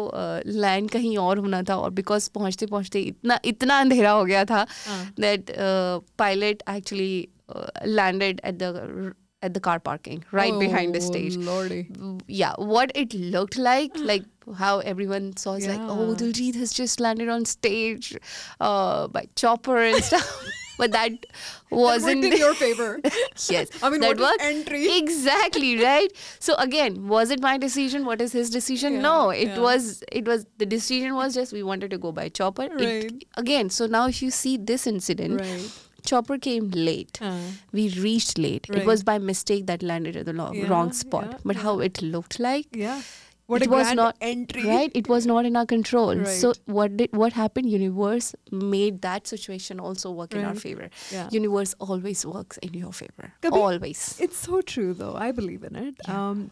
लैंड 0.68 0.90
कहीं 0.90 1.16
और 1.27 1.38
होना 1.49 1.62
था 1.73 1.77
और 1.87 1.90
बिकॉज 2.05 2.29
पहुंचते 2.38 2.66
पहुंचते 2.77 3.01
इतना 3.14 3.40
इतना 3.55 3.81
अंधेरा 3.81 4.11
हो 4.21 4.25
गया 4.25 4.45
था 4.57 4.66
हाँ. 4.87 5.05
that 5.27 5.57
uh, 5.68 6.01
pilot 6.25 6.62
actually 6.77 7.12
uh, 7.23 7.36
landed 7.86 8.42
at 8.44 8.60
the 8.60 9.14
at 9.44 9.54
the 9.54 9.60
car 9.60 9.80
parking 9.80 10.24
right 10.32 10.58
behind 10.60 10.96
the 10.96 11.00
Oh, 11.00 11.08
stage 11.12 11.36
Lordy. 11.38 11.88
yeah 12.28 12.54
what 12.58 12.92
it 12.96 13.14
looked 13.14 13.58
like 13.58 13.92
like 14.12 14.24
how 14.58 14.80
everyone 14.80 15.38
saw 15.38 15.54
is 15.54 15.68
like 15.68 15.80
oh 15.82 16.10
Yeah. 16.10 16.16
Diljit 16.16 16.56
has 16.56 16.74
just 16.74 17.00
landed 17.00 17.30
on 17.30 17.46
stage 17.46 18.18
uh, 18.60 19.08
by 19.08 19.28
chopper 19.36 19.78
and 19.78 20.04
stuff 20.04 20.44
but 20.80 20.92
that 20.92 21.12
wasn't 21.72 22.22
Worked 22.22 22.34
in 22.34 22.40
your 22.40 22.54
favor. 22.56 23.00
yes 23.50 23.70
I 23.84 23.90
mean, 23.92 24.02
that 24.02 24.18
was 24.18 24.38
entry? 24.42 24.98
exactly 24.98 25.72
right 25.84 26.12
so 26.40 26.56
again 26.56 27.08
was 27.08 27.30
it 27.30 27.40
my 27.42 27.58
decision 27.60 28.06
what 28.06 28.22
is 28.22 28.32
his 28.32 28.50
decision 28.50 28.94
Yeah, 28.94 29.02
no 29.02 29.30
it 29.30 29.50
yeah. 29.50 29.60
was 29.60 30.04
it 30.12 30.26
was 30.28 30.46
the 30.58 30.66
decision 30.66 31.14
was 31.16 31.36
just 31.36 31.54
we 31.54 31.62
wanted 31.64 31.92
to 31.92 32.00
go 32.00 32.12
by 32.12 32.30
chopper 32.30 32.64
It- 32.64 32.86
Right. 32.88 33.24
again 33.38 33.70
so 33.70 33.86
now 33.86 34.08
if 34.08 34.22
you 34.24 34.32
see 34.32 34.58
this 34.58 34.88
incident 34.88 35.42
Right 35.42 35.70
chopper 36.11 36.37
came 36.45 36.68
late 36.90 37.18
Uh, 37.23 37.33
we 37.81 37.88
reached 38.05 38.38
late 38.45 38.68
Right. 38.68 38.79
it 38.83 38.87
was 38.92 39.03
by 39.11 39.18
mistake 39.33 39.66
that 39.66 39.83
landed 39.90 40.16
at 40.23 40.25
the 40.31 40.33
lo- 40.38 40.53
Yeah, 40.61 40.71
wrong 40.71 40.92
spot 41.01 41.27
yeah, 41.33 41.38
but 41.51 41.61
how 41.66 41.75
it 41.88 42.01
looked 42.14 42.38
like 42.47 42.81
yeah. 42.85 43.03
What 43.53 43.62
it 43.64 43.68
a 43.68 43.71
was 43.71 43.87
grand 43.87 43.99
not 44.01 44.16
entry. 44.27 44.62
right 44.71 44.92
it 45.01 45.09
was 45.12 45.27
not 45.31 45.47
in 45.51 45.57
our 45.61 45.66
control 45.73 46.21
so 46.35 46.51
Right. 46.51 46.61
what 46.77 46.97
did 47.01 47.16
what 47.23 47.35
happened 47.38 47.71
universe 47.73 48.29
made 48.75 49.01
that 49.07 49.27
situation 49.33 49.81
also 49.90 50.12
work 50.21 50.35
in 50.40 50.45
our 50.45 50.53
Right. 50.53 50.62
favor 50.66 50.88
Yeah. 51.16 51.29
universe 51.37 51.75
always 51.88 52.25
works 52.35 52.61
in 52.68 52.79
your 52.83 52.92
favor 53.01 53.31
कभी- 53.47 53.62
always 53.66 54.05
It's 54.29 54.42
so 54.49 54.61
true 54.75 54.95
though. 55.03 55.14
I 55.27 55.31
believe 55.40 55.66
in 55.71 55.77
it. 55.85 56.05
Um, 56.18 56.42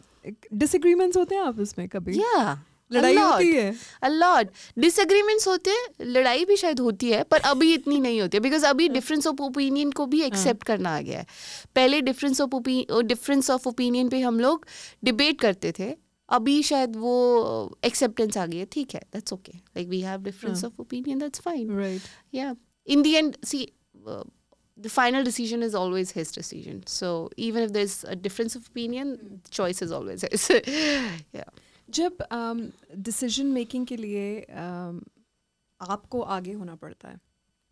disagreements 0.64 1.16
होते 1.16 1.34
हैं 1.34 1.42
आपस 1.52 1.74
में 1.78 1.88
कभी 1.96 2.14
yeah 2.20 2.56
लड़ाई. 2.91 3.15
होती 3.15 3.51
है। 3.51 3.73
Lot. 4.05 4.45
Disagreements 4.79 5.47
होते 5.47 5.69
हैं 5.69 5.87
लड़ाई 6.01 6.45
भी 6.45 6.55
शायद 6.55 6.79
होती 6.79 7.09
है 7.09 7.23
पर 7.23 7.39
अभी 7.39 7.73
इतनी 7.73 7.99
नहीं 7.99 8.21
होती 8.21 8.37
है 8.37 8.41
बिकॉज़ 8.41 8.65
अभी 8.65 8.89
डिफरेंस 8.89 9.27
ऑफ़ 9.27 9.41
ओपिनियन 9.41 9.91
को 9.91 10.05
भी 10.05 10.21
एक्सेप्ट 10.21 10.63
करना 10.63 10.97
आ 10.97 11.01
गया 11.01 11.19
है। 11.19 11.25
पहले 11.75 12.01
difference 12.01 12.41
of 12.41 12.69
difference 13.01 13.49
of 13.49 13.67
opinion 13.69 14.09
पे 14.09 14.19
हम 14.19 14.39
लोग 14.39 14.65
डिबेट 15.03 15.41
करते 15.41 15.73
थे 15.79 15.97
अभी 16.29 16.63
शायद 16.63 16.95
वो 16.95 17.77
एक्सेप्टेंस 17.83 18.37
आ 18.37 18.45
गई 18.45 18.57
है। 18.57 18.65
ठीक 18.65 18.95
है 18.95 19.01
that's 19.13 19.33
okay 19.33 19.51
like 19.55 19.87
we 19.87 20.01
have 20.01 20.21
difference 20.21 20.63
हाँ. 20.63 20.69
Of 20.69 20.81
opinion 20.81 21.19
that's 21.19 21.39
fine 21.39 21.99
yeah. 22.35 22.55
In 22.87 23.01
the 23.03 23.11
end 23.19 23.37
see 23.45 23.61
uh, 24.07 24.23
the 24.83 24.89
final 24.89 25.23
decision 25.27 25.63
is 25.67 25.75
always 25.75 26.09
his 26.17 26.31
decision. 26.33 26.81
So 26.95 27.07
even 27.45 27.63
if 27.67 27.71
there's 27.77 27.95
a 28.13 28.17
difference 28.25 28.55
of 28.59 28.67
opinion 28.71 29.15
choice 29.49 29.81
is 29.85 29.93
always 29.99 30.25
his. 30.27 30.43
Yeah. 31.35 31.49
जब 31.98 32.22
decision 33.08 33.46
making 33.58 33.86
के 33.86 33.96
लिए 33.96 34.26
um, 34.50 35.00
आपको 35.80 36.20
आगे 36.38 36.52
होना 36.52 36.74
पड़ता 36.84 37.08
है 37.08 37.18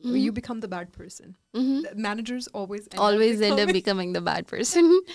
Mhm. 0.07 0.17
you 0.25 0.33
become 0.35 0.59
the 0.63 0.69
bad 0.73 0.91
person 0.97 1.31
Mhm. 1.61 1.87
managers 2.09 2.47
always 2.59 2.85
end 2.91 3.01
always 3.07 3.41
up 3.41 3.47
end 3.47 3.61
up 3.63 3.71
becoming- 3.71 3.77
becoming 3.79 4.13
the 4.17 4.21
bad 4.29 4.47
person 4.51 4.91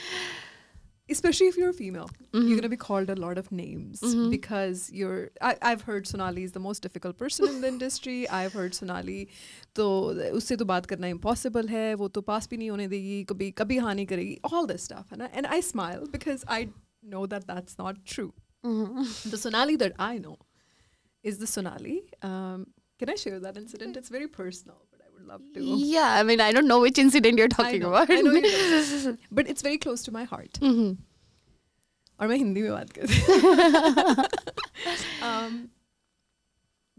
especially 1.09 1.47
if 1.51 1.57
you're 1.57 1.69
a 1.69 1.77
female 1.77 2.09
Mhm. 2.09 2.43
you're 2.47 2.57
going 2.59 2.67
to 2.67 2.71
be 2.73 2.79
called 2.83 3.09
a 3.13 3.15
lot 3.23 3.37
of 3.41 3.49
names 3.51 4.01
Mhm. 4.09 4.29
because 4.33 4.83
you're 4.99 5.23
I, 5.49 5.51
i've 5.69 5.81
heard 5.89 6.07
sonali 6.11 6.43
is 6.49 6.53
the 6.57 6.63
most 6.67 6.85
difficult 6.87 7.17
person 7.23 7.47
in 7.53 7.59
the 7.65 7.71
industry 7.75 8.17
i've 8.41 8.53
heard 8.59 8.77
sonali 8.81 9.17
तो 9.79 9.87
उससे 10.41 10.55
तो 10.61 10.65
बात 10.75 10.85
करना 10.93 11.11
impossible 11.15 11.69
है 11.69 11.85
वो 12.03 12.07
तो 12.17 12.21
पास 12.31 12.49
भी 12.49 12.57
नहीं 12.57 12.69
होने 12.69 12.87
देगी 12.95 13.23
कभी 13.33 13.51
कभी 13.63 13.77
हाँ 13.87 13.93
नहीं 13.95 14.05
करेगी 14.13 14.39
all 14.51 14.67
this 14.73 14.87
stuff 14.91 15.11
है 15.13 15.17
ना 15.23 15.29
and 15.41 15.51
I 15.57 15.59
smile 15.73 16.07
because 16.17 16.45
I 16.59 16.61
know 17.13 17.25
that 17.35 17.47
that's 17.53 17.79
not 17.83 18.03
true 18.15 18.31
Mhm. 18.71 19.07
the 19.31 19.37
Sonali 19.43 19.75
that 19.83 19.95
I 20.07 20.11
know 20.25 20.35
is 21.31 21.37
the 21.43 21.47
Sonali 21.53 21.95
um, 22.29 22.65
can 22.99 23.09
I 23.13 23.15
share 23.23 23.39
that 23.45 23.57
incident 23.61 23.97
it's 24.01 24.13
very 24.17 24.27
personal 24.37 24.77
but 24.91 25.01
I 25.07 25.09
would 25.15 25.25
love 25.31 25.41
to 25.55 25.63
yeah 25.93 26.13
i 26.19 26.23
mean 26.29 26.41
i 26.45 26.51
don't 26.57 26.69
know 26.73 26.77
which 26.85 27.01
incident 27.03 27.41
you're 27.41 27.49
I 27.53 27.57
talking 27.57 27.81
know, 27.85 27.89
about 27.93 28.13
I 28.17 28.21
know 28.27 28.33
you 28.37 28.53
don't. 28.53 29.19
but 29.39 29.51
it's 29.53 29.65
very 29.69 29.79
close 29.87 30.05
to 30.09 30.13
my 30.19 30.23
heart 30.33 30.59
Mhm. 30.69 30.95
और 32.21 32.27
मैं 32.27 32.37
हिंदी 32.37 32.61
में 32.61 32.71
बात 32.71 32.91
कर 32.97 33.05
um, 35.29 35.53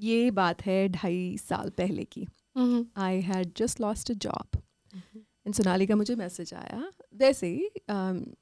ये 0.08 0.30
बात 0.38 0.62
है 0.66 0.78
ढाई 0.98 1.20
साल 1.48 1.70
पहले 1.78 2.04
की 2.16 2.26
Mhm. 2.58 2.84
I 3.06 3.20
had 3.30 3.52
just 3.56 3.80
lost 3.80 4.10
a 4.10 4.14
job 4.26 4.60
and 5.49 5.55
Sonali 5.55 5.85
का 5.87 5.95
मुझे 5.95 6.15
मैसेज 6.15 6.53
आया 6.53 6.91
वैसे 7.17 7.47
ही 7.47 7.69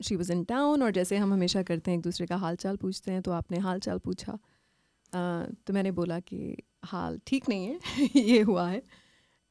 शी 0.04 0.16
वॉज़ 0.16 0.32
इन 0.32 0.44
टाउन 0.44 0.82
और 0.84 0.92
जैसे 0.92 1.18
हम 1.18 1.34
हमेशा 1.34 1.62
करते 1.64 1.92
हैं 1.92 1.98
एक 1.98 2.04
दूसरे 2.04 2.26
का 2.28 2.36
हाल 2.38 2.56
चाल 2.56 2.78
पूछते 2.78 3.12
हैं 3.12 3.22
तो 3.22 3.32
आपने 3.32 3.60
हाल 3.60 3.80
चाल 3.80 4.00
पूछा 4.06 4.34
uh, 4.34 5.56
तो 5.68 5.74
मैंने 5.74 5.92
बोला 5.92 6.20
कि 6.20 6.58
हाल 6.86 7.20
ठीक 7.28 7.50
नहीं 7.50 7.68
है 7.68 8.10
ये 8.16 8.42
हुआ 8.42 8.68
है 8.70 8.82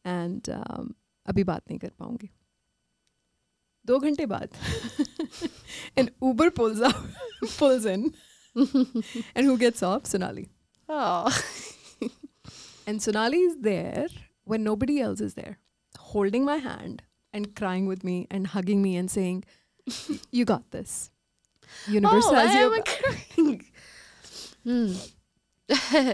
एंड 0.05 0.51
अभी 1.27 1.45
बात 1.45 1.63
नहीं 1.71 1.79
कर 1.79 1.93
पाऊँगी 1.99 2.31
दो 3.85 3.99
घंटे 3.99 4.27
बाद 4.27 4.61
and 5.99 6.11
Uber 6.23 6.51
pulls 7.57 7.87
in, 7.87 8.07
and 8.57 9.47
who 9.47 9.59
gets 9.59 9.83
off? 9.83 10.07
Sonali. 10.07 10.49
Oh. 10.89 11.43
And 12.87 13.03
Sonali 13.03 13.39
is 13.41 13.59
there 13.61 14.07
when 14.45 14.65
nobody 14.65 15.01
else 15.01 15.21
is 15.21 15.35
there, 15.35 15.59
holding 16.13 16.45
my 16.45 16.57
hand 16.57 17.03
and 17.37 17.55
crying 17.55 17.87
with 17.87 18.03
me 18.03 18.27
and 18.31 18.47
hugging 18.49 18.83
me 18.83 18.97
and 18.97 19.11
saying, 19.11 19.45
"You 20.33 20.45
got 20.45 20.71
this. 20.71 21.11
Universe 21.87 22.25
oh, 22.29 22.35
has 22.35 22.51
I 22.51 22.61
your 22.61 22.75
am 22.75 22.81
back." 22.81 23.03
crying. 23.03 23.65
Hmm. 24.67 24.95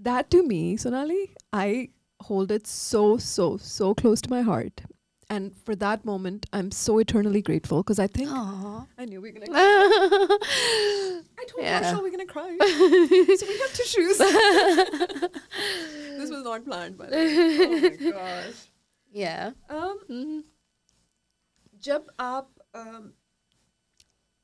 That 0.00 0.30
to 0.30 0.44
me, 0.46 0.76
Sonali, 0.76 1.32
I 1.52 1.88
hold 2.22 2.52
it 2.52 2.68
so, 2.68 3.16
so, 3.18 3.56
so 3.56 3.94
close 3.94 4.20
to 4.22 4.30
my 4.30 4.42
heart. 4.42 4.80
And 5.28 5.52
for 5.64 5.74
that 5.76 6.04
moment, 6.04 6.46
I'm 6.52 6.70
so 6.70 6.98
eternally 6.98 7.42
grateful 7.42 7.82
because 7.82 7.98
I 7.98 8.06
think 8.06 8.30
Aw. 8.30 8.86
I 8.96 9.04
knew 9.04 9.20
we 9.20 9.32
were 9.32 9.40
gonna. 9.40 9.46
Cry. 9.46 9.58
I 11.40 11.44
told 11.48 11.64
Yeah. 11.64 11.80
Marshall 11.80 12.02
we're 12.02 12.10
gonna 12.12 12.26
cry, 12.26 12.56
so 13.40 13.46
we 13.46 13.58
have 13.58 13.72
tissues. 13.74 14.18
this 14.18 14.30
was 16.30 16.44
not 16.44 16.64
planned, 16.64 16.96
but 16.96 17.08
oh 17.12 17.80
my 17.82 17.88
gosh. 18.10 18.68
Yeah. 19.12 19.52
Um, 19.68 19.98
Hmm. 20.08 20.40
जब 21.84 22.06
आप 22.20 22.54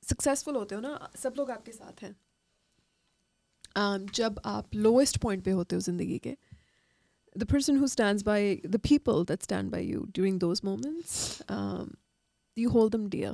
successful 0.08 0.54
होते 0.56 0.74
हो 0.74 0.80
ना 0.80 1.10
सब 1.22 1.34
लोग 1.38 1.50
आपके 1.50 1.72
साथ 1.72 2.02
हैं 2.02 2.14
um, 3.76 4.10
जब 4.14 4.40
आप 4.46 4.74
लोएस्ट 4.74 5.18
पॉइंट 5.22 5.44
पे 5.44 5.50
होते 5.50 5.76
हो 5.76 5.80
ज़िंदगी 5.82 6.18
के 6.26 6.36
the 7.42 7.46
person 7.50 7.76
who 7.82 7.86
stands 7.92 8.22
by 8.26 8.60
the 8.74 8.78
people 8.78 9.24
that 9.28 9.42
stand 9.46 9.70
by 9.70 9.78
you 9.84 10.02
during 10.18 10.38
those 10.42 10.62
moments 10.66 11.14
um, 11.54 11.88
you 12.56 12.68
hold 12.74 12.92
them 12.96 13.08
dear 13.14 13.32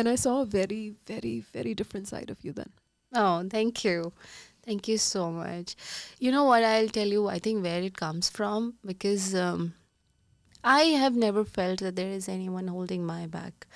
and 0.00 0.08
i 0.12 0.14
saw 0.22 0.32
a 0.42 0.46
very 0.54 0.80
very 1.10 1.34
very 1.56 1.74
different 1.82 2.08
side 2.14 2.30
of 2.36 2.44
you 2.48 2.52
then 2.62 2.72
Oh, 3.12 3.34
thank 3.50 3.82
you. 3.84 4.12
Thank 4.66 4.88
you 4.88 4.98
so 5.02 5.20
much. 5.34 5.74
You 6.18 6.30
know 6.32 6.40
what? 6.44 6.64
I'll 6.70 6.88
tell 6.96 7.12
you, 7.16 7.28
I 7.34 7.38
think, 7.38 7.62
where 7.66 7.80
it 7.88 7.96
comes 8.00 8.28
from 8.38 8.64
because 8.84 9.26
um, 9.42 9.62
I 10.68 10.82
have 10.98 11.14
never 11.14 11.44
felt 11.44 11.78
that 11.78 11.94
there 11.94 12.10
is 12.10 12.28
anyone 12.28 12.66
holding 12.66 13.06
my 13.06 13.28
back. 13.28 13.68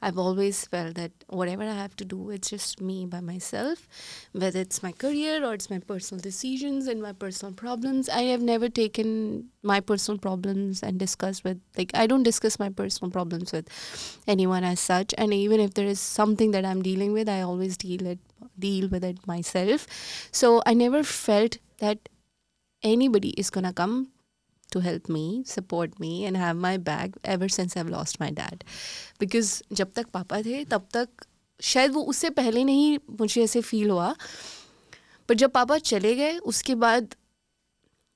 I've 0.00 0.16
always 0.16 0.64
felt 0.64 0.94
that 0.94 1.12
whatever 1.26 1.62
I 1.62 1.74
have 1.74 1.94
to 1.96 2.06
do, 2.06 2.30
it's 2.30 2.48
just 2.48 2.80
me 2.80 3.04
by 3.04 3.20
myself, 3.20 3.86
whether 4.32 4.58
it's 4.58 4.82
my 4.82 4.92
career 4.92 5.44
or 5.44 5.52
it's 5.52 5.68
my 5.68 5.78
personal 5.78 6.22
decisions 6.22 6.86
and 6.86 7.02
my 7.02 7.12
personal 7.12 7.52
problems. 7.52 8.08
I 8.08 8.22
have 8.22 8.40
never 8.40 8.70
taken 8.70 9.50
my 9.62 9.80
personal 9.80 10.16
problems 10.18 10.82
and 10.82 10.98
discussed 10.98 11.44
with, 11.44 11.60
like, 11.76 11.90
I 11.92 12.06
don't 12.06 12.22
discuss 12.22 12.58
my 12.58 12.70
personal 12.70 13.10
problems 13.10 13.52
with 13.52 13.68
anyone 14.26 14.64
as 14.64 14.80
such. 14.80 15.12
And 15.18 15.34
even 15.34 15.60
if 15.60 15.74
there 15.74 15.86
is 15.86 16.00
something 16.00 16.52
that 16.52 16.64
I'm 16.64 16.80
dealing 16.80 17.12
with, 17.12 17.28
I 17.28 17.42
always 17.42 17.76
deal 17.76 18.06
it 18.06 18.20
deal 18.58 18.88
with 18.88 19.04
it 19.04 19.24
myself. 19.26 19.86
So 20.32 20.62
I 20.64 20.72
never 20.72 21.02
felt 21.02 21.58
that 21.78 22.08
anybody 22.82 23.30
is 23.30 23.50
gonna 23.50 23.72
come 23.72 24.08
to 24.72 24.80
help 24.80 25.10
me 25.10 25.44
support 25.46 26.00
me 26.00 26.20
and 26.22 26.36
have 26.36 26.56
my 26.56 26.78
back 26.78 27.18
ever 27.26 27.48
since 27.48 27.76
have 27.76 27.88
lost 27.88 28.20
my 28.20 28.30
dad 28.30 28.64
because 29.20 29.62
जब 29.72 29.92
तक 29.92 30.06
पापा 30.08 30.40
थे, 30.42 30.64
तब 30.64 30.88
तक 30.94 31.08
शायद 31.60 31.92
वो 31.92 32.02
उससे 32.02 32.30
पहले 32.30 32.64
नहीं 32.64 32.98
मुझे 33.20 33.42
ऐसे 33.44 33.60
फील 33.60 33.90
हुआ। 33.90 34.14
पर 35.28 35.34
जब 35.34 35.50
पापा 35.50 35.78
चले 35.78 36.14
गए, 36.14 36.36
उसके 36.38 36.74
बाद 36.74 37.14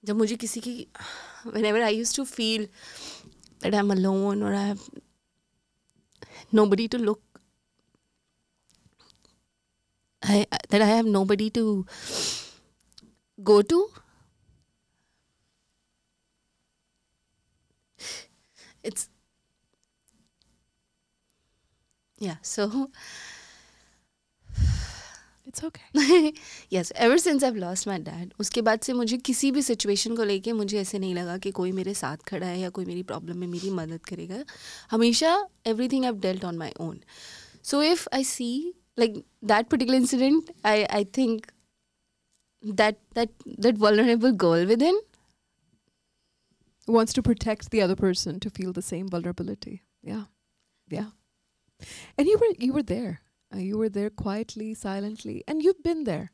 जब 0.05 0.17
मुझे 0.17 0.37
किसी 0.37 0.61
की 0.61 0.75
whenever 1.67 1.83
I 1.83 1.97
used 1.97 2.17
to 2.17 2.25
feel 2.25 2.65
that 3.63 3.75
I 3.75 3.79
am 3.79 3.93
alone 3.93 4.43
और 4.43 4.55
I 4.55 4.67
have 4.67 4.79
nobody 6.67 6.87
to 6.89 6.99
look 6.99 7.21
that 10.23 10.81
I 10.83 10.89
have 10.89 11.07
nobody 11.25 11.51
to 11.51 11.65
go 13.41 13.61
to 13.63 13.89
It's 18.85 19.09
yeah. 22.18 22.37
So 22.43 22.91
it's 25.47 25.62
okay 25.64 26.33
yes, 26.70 26.93
ever 26.95 27.18
since 27.18 27.43
I've 27.43 27.57
lost 27.57 27.87
my 27.87 27.99
dad, 27.99 28.33
उसके 28.41 28.62
बाद 28.62 28.80
से 28.80 28.93
मुझे 28.93 29.16
किसी 29.18 29.51
भी 29.53 29.62
situation 29.62 30.16
को 30.16 30.24
लेके 30.24 30.53
मुझे 30.53 30.80
ऐसे 30.80 30.99
नहीं 30.99 31.14
लगा 31.14 31.37
कि 31.39 31.51
कोई 31.51 31.72
मेरे 31.72 31.95
साथ 31.95 32.16
खड़ा 32.28 32.47
है 32.47 32.59
या 32.61 32.68
कोई 32.76 32.85
मेरी 32.85 33.03
प्रॉब्लम 33.03 33.39
में 33.39 33.47
मेरी 33.47 33.70
मदद 33.70 34.05
करेगा 34.09 34.45
हमेशा 34.91 35.37
everything 35.66 36.05
I 36.05 36.12
dealt 36.26 36.45
on 36.45 36.59
my 36.59 36.72
own 36.80 37.01
so 37.64 37.83
if 37.83 38.07
I 38.14 38.24
see 38.24 38.53
like 39.01 39.14
that 39.43 39.68
particular 39.70 39.99
incident 39.99 40.51
i 40.70 40.87
i 40.97 41.05
think 41.18 41.47
that 42.62 42.99
that 43.14 43.30
that 43.66 43.78
vulnerable 43.85 44.33
girl 44.33 44.66
within 44.66 44.99
wants 46.88 47.14
to 47.14 47.22
protect 47.22 47.70
the 47.72 47.82
other 47.82 47.95
person 47.95 48.39
to 48.39 48.50
feel 48.50 48.74
the 48.74 48.82
same 48.82 49.08
vulnerability 49.08 49.84
yeah 50.02 50.24
yeah 50.89 51.08
and 52.18 52.28
you 52.28 52.38
were 52.38 52.54
you 52.58 52.74
were 52.74 52.84
there 52.84 53.22
uh, 53.54 53.58
you 53.58 53.78
were 53.78 53.89
there 53.89 54.10
quietly 54.10 54.74
silently 54.74 55.43
and 55.48 55.62
you've 55.64 55.84
been 55.84 56.04
there 56.06 56.32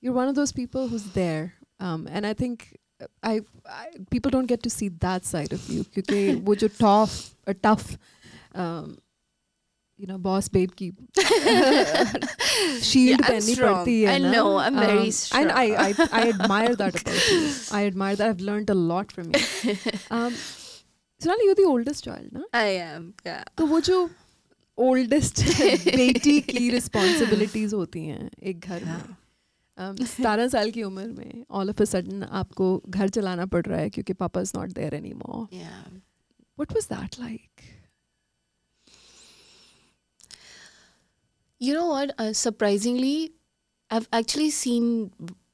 you're 0.00 0.12
one 0.12 0.28
of 0.28 0.34
those 0.34 0.52
people 0.52 0.88
who's 0.88 1.12
there 1.12 1.54
um, 1.80 2.08
and 2.10 2.26
i 2.26 2.32
think 2.32 2.78
uh, 3.02 3.06
I, 3.22 3.40
I 3.66 3.86
people 4.10 4.30
don't 4.30 4.46
get 4.46 4.62
to 4.62 4.70
see 4.70 4.88
that 5.00 5.24
side 5.24 5.52
of 5.52 5.68
you 5.68 5.84
क्योंकि 5.84 6.42
वो 6.44 6.54
जो 6.54 6.68
tough 6.78 7.34
or 7.46 7.54
tough 7.54 7.98
um, 8.54 8.98
you 9.99 10.07
know 10.07 10.17
boss 10.19 10.49
babe 10.53 10.71
की 10.81 10.89
shield 12.83 13.21
पहननी 13.21 13.55
पड़ती 13.55 14.01
है 14.01 14.17
ना? 14.19 14.29
I 14.29 14.67
am 14.67 14.79
very 14.79 15.11
and 15.35 15.51
I 15.51 15.71
I 15.71 15.93
I 16.11 16.27
admire 16.29 16.75
that 16.75 16.95
about 16.95 17.31
you 17.31 17.49
I 17.75 17.85
admire 17.85 18.17
that 18.17 18.21
I 18.21 18.31
have 18.31 18.45
learned 18.45 18.71
a 18.71 18.73
lot 18.73 19.11
from 19.11 19.27
you 19.27 19.39
Sonali 21.21 21.47
you 21.47 21.53
the 21.53 21.67
oldest 21.67 22.05
child 22.05 22.33
ना 22.33 22.45
I 22.59 22.73
M 22.73 23.11
तो 23.57 23.65
वो 23.65 23.79
जो 23.81 24.09
oldest 24.77 25.41
बेटी 25.95 26.39
की 26.41 26.69
रिस्पॉन्सिबिलिटीज 26.69 27.73
होती 27.73 28.05
हैं 28.05 28.29
एक 28.43 28.59
घर 28.59 28.83
में 28.85 29.01
um, 29.77 30.05
सतारह 30.05 30.47
साल 30.47 30.71
की 30.71 30.83
उम्र 30.83 31.07
में 31.07 31.45
ऑल 31.51 31.69
ऑफ़ 31.69 31.81
अ 31.81 31.85
सडन 31.85 32.23
आपको 32.23 32.67
घर 32.89 33.09
चलाना 33.09 33.45
पड़ 33.45 33.65
रहा 33.65 33.79
है 33.79 33.89
क्योंकि 33.89 34.13
पापा 34.15 34.41
is 34.41 34.51
not 34.55 34.71
there 34.71 34.95
any 34.95 35.13
more 35.13 35.47
what 36.57 36.73
was 36.73 36.85
that 36.85 37.19
like 37.19 37.74
you 41.58 41.74
know 41.74 41.86
what 41.86 42.12
uh, 42.18 42.32
surprisingly 42.32 43.32
i've 43.90 44.08
actually 44.12 44.50
seen 44.50 45.10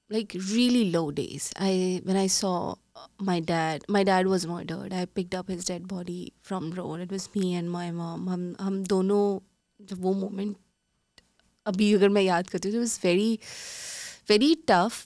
like 0.08 0.36
really 0.52 0.90
low 0.90 1.10
days 1.10 1.52
i 1.56 2.00
when 2.04 2.16
i 2.16 2.26
saw 2.26 2.74
uh, 2.94 3.06
my 3.18 3.40
dad 3.40 3.82
my 3.88 4.04
dad 4.04 4.26
was 4.26 4.46
murdered 4.46 4.92
i 4.92 5.04
picked 5.04 5.34
up 5.34 5.48
his 5.48 5.64
dead 5.64 5.88
body 5.88 6.32
from 6.42 6.70
road 6.72 7.00
it 7.00 7.10
was 7.10 7.28
me 7.34 7.54
and 7.54 7.70
my 7.70 7.90
mom 7.90 8.26
हम 8.28 8.44
हम 8.60 8.82
दोनों 8.92 9.24
जब 9.88 10.00
वो 10.02 10.14
moment 10.20 10.56
अभी 11.66 11.92
अगर 11.94 12.08
मैं 12.08 12.22
याद 12.22 12.48
करती 12.50 12.68
हूँ 12.68 12.76
it 12.76 12.80
was 12.80 12.98
very 12.98 13.40
very 14.28 14.54
tough 14.70 15.04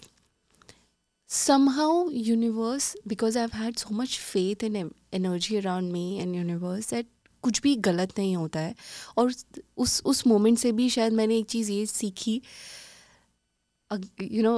somehow 1.26 2.08
universe 2.10 2.96
because 3.06 3.36
i've 3.36 3.52
had 3.52 3.78
so 3.78 3.90
much 3.90 4.18
faith 4.18 4.62
and 4.68 4.76
em- 4.76 4.94
energy 5.12 5.58
around 5.60 5.92
me 5.92 6.18
and 6.20 6.34
universe 6.36 6.86
that 6.86 7.06
कुछ 7.45 7.61
भी 7.61 7.75
गलत 7.87 8.17
नहीं 8.19 8.35
होता 8.35 8.59
है। 8.59 8.75
और 9.17 9.33
उस 9.77 10.01
उस 10.05 10.25
मोमेंट 10.27 10.57
से 10.59 10.71
भी 10.71 10.89
शायद 10.89 11.13
मैंने 11.13 11.37
एक 11.37 11.45
चीज़ 11.49 11.71
ये 11.71 11.85
सीखी 11.85 12.41
you 14.21 14.43
know 14.43 14.57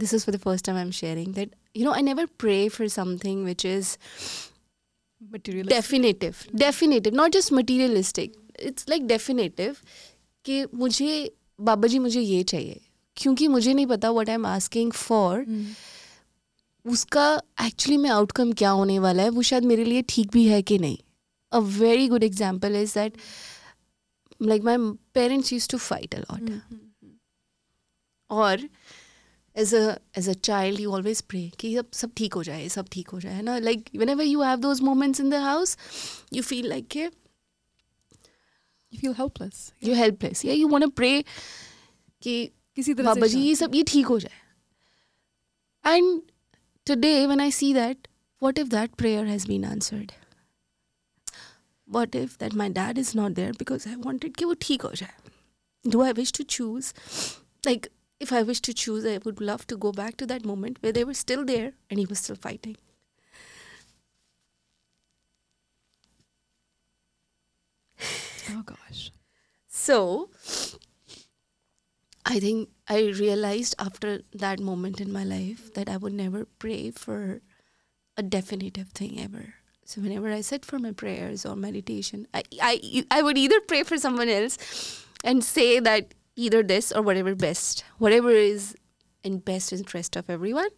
this 0.00 0.14
is 0.14 0.24
for 0.24 0.36
the 0.36 0.38
first 0.40 0.66
time 0.66 0.78
I 0.78 0.84
am 0.84 0.90
sharing 0.90 1.34
that 1.34 1.54
you 1.76 1.84
know 1.84 1.92
I 1.92 2.02
never 2.02 2.26
pray 2.38 2.68
for 2.68 2.88
something 2.88 3.44
which 3.44 3.66
is 3.66 3.96
material 5.22 5.68
definitive 5.68 6.34
definitive 6.56 7.14
not 7.18 7.34
just 7.34 7.52
materialistic. 7.58 8.34
It's 8.68 8.88
like 8.90 9.06
definitive 9.08 9.76
कि 10.44 10.64
मुझे 10.74 11.32
बाबा 11.60 11.88
जी 11.88 11.98
मुझे 11.98 12.20
ये 12.20 12.42
चाहिए। 12.42 12.80
क्योंकि 13.16 13.48
मुझे 13.48 13.74
नहीं 13.74 13.86
पता 13.86 14.10
what 14.10 14.28
I 14.28 14.34
am 14.34 14.46
asking 14.46 14.92
for 14.92 15.46
उसका 16.84 17.26
एक्चुअली 17.62 17.96
में 17.96 18.08
आउटकम 18.10 18.52
क्या 18.52 18.70
होने 18.70 18.98
वाला 18.98 19.22
है 19.22 19.28
वो 19.28 19.42
शायद 19.42 19.64
मेरे 19.64 19.84
लिए 19.84 20.02
ठीक 20.08 20.30
भी 20.32 20.46
है 20.48 20.60
कि 20.62 20.78
नहीं। 20.78 20.98
a 21.54 21.60
very 21.60 22.08
good 22.08 22.24
example 22.24 22.74
is 22.74 22.94
that 22.94 23.16
like 24.52 24.62
my 24.62 24.76
parents 25.18 25.52
used 25.52 25.70
to 25.70 25.78
fight 25.78 26.14
a 26.20 26.24
lot. 26.30 26.40
Mm-hmm. 26.40 26.80
or 28.36 28.56
as 29.62 29.72
a 29.78 29.82
as 30.20 30.28
a 30.30 30.34
child 30.46 30.80
you 30.84 30.92
always 30.98 31.20
pray 31.32 31.42
ki 31.62 31.68
sab 31.80 31.92
sab 31.98 32.22
ho 32.36 32.40
jaye 32.48 32.70
sab 32.76 32.88
ho 33.10 33.20
jaye 33.26 33.42
na? 33.48 33.58
Like 33.66 33.90
whenever 34.02 34.26
you 34.30 34.40
have 34.46 34.64
those 34.64 34.80
moments 34.88 35.22
in 35.24 35.30
the 35.34 35.42
house 35.44 35.76
you 36.38 36.42
feel 36.50 36.68
like 36.74 36.96
you 36.96 37.10
feel 39.02 39.14
helpless. 39.20 39.72
Yeah. 39.78 39.88
you're 39.88 40.00
helpless. 40.02 40.44
Yeah 40.50 40.58
you 40.62 40.72
want 40.74 40.88
to 40.88 40.90
pray 41.02 41.12
ki 42.26 42.36
kisi 42.76 42.96
baba 43.02 43.30
ji 43.36 43.44
ye 43.46 43.54
sab 43.62 43.78
ye 43.80 43.84
ho 44.10 44.18
jaye. 44.26 44.40
And 45.92 46.22
today 46.92 47.16
when 47.32 47.40
i 47.48 47.50
see 47.62 47.72
that 47.80 48.12
what 48.44 48.58
if 48.66 48.70
that 48.76 48.96
prayer 49.04 49.24
has 49.32 49.46
been 49.54 49.64
answered? 49.64 50.14
what 51.85 52.15
if 52.15 52.37
that 52.37 52.53
my 52.53 52.69
dad 52.69 52.97
is 52.97 53.13
not 53.15 53.35
there 53.35 53.53
because 53.53 53.87
I 53.87 53.95
wanted 53.95 54.35
कि 54.37 54.45
वो 54.45 54.53
ठीक 54.61 54.81
हो 54.81 54.91
जाए. 55.01 55.13
Do 55.87 56.01
I 56.01 56.11
wish 56.11 56.31
to 56.33 56.43
choose? 56.43 56.93
Like 57.65 57.87
if 58.19 58.33
I 58.33 58.43
wish 58.43 58.59
to 58.61 58.73
choose, 58.73 59.05
I 59.05 59.17
would 59.25 59.41
love 59.41 59.65
to 59.67 59.77
go 59.77 59.91
back 59.91 60.17
to 60.17 60.25
that 60.25 60.45
moment 60.45 60.77
where 60.81 60.91
they 60.91 61.03
were 61.03 61.13
still 61.13 61.45
there 61.45 61.73
and 61.89 61.99
he 61.99 62.05
was 62.05 62.19
still 62.19 62.35
fighting. 62.35 62.77
Oh 68.51 68.63
gosh. 68.65 69.11
So 69.67 70.29
I 72.25 72.39
think 72.39 72.69
I 72.87 72.99
realized 73.19 73.75
after 73.79 74.21
that 74.33 74.59
moment 74.59 74.99
in 75.01 75.11
my 75.11 75.23
life 75.23 75.73
that 75.73 75.89
I 75.89 75.97
would 75.97 76.13
never 76.13 76.45
pray 76.45 76.91
for 76.91 77.41
a 78.17 78.23
definitive 78.23 78.89
thing 78.89 79.19
ever. 79.19 79.55
So 79.85 80.01
whenever 80.01 80.29
I 80.31 80.41
sit 80.41 80.65
for 80.65 80.77
my 80.79 80.91
prayers 80.91 81.45
or 81.45 81.55
meditation, 81.55 82.27
I, 82.33 82.43
I, 82.61 83.03
I 83.11 83.21
would 83.23 83.37
either 83.37 83.59
pray 83.61 83.83
for 83.83 83.97
someone 83.97 84.29
else 84.29 84.57
and 85.23 85.43
say 85.43 85.79
that 85.79 86.13
either 86.35 86.61
this 86.63 86.91
or 86.91 87.01
whatever 87.01 87.33
best, 87.35 87.83
whatever 87.97 88.29
is 88.31 88.75
in 89.23 89.39
best 89.39 89.73
interest 89.73 90.15
of 90.15 90.29
everyone. 90.29 90.69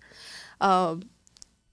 Um, 0.61 1.03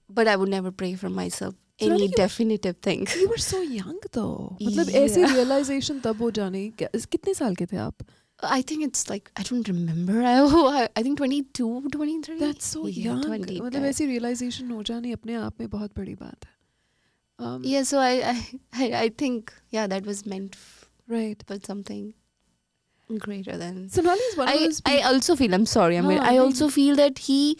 but 0.09 0.27
I 0.27 0.35
would 0.35 0.49
never 0.49 0.71
pray 0.71 0.95
for 0.95 1.09
myself 1.09 1.55
So 1.81 1.87
any 1.91 2.07
you- 2.07 2.13
definitive 2.17 2.77
thing. 2.81 3.07
You 3.15 3.29
were 3.29 3.37
so 3.37 3.61
young 3.61 3.99
though. 4.11 4.57
मतलब 4.61 4.89
Yeah. 4.91 4.99
ऐसे 5.05 5.23
realization 5.33 6.01
तब 6.03 6.21
हो 6.21 6.29
जानी 6.39 6.63
क्या- 6.81 7.05
कितने 7.11 7.33
साल 7.33 7.55
के 7.55 7.65
थे 7.71 7.77
आप? 7.77 8.03
I 8.43 8.61
think 8.61 8.83
it's 8.87 9.09
like 9.09 9.31
I 9.37 9.43
don't 9.43 9.67
remember. 9.71 10.21
I 10.23 10.35
I, 10.81 10.83
I 10.99 11.03
think 11.07 11.17
22, 11.17 11.89
23. 11.95 12.39
That's 12.39 12.65
so 12.75 12.85
Yeah, 12.87 13.05
young. 13.07 13.23
20, 13.23 13.59
मतलब 13.61 13.81
uh, 13.81 13.89
ऐसी 13.93 14.07
realization 14.07 14.71
हो 14.71 14.83
जानी 14.91 15.11
अपने 15.13 15.35
आप 15.47 15.59
में 15.59 15.69
बहुत 15.69 15.95
बड़ी 15.97 16.15
बात 16.15 16.45
है. 16.45 16.52
Um, 17.38 17.62
yeah, 17.64 17.82
so 17.82 17.98
I, 17.98 18.40
I, 18.72 18.92
I 18.94 19.08
think 19.08 19.52
yeah, 19.70 19.86
that 19.86 20.06
was 20.06 20.24
meant 20.24 20.54
f- 20.54 20.88
right 21.08 21.42
for 21.46 21.58
something 21.58 22.14
greater 23.18 23.56
than. 23.56 23.88
So 23.88 24.00
is 24.00 24.36
one 24.36 24.48
I, 24.48 24.54
of 24.54 24.60
those. 24.60 24.82
I 24.86 25.00
also 25.02 25.36
feel. 25.36 25.54
I'm 25.54 25.66
sorry. 25.66 25.98
I 25.98 26.00
mean, 26.00 26.18
I, 26.18 26.34
I 26.34 26.38
also 26.38 26.68
feel 26.68 26.96
that 26.96 27.18
he 27.18 27.58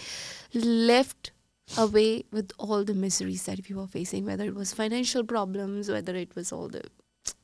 left 0.55 1.33
away 1.77 2.25
with 2.31 2.53
all 2.59 2.85
the 2.85 2.95
miseries 2.95 3.45
that 3.45 3.69
we 3.69 3.75
were 3.75 3.87
facing, 3.87 4.25
whether 4.25 4.45
it 4.45 4.55
was 4.55 4.73
financial 4.73 5.25
problems, 5.25 5.91
whether 5.91 6.15
it 6.15 6.35
was 6.35 6.53
all 6.53 6.69
the 6.69 6.83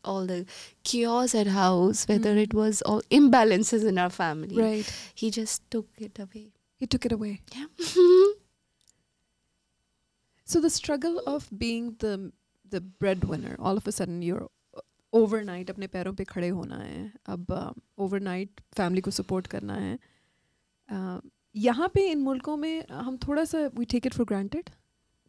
all 0.05 0.27
the 0.27 0.47
chaos 0.85 1.35
at 1.35 1.47
house, 1.47 2.07
whether 2.07 2.35
mm. 2.35 2.43
it 2.43 2.53
hmm. 2.53 2.59
was 2.59 2.83
all 2.83 3.01
imbalances 3.11 3.87
in 3.87 3.99
our 3.99 4.11
family. 4.11 4.57
Right. 4.57 5.11
He 5.15 5.31
just 5.31 5.69
took 5.71 5.89
it 5.99 6.19
away. 6.19 6.53
He 6.77 6.87
took 6.87 7.07
it 7.07 7.13
away. 7.13 7.41
Yeah. 7.55 7.67
So 10.51 10.61
the 10.61 10.71
struggle 10.71 11.21
of 11.27 11.49
being 11.57 11.91
the 12.01 12.33
the 12.73 12.81
breadwinner, 12.81 13.55
all 13.59 13.77
of 13.77 13.87
a 13.87 13.93
sudden 13.93 14.23
you're 14.23 14.49
overnight 15.13 15.71
अपने 15.71 15.87
पैरों 15.87 16.13
पे 16.15 16.25
खड़े 16.25 16.49
होना 16.49 16.77
है 16.77 17.13
अब 17.29 17.53
overnight 17.99 18.61
family 18.77 19.01
को 19.01 19.11
support 19.13 19.47
करना 19.47 19.75
है 19.77 19.99
uh, 20.89 21.21
यहाँ 21.57 21.89
पे 21.95 22.07
इन 22.11 22.19
मुल्कों 22.23 22.57
में 22.57 22.87
हम 22.91 23.19
थोड़ा 23.27 23.45
सा 23.45 23.59
we 23.77 23.85
take 23.93 24.07
it 24.07 24.15
for 24.15 24.27
granted 24.27 24.71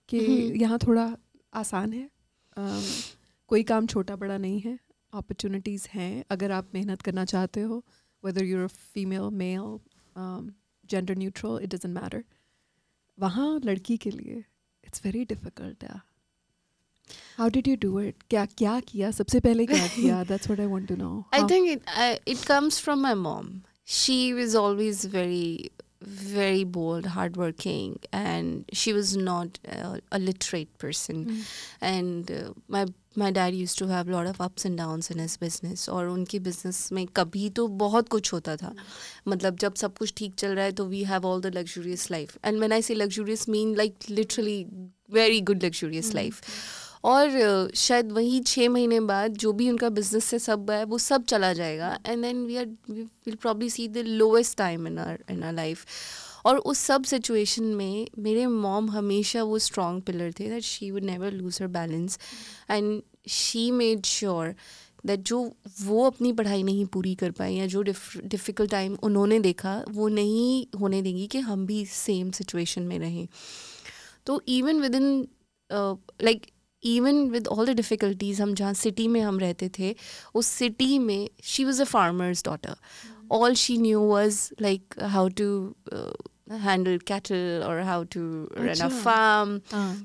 कि 0.09 0.25
हम्म। 0.25 0.61
यहाँ 0.61 0.79
थोड़ा 0.79 1.05
आसान 1.53 1.93
है 1.93 2.09
um, 2.57 3.15
कोई 3.49 3.63
काम 3.63 3.87
छोटा 3.87 4.15
बड़ा 4.15 4.37
नहीं 4.37 4.59
है 4.61 4.77
अपॉर्चुनिटीज़ 5.13 5.87
हैं 5.93 6.13
अगर 6.31 6.51
आप 6.51 6.69
मेहनत 6.75 7.01
करना 7.01 7.25
चाहते 7.27 7.61
हो 7.63 7.83
whether 8.23 8.45
you're 8.45 8.67
female 8.69 9.29
male 9.37 9.79
gender 10.89 11.17
neutral 11.17 11.59
it 11.63 11.75
doesn't 11.75 11.93
matter 11.95 12.23
वहाँ 13.17 13.49
लड़की 13.65 13.97
के 13.97 14.11
लिए 14.11 14.43
इट्स 14.90 15.04
वेरी 15.04 15.24
डिफिकल्ट 15.34 15.84
या 15.84 16.00
how 17.38 17.48
did 17.56 17.68
you 17.68 17.76
do 17.82 18.00
it 18.00 18.22
क्या 18.30 18.44
क्या 18.58 18.78
किया 18.90 19.10
सबसे 19.20 19.40
पहले 19.46 19.66
क्या 19.66 19.86
किया 19.94 20.22
that's 20.32 20.48
what 20.50 20.60
I 20.60 20.66
want 20.74 20.88
to 20.88 20.96
know 20.96 21.14
I 21.38 21.42
think 21.54 21.72
it 21.76 21.90
I, 22.04 22.10
it 22.34 22.44
comes 22.52 22.78
from 22.86 23.02
my 23.08 23.14
mom. 23.24 23.50
She 23.96 24.14
was 24.36 24.54
always 24.60 25.02
very, 25.10 25.70
very 26.30 26.62
bold, 26.76 27.04
hardworking, 27.16 27.92
and 28.20 28.72
she 28.80 28.94
was 28.96 29.12
not 29.26 29.58
uh, 29.76 29.98
a 30.18 30.18
literate 30.22 30.72
person. 30.84 31.20
And 31.90 32.32
uh, 32.38 32.40
my 32.76 32.82
my 33.17 33.31
dad 33.31 33.53
used 33.53 33.79
to 33.79 33.85
have 33.85 34.09
lot 34.09 34.29
of 34.29 34.43
ups 34.43 34.65
and 34.65 34.77
downs 34.77 35.11
in 35.11 35.19
his 35.19 35.37
business 35.41 35.89
और 35.89 36.07
उनकी 36.07 36.39
business 36.39 36.91
में 36.91 37.05
कभी 37.07 37.49
तो 37.49 37.67
बहुत 37.67 38.09
कुछ 38.09 38.33
होता 38.33 38.55
था। 38.55 38.73
मतलब 39.27 39.57
जब 39.57 39.73
सब 39.73 39.97
कुछ 39.97 40.13
ठीक 40.17 40.35
चल 40.35 40.47
रहा 40.47 40.65
है 40.65 40.71
तो 40.71 40.85
we 40.85 41.03
have 41.03 41.25
all 41.25 41.41
the 41.41 41.45
luxurious 41.45 42.11
life 42.11 42.37
and 42.45 42.59
man 42.59 42.71
I 42.71 42.81
see 42.81 42.93
luxurious 42.93 43.49
mean 43.49 43.75
like 43.75 43.95
literally 44.09 44.65
very 45.11 45.41
good 45.41 45.63
luxurious 45.63 46.13
life 46.15 46.41
और 47.03 47.29
uh, 47.29 47.75
शायद 47.75 48.11
वही 48.11 48.39
छः 48.39 48.69
महीने 48.69 48.99
बाद 48.99 49.31
जो 49.33 49.53
भी 49.53 49.69
उनका 49.69 49.89
बिज़नेस 49.89 50.25
से 50.25 50.39
सब 50.39 50.71
है 50.71 50.83
वो 50.83 50.97
सब 50.97 51.23
चला 51.23 51.53
जाएगा 51.53 51.99
and 52.05 52.21
then 52.21 52.45
we 52.45 52.55
are 52.55 52.65
will 52.89 53.35
probably 53.35 53.69
see 53.69 53.87
the 53.87 53.97
lowest 53.97 54.57
time 54.57 54.87
in 54.87 54.97
our 54.97 55.19
in 55.29 55.43
our 55.43 55.53
life 55.53 55.85
और 56.45 56.57
उस 56.57 56.79
सब 56.79 57.03
सिचुएशन 57.03 57.63
में 57.63 58.07
मेरे 58.19 58.45
मॉम 58.47 58.89
हमेशा 58.91 59.43
वो 59.43 59.59
स्ट्रॉन्ग 59.59 60.01
पिलर 60.03 60.31
थे 60.39 60.49
that 60.49 60.63
she 60.63 60.91
would 60.91 61.03
never 61.03 61.31
lose 61.31 61.61
her 61.61 61.67
balance 61.67 62.19
and 62.71 63.01
she 63.29 63.69
made 63.71 64.05
sure 64.05 64.55
that 65.05 65.19
जो 65.19 65.41
वो 65.81 66.05
अपनी 66.05 66.31
पढ़ाई 66.33 66.63
नहीं 66.63 66.85
पूरी 66.85 67.13
कर 67.15 67.31
पाई 67.31 67.53
या 67.55 67.65
जो 67.65 67.81
डिफ़िकल्ट 67.81 68.71
टाइम 68.71 68.97
उन्होंने 69.03 69.39
देखा 69.39 69.83
वो 69.89 70.07
नहीं 70.07 70.65
होने 70.79 71.01
देंगी 71.01 71.27
कि 71.27 71.39
हम 71.39 71.65
भी 71.65 71.85
सेम 71.85 72.31
सिचुएशन 72.31 72.83
में 72.83 72.97
रहें. 72.99 73.27
तो 74.25 74.41
even 74.47 74.79
with 74.81 74.95
in 74.95 75.27
like 76.23 76.45
even 76.83 77.29
with 77.29 77.47
all 77.47 77.65
the 77.65 77.75
difficulties 77.75 78.41
हम 78.41 78.53
जहाँ 78.53 78.73
सिटी 78.73 79.07
में 79.07 79.21
हम 79.21 79.39
रहते 79.39 79.69
थे 79.79 79.95
उस 80.35 80.47
सिटी 80.47 80.97
में 80.99 81.29
she 81.43 81.65
was 81.65 81.81
a 81.81 81.85
farmer's 81.85 82.43
daughter 82.45 82.75
all 83.31 83.53
she 83.55 83.77
knew 83.77 83.99
was 83.99 84.49
like 84.61 84.95
how 85.01 85.29
to 85.29 85.75
handle 86.59 86.97
cattle 87.07 87.63
और 87.67 87.79
how 87.81 88.03
to 88.03 88.21
run 88.57 88.79
a. 88.79 88.87
Farm 89.03 89.59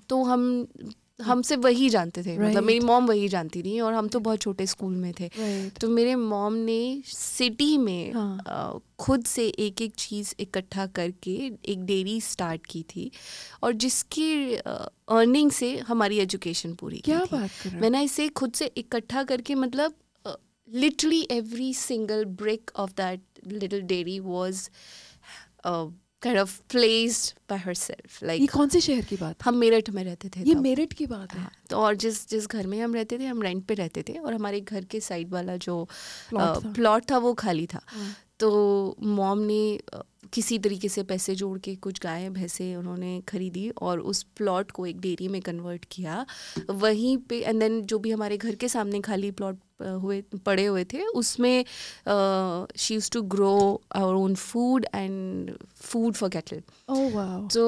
तो 0.08 0.22
हम 0.24 0.66
हमसे 1.22 1.56
वही 1.56 1.88
जानते 1.90 2.22
थे 2.22 2.30
right. 2.30 2.46
मतलब 2.48 2.62
मेरी 2.64 2.78
Right. 2.78 2.90
मॉम 2.90 3.06
वही 3.06 3.28
जानती 3.28 3.62
थी 3.62 3.78
और 3.80 3.94
हम 3.94 4.08
तो 4.08 4.20
बहुत 4.20 4.40
छोटे 4.40 4.66
स्कूल 4.66 4.94
में 4.96 5.12
थे 5.20 5.26
राइट 5.26 5.78
तो 5.78 5.88
मेरे 5.88 6.14
मॉम 6.14 6.54
ने 6.54 7.02
सिटी 7.06 7.76
में 7.78 8.12
हाँ। 8.12 8.38
अ, 8.46 8.78
खुद 8.98 9.24
से 9.24 9.46
एक 9.48 9.80
एक 9.82 9.94
चीज़ 9.98 10.34
इकट्ठा 10.40 10.86
करके 10.86 11.34
एक 11.64 11.84
डेयरी 11.84 12.20
स्टार्ट 12.20 12.66
की 12.66 12.82
थी 12.82 13.10
और 13.62 13.72
जिसकी 13.84 14.54
अर्निंग 14.56 15.50
से 15.50 15.76
हमारी 15.78 16.18
एजुकेशन 16.18 16.74
पूरी 16.74 16.98
क्या 17.04 17.24
की 17.24 17.36
बात 17.36 17.50
कर 17.62 17.80
मैंने 17.80 18.02
इसे 18.02 18.28
खुद 18.28 18.52
से 18.52 18.70
इकट्ठा 18.76 19.22
करके 19.24 19.54
मतलब 19.54 19.94
literally 20.68 21.26
every 21.30 21.72
single 21.74 22.24
brick 22.24 22.70
of 22.76 22.90
that 22.90 23.20
little 23.46 23.80
dairy 23.80 24.18
was 24.20 24.68
kind 26.22 26.38
of 26.38 26.60
placed 26.70 27.38
by 27.50 27.58
herself 27.58 28.22
ये 28.22 28.26
लाइक 28.26 28.50
कौन 28.52 28.68
से 28.68 28.80
शहर 28.80 29.04
की 29.04 29.16
बात 29.16 29.42
हम 29.44 29.56
मेरठ 29.56 29.90
में 29.90 30.02
रहते 30.04 30.28
थे 30.36 30.40
ये। 30.48 30.54
मेरठ 30.54 30.92
की 30.92 31.06
बात 31.06 31.34
है 31.34 31.40
हाँ, 31.40 31.50
तो 31.70 31.76
और 31.76 31.94
जिस 32.04 32.28
जिस 32.30 32.46
घर 32.48 32.66
में 32.66 32.80
हम 32.80 32.94
रहते 32.94 33.18
थे 33.18 33.26
हम 33.26 33.42
रेंट 33.42 33.64
पे 33.66 33.74
रहते 33.74 34.02
थे 34.08 34.18
और 34.18 34.34
हमारे 34.34 34.60
घर 34.60 34.84
के 34.84 35.00
साइड 35.00 35.32
वाला 35.32 35.56
जो 35.56 35.84
था। 36.34 36.72
प्लॉट 36.72 37.10
था 37.10 37.18
वो 37.18 37.34
खाली 37.34 37.66
था 37.66 37.80
हाँ। 37.86 38.14
तो 38.38 38.96
मॉम 39.02 39.38
ने 39.38 39.78
किसी 40.32 40.58
तरीके 40.58 40.88
से 40.88 41.02
पैसे 41.02 41.34
जोड़ 41.34 41.58
के 41.58 41.74
कुछ 41.84 42.00
गायें 42.02 42.32
भैंसे 42.32 42.74
उन्होंने 42.76 43.20
खरीदी 43.28 43.68
और 43.82 44.00
उस 44.12 44.22
प्लॉट 44.36 44.70
को 44.70 44.86
एक 44.86 45.00
डेयरी 45.00 45.28
में 45.28 45.40
कन्वर्ट 45.42 45.84
किया 45.90 46.24
वहीं 46.70 47.16
पे 47.28 47.38
एंड 47.40 47.60
देन 47.60 47.80
जो 47.82 47.98
भी 47.98 48.10
हमारे 48.10 48.36
घर 48.36 48.54
के 48.54 48.68
सामने 48.68 49.00
खाली 49.00 49.30
प्लॉट 49.30 49.58
हुए 49.82 50.20
पड़े 50.46 50.64
हुए 50.66 50.84
थे। 50.84 51.04
उसमें 51.20 51.64
she 52.78 52.94
used 52.94 53.10
to 53.10 53.22
grow 53.34 53.82
our 53.96 54.14
own 54.14 54.34
food 54.34 54.86
and 54.94 55.56
food 55.74 56.14
for 56.14 56.30
cattle 56.30 56.62
so 57.52 57.64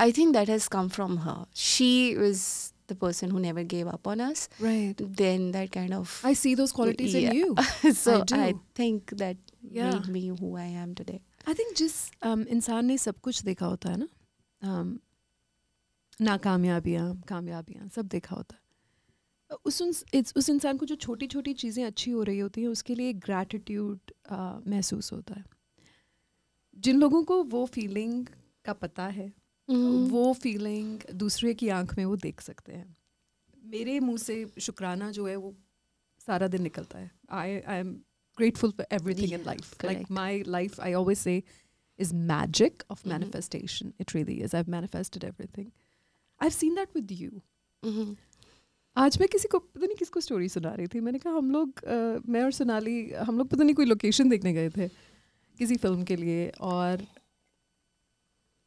I 0.00 0.12
think 0.12 0.32
that 0.34 0.50
has 0.50 0.68
come 0.68 0.88
from 0.88 1.18
her 1.18 1.44
she 1.54 2.08
is 2.08 2.44
the 2.92 2.96
person 2.96 3.30
who 3.30 3.38
never 3.38 3.62
gave 3.74 3.90
up 3.90 4.08
on 4.08 4.20
us 4.20 4.48
right 4.62 5.02
then 5.02 5.50
that 5.52 5.72
kind 5.72 5.94
of 5.94 6.26
I 6.26 6.34
see 6.34 6.54
those 6.54 6.72
qualities 6.72 7.16
in 7.16 7.32
you 7.32 7.54
so 7.84 8.18
I 8.36 8.52
think 8.78 9.14
that 9.14 9.52
made 9.64 10.06
me 10.06 10.26
who 10.28 10.56
I 10.56 10.72
am 10.72 10.94
today 10.94 11.20
I 11.48 11.54
think 11.54 11.76
जिस 11.76 11.94
इंसान 12.26 12.86
ने 12.86 12.98
सब 12.98 13.20
कुछ 13.20 13.42
देखा 13.42 13.66
होता 13.66 13.90
है 13.90 13.96
ना 13.96 14.98
नाकामयाबियाँ 16.20 17.22
कामयाबियाँ 17.28 17.88
सब 17.88 18.06
देखा 18.06 18.36
होता 18.36 18.54
है 18.54 18.61
उस 19.64 20.04
इस, 20.14 20.32
उस 20.36 20.48
इंसान 20.48 20.76
को 20.78 20.86
जो 20.86 20.94
छोटी 20.94 21.26
छोटी 21.26 21.52
चीज़ें 21.54 21.84
अच्छी 21.84 22.10
हो 22.10 22.22
रही 22.22 22.38
होती 22.38 22.60
हैं 22.60 22.68
उसके 22.68 22.94
लिए 22.94 23.08
एक 23.10 23.18
ग्रैटिट्यूड 23.18 24.12
महसूस 24.68 25.12
होता 25.12 25.34
है। 25.34 25.44
जिन 26.76 27.00
लोगों 27.00 27.22
को 27.24 27.42
वो 27.44 27.64
फीलिंग 27.66 28.26
का 28.64 28.72
पता 28.72 29.06
है 29.06 29.32
हम्म। 29.68 30.08
वो 30.08 30.32
फीलिंग 30.32 31.00
दूसरे 31.14 31.54
की 31.54 31.68
आँख 31.68 31.96
में 31.98 32.04
वो 32.04 32.16
देख 32.16 32.40
सकते 32.40 32.72
हैं। 32.72 32.96
मेरे 33.64 33.98
मुँह 34.00 34.16
से 34.18 34.46
शुक्राना 34.60 35.10
जो 35.10 35.26
है 35.26 35.36
वो 35.36 35.54
सारा 36.20 36.48
दिन 36.48 36.62
निकलता 36.62 36.98
है। 36.98 37.10
I 37.30 37.60
I 37.60 37.78
am 37.78 37.92
grateful 38.38 38.70
for 38.70 38.86
everything 38.92 39.32
in 39.32 39.44
life 39.46 39.84
like 39.84 40.10
my 40.10 40.42
life 40.42 40.80
I 40.80 40.94
always 40.94 41.18
say 41.18 41.42
is 41.98 42.14
magic 42.14 42.82
of 42.90 43.08
manifestation 43.08 43.92
it 44.00 44.14
really 44.14 44.40
is 44.42 44.56
I 44.56 44.64
manifested 44.68 45.24
everything 45.24 45.66
I 45.66 46.48
have 46.48 46.50
seen 46.50 46.74
that 46.74 46.96
with 46.96 47.12
you 47.12 47.40
आज 48.96 49.16
मैं 49.20 49.28
किसी 49.32 49.48
को 49.48 49.58
पता 49.58 49.86
नहीं 49.86 49.96
किसको 49.96 50.20
स्टोरी 50.20 50.48
सुना 50.48 50.72
रही 50.74 50.86
थी। 50.86 51.00
मैंने 51.00 51.18
कहा 51.18 51.32
हम 51.32 51.50
लोग 51.50 51.84
अ, 51.84 52.20
मैं 52.28 52.42
और 52.44 52.50
सोनाली 52.52 53.10
हम 53.28 53.38
लोग 53.38 53.48
पता 53.48 53.64
नहीं 53.64 53.74
कोई 53.74 53.86
लोकेशन 53.86 54.28
देखने 54.28 54.52
गए 54.52 54.68
थे 54.70 54.88
किसी 55.58 55.76
फ़िल्म 55.76 56.04
के 56.04 56.16
लिए 56.16 56.48
और 56.60 57.02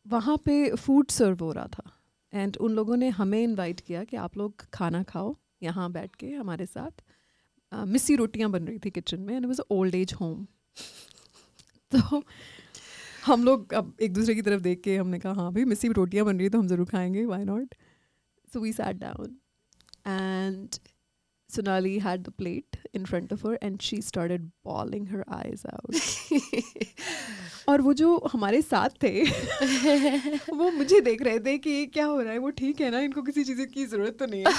वहाँ 0.05 0.37
पे 0.45 0.55
फ़ूड 0.75 1.11
सर्व 1.11 1.43
हो 1.43 1.51
रहा 1.51 1.67
था। 1.67 1.91
एंड 2.33 2.57
उन 2.57 2.71
लोगों 2.71 2.97
ने 2.97 3.09
हमें 3.09 3.41
इनवाइट 3.43 3.79
किया 3.79 4.03
कि 4.03 4.17
आप 4.17 4.37
लोग 4.37 4.65
खाना 4.73 5.03
खाओ 5.03 5.35
यहाँ 5.63 5.91
बैठ 5.91 6.15
के 6.15 6.31
हमारे 6.31 6.65
साथ। 6.65 7.01
अ, 7.71 7.85
मिस्सी 7.85 8.15
रोटियाँ 8.15 8.49
बन 8.51 8.67
रही 8.67 8.79
थी 8.85 8.89
किचन 8.89 9.21
में 9.21 9.35
and 9.35 9.45
was 9.45 9.61
old 9.71 9.95
age 9.95 10.13
home 10.21 10.45
तो 11.91 12.21
हम 13.25 13.43
लोग 13.43 13.73
अब 13.73 13.93
एक 14.01 14.13
दूसरे 14.13 14.35
की 14.35 14.41
तरफ़ 14.41 14.61
देख 14.61 14.81
के 14.83 14.95
हमने 14.97 15.19
कहा 15.19 15.33
हाँ 15.33 15.51
भाई 15.53 15.65
मिस्सी 15.65 15.87
रोटियाँ 15.93 16.25
बन 16.25 16.39
रही 16.39 16.49
तो 16.49 16.59
हम 16.59 16.67
ज़रूर 16.67 16.87
खाएँगे 16.91 17.25
why 17.25 17.43
not 17.45 17.75
So 18.49 18.61
we 18.61 18.71
sat 18.73 18.99
down. 18.99 19.31
and 20.04 20.78
Sonali 21.50 21.98
had 21.98 22.24
the 22.24 22.30
plate 22.30 22.76
in 22.94 23.04
front 23.06 23.32
of 23.32 23.42
her 23.42 23.58
and 23.60 23.82
she 23.82 24.00
started 24.00 24.50
bawling 24.64 25.06
her 25.06 25.24
eyes 25.28 25.64
out. 25.72 25.94
और 27.68 27.80
वो 27.82 27.92
जो 27.94 28.16
हमारे 28.32 28.60
साथ 28.62 28.90
थे 29.02 29.10
वो 30.56 30.70
मुझे 30.72 31.00
देख 31.00 31.22
रहे 31.22 31.38
थे 31.40 31.56
कि 31.58 31.70
ये 31.70 31.86
क्या 31.86 32.04
हो 32.06 32.20
रहा 32.20 32.32
है 32.32 32.38
वो 32.38 32.50
ठीक 32.60 32.80
है 32.80 32.90
ना 32.90 33.00
इनको 33.08 33.22
किसी 33.22 33.44
चीज़ 33.44 33.62
की 33.74 33.84
ज़रूरत 33.86 34.18
तो 34.18 34.26
नहीं 34.26 34.44
है 34.44 34.52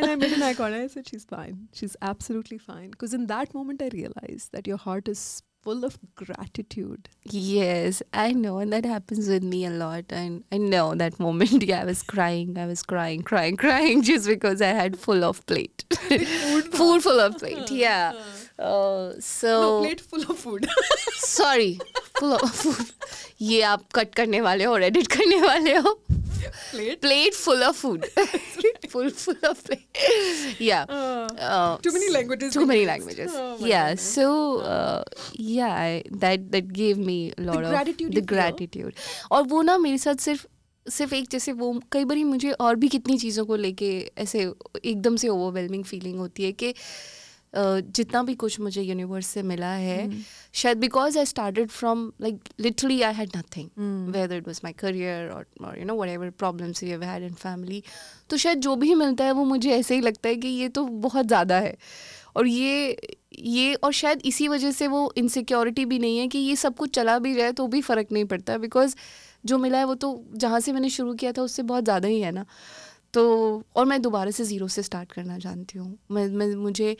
and 0.00 0.08
I 0.10 0.16
made 0.16 0.32
an 0.38 0.42
eye 0.42 0.54
contact 0.54 0.82
I 0.82 0.88
said 0.94 1.08
she's 1.12 1.24
fine 1.24 1.56
she's 1.72 1.96
absolutely 2.10 2.58
fine 2.58 2.90
because 2.90 3.14
in 3.14 3.26
that 3.28 3.54
moment 3.54 3.82
I 3.82 3.88
realized 3.94 4.52
that 4.52 4.66
your 4.66 4.78
heart 4.86 5.08
is 5.08 5.22
full 5.63 5.85
of 5.85 5.97
gratitude 6.15 7.09
Yes, 7.25 8.03
I 8.13 8.33
know, 8.33 8.57
and 8.57 8.73
that 8.73 8.85
happens 8.85 9.29
with 9.29 9.43
me 9.43 9.65
a 9.65 9.69
lot. 9.69 10.05
And 10.09 10.43
I 10.51 10.57
know 10.57 10.93
that 10.95 11.19
moment. 11.19 11.63
Yeah, 11.63 11.81
I 11.83 11.85
was 11.85 12.03
crying. 12.03 12.57
I 12.57 12.65
was 12.65 12.83
crying, 12.83 13.21
crying, 13.21 13.55
crying, 13.55 14.01
just 14.11 14.27
because 14.27 14.61
I 14.61 14.67
had 14.67 14.99
full 14.99 15.23
of 15.23 15.45
plate, 15.45 15.85
food 15.89 16.65
full 17.03 17.19
of 17.19 17.37
plate. 17.37 17.71
Yeah. 17.71 18.13
ये 23.41 23.61
आप 23.61 23.83
cut 23.95 24.15
करने 24.15 24.41
वाले 24.41 24.63
हो 24.63 24.73
और 24.73 24.83
edit 24.83 25.07
करने 25.07 25.41
वाले 25.41 25.75
हो? 25.75 25.99
Plate 27.01 27.33
full 27.33 27.63
of 27.63 27.75
food 27.81 28.05
full 28.91 29.09
full 29.09 29.35
of 29.49 29.71
या 30.61 30.85
two 31.83 31.91
languages 32.09 32.53
too 32.53 32.65
many 32.65 32.85
languages 32.85 33.31
या 33.67 33.95
सो 33.95 34.61
या 35.39 35.99
that 36.11 36.39
that 36.39 36.65
give 36.65 36.97
me 36.97 37.33
lot 37.39 37.65
of 37.65 37.87
the 38.09 38.25
gratitude 38.25 38.93
और 39.31 39.43
वो 39.43 39.61
ना 39.61 39.77
मेरे 39.77 39.97
साथ 39.97 40.15
सिर्फ़ 40.15 40.45
सिर्फ़ 40.85 41.13
एक 41.15 41.29
जैसे 41.31 41.51
वो 41.51 41.79
कई 41.91 42.05
बार 42.05 42.17
मुझे 42.17 42.51
और 42.51 42.75
भी 42.75 42.87
कितनी 42.87 43.17
चीज़ों 43.17 43.45
को 43.45 43.55
लेके 43.55 44.11
ऐसे 44.17 44.51
एकदम 44.85 45.15
से 45.15 45.27
ओवरवेलमिंग 45.27 45.83
फीलिंग 45.83 46.17
होती 46.19 46.43
है 46.43 46.51
कि 46.51 46.73
जितना 47.55 48.21
भी 48.23 48.33
कुछ 48.35 48.59
मुझे 48.59 48.81
यूनिवर्स 48.81 49.27
से 49.27 49.41
मिला 49.43 49.71
है 49.73 50.09
शायद 50.53 50.77
because 50.77 51.17
I 51.19 51.25
started 51.25 51.69
from 51.69 52.05
like 52.21 52.49
literally 52.59 53.01
I 53.01 53.13
had 53.13 53.37
nothing 53.37 54.13
whether 54.13 54.35
it 54.35 54.47
was 54.47 54.59
my 54.63 54.73
career 54.73 55.29
और 55.29 55.79
you 55.79 55.85
know 55.85 55.95
whatever 56.09 56.29
problems 56.39 56.83
you 56.83 56.99
had 57.01 57.23
in 57.23 57.33
family 57.35 57.83
तो 58.29 58.37
शायद 58.37 58.59
जो 58.59 58.75
भी 58.75 58.93
मिलता 58.95 59.25
है 59.25 59.31
वो 59.31 59.43
मुझे 59.45 59.71
ऐसे 59.71 59.95
ही 59.95 60.01
लगता 60.01 60.29
है 60.29 60.35
कि 60.35 60.47
ये 60.47 60.69
तो 60.69 60.85
बहुत 60.85 61.27
ज़्यादा 61.27 61.59
है। 61.59 61.75
और 62.35 62.47
ये 62.47 62.97
ये 63.33 63.73
और 63.75 63.91
शायद 63.93 64.21
इसी 64.25 64.47
वजह 64.47 64.71
से 64.71 64.87
वो 64.87 65.11
इनसिक्योरिटी 65.17 65.85
भी 65.85 65.99
नहीं 65.99 66.17
है 66.17 66.27
कि 66.27 66.39
ये 66.39 66.55
सब 66.55 66.75
कुछ 66.77 66.93
चला 66.95 67.17
भी 67.19 67.33
जाए 67.35 67.51
तो 67.51 67.67
भी 67.67 67.81
फ़र्क 67.81 68.11
नहीं 68.11 68.25
पड़ता। 68.25 68.57
बिकॉज़ 68.57 68.95
जो 69.45 69.57
मिला 69.57 69.77
है 69.77 69.85
वो 69.85 69.95
तो 69.95 70.09
जहाँ 70.35 70.59
से 70.59 70.71
मैंने 70.73 70.89
शुरू 70.89 71.13
किया 71.13 71.31
था 71.31 71.41
उससे 71.41 71.63
बहुत 71.63 71.83
ज़्यादा 71.83 72.07
ही 72.07 72.19
है 72.21 72.31
ना। 72.31 72.45
तो 73.13 73.23
और 73.75 73.85
मैं 73.85 74.01
दोबारा 74.01 74.31
से 74.31 74.43
ज़ीरो 74.43 74.67
से 74.67 74.83
स्टार्ट 74.83 75.11
करना 75.11 75.37
जानती 75.37 75.79
हूँ। 75.79 75.97
मैं 76.11 76.27
मैं 76.29 76.47
मुझे 76.57 76.95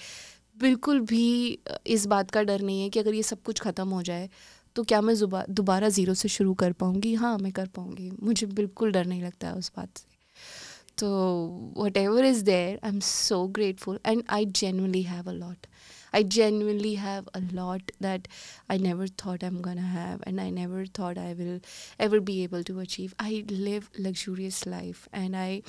बिल्कुल 0.55 0.99
भी 1.01 1.59
इस 1.87 2.05
बात 2.05 2.31
का 2.31 2.41
डर 2.43 2.61
नहीं 2.61 2.81
है 2.81 2.89
कि 2.89 2.99
अगर 2.99 3.13
ये 3.13 3.23
सब 3.23 3.41
कुछ 3.43 3.59
ख़त्म 3.61 3.89
हो 3.89 4.01
जाए 4.03 4.29
तो 4.75 4.83
क्या 4.83 4.99
मैं 5.01 5.15
दोबारा 5.49 5.89
ज़ीरो 5.89 6.13
से 6.13 6.29
शुरू 6.29 6.53
कर 6.53 6.71
पाऊँगी? 6.73 7.13
हाँ 7.13 7.37
मैं 7.37 7.51
कर 7.51 7.67
पाऊँगी। 7.75 8.09
मुझे 8.23 8.47
बिल्कुल 8.47 8.91
डर 8.91 9.05
नहीं 9.05 9.21
लगता 9.23 9.47
है 9.47 9.55
उस 9.55 9.71
बात 9.77 9.97
से। 9.97 10.05
तो 10.97 11.09
whatever 11.97 12.25
is 12.25 12.43
there 12.45 12.79
I 12.83 12.89
am 12.89 12.99
so 12.99 13.45
grateful 13.47 13.99
and 14.05 14.23
I 14.29 14.45
genuinely 14.45 15.01
have 15.03 15.29
a 15.29 15.33
lot 15.33 15.67
I 16.15 16.23
genuinely 16.23 16.93
have 16.95 17.25
a 17.35 17.39
lot 17.53 17.91
that 18.01 18.27
I 18.71 18.79
never 18.79 19.09
thought 19.19 19.43
I 19.43 19.49
am 19.49 19.59
gonna 19.61 19.77
have 19.77 20.23
and 20.27 20.39
I 20.39 20.51
never 20.51 20.87
thought 20.99 21.17
I 21.17 21.33
will 21.33 21.59
ever 22.01 22.19
be 22.19 22.39
able 22.43 22.63
to 22.63 22.77
achieve 22.79 23.13
I 23.19 23.41
live 23.51 23.87
luxurious 23.99 24.65
life 24.67 25.07
and 25.13 25.35
I 25.35 25.61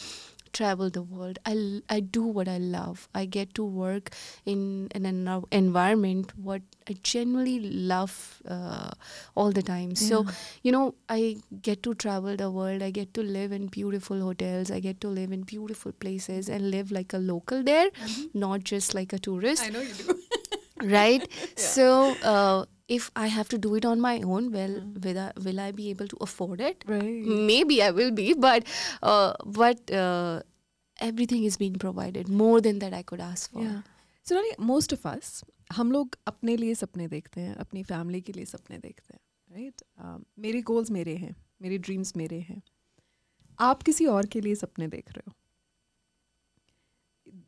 travel 0.54 0.90
the 0.90 1.02
world. 1.02 1.38
I, 1.44 1.80
I 1.88 2.00
do 2.00 2.22
what 2.22 2.48
i 2.48 2.58
love. 2.58 3.08
I 3.14 3.24
get 3.26 3.54
to 3.54 3.64
work 3.64 4.10
in, 4.46 4.88
in 4.94 5.06
an 5.06 5.44
environment 5.52 6.32
what 6.36 6.62
i 6.88 6.94
genuinely 7.02 7.58
love 7.92 8.42
uh, 8.48 8.90
all 9.34 9.52
the 9.52 9.62
time. 9.62 9.94
So 9.94 10.24
you 10.62 10.72
know 10.72 10.94
i 11.08 11.36
get 11.62 11.82
to 11.82 11.94
travel 11.94 12.36
the 12.36 12.50
world. 12.50 12.82
I 12.82 12.90
get 12.90 13.14
to 13.14 13.22
live 13.22 13.52
in 13.52 13.66
beautiful 13.66 14.20
hotels. 14.20 14.70
I 14.70 14.80
get 14.80 15.00
to 15.02 15.08
live 15.08 15.32
in 15.32 15.42
beautiful 15.42 15.92
places 15.92 16.48
and 16.48 16.70
live 16.70 16.90
like 16.92 17.12
a 17.12 17.18
local 17.18 17.62
there 17.62 17.90
not 18.34 18.64
just 18.64 18.94
like 18.94 19.12
a 19.12 19.18
tourist. 19.18 19.62
I 19.64 19.70
know 19.70 19.80
you 19.80 19.94
do. 19.94 20.18
Right? 20.82 21.26
So 21.56 22.14
uh, 22.22 22.64
if 22.88 23.10
i 23.16 23.26
have 23.26 23.48
to 23.48 23.58
do 23.58 23.74
it 23.74 23.84
on 23.84 24.00
my 24.00 24.20
own 24.20 24.52
well 24.52 24.70
mm. 24.70 25.04
will, 25.04 25.18
I, 25.18 25.32
will 25.36 25.60
i 25.60 25.70
be 25.72 25.90
able 25.90 26.08
to 26.08 26.16
afford 26.20 26.60
it 26.60 26.84
right 26.86 27.24
maybe 27.52 27.82
i 27.82 27.90
will 27.90 28.10
be 28.10 28.34
but 28.34 28.64
uh, 29.02 29.32
but 29.46 29.90
uh, 29.90 30.42
everything 30.98 31.44
is 31.44 31.56
being 31.56 31.74
provided 31.74 32.28
more 32.28 32.60
than 32.60 32.78
that 32.80 32.92
i 32.92 33.02
could 33.02 33.20
ask 33.20 33.50
for 33.52 33.62
Yeah. 33.62 33.82
So 34.26 34.36
Nani, 34.36 34.52
most 34.58 34.92
of 34.92 35.06
us 35.06 35.42
हम 35.72 35.92
लोग 35.92 36.16
अपने 36.26 36.56
लिए 36.56 36.74
सपने 36.74 37.06
देखते 37.08 37.40
हैं 37.40 37.54
अपनी 37.54 37.82
family 37.82 38.20
के 38.20 38.32
लिए 38.32 38.44
सपने 38.44 38.78
देखते 38.78 39.14
हैं 39.14 39.20
राइट 39.50 39.82
मेरे 40.38 40.60
गोल्स 40.62 40.90
मेरे 40.90 41.16
हैं 41.16 41.34
मेरे 41.62 41.78
ड्रीम्स 41.78 42.16
मेरे 42.16 42.40
हैं 42.40 42.62
आप 43.58 43.82
किसी 43.82 44.06
और 44.06 44.26
के 44.26 44.40
लिए 44.40 44.54
सपने 44.54 44.88
देख 44.88 45.12
रहे 45.12 45.30
हो 45.30 45.34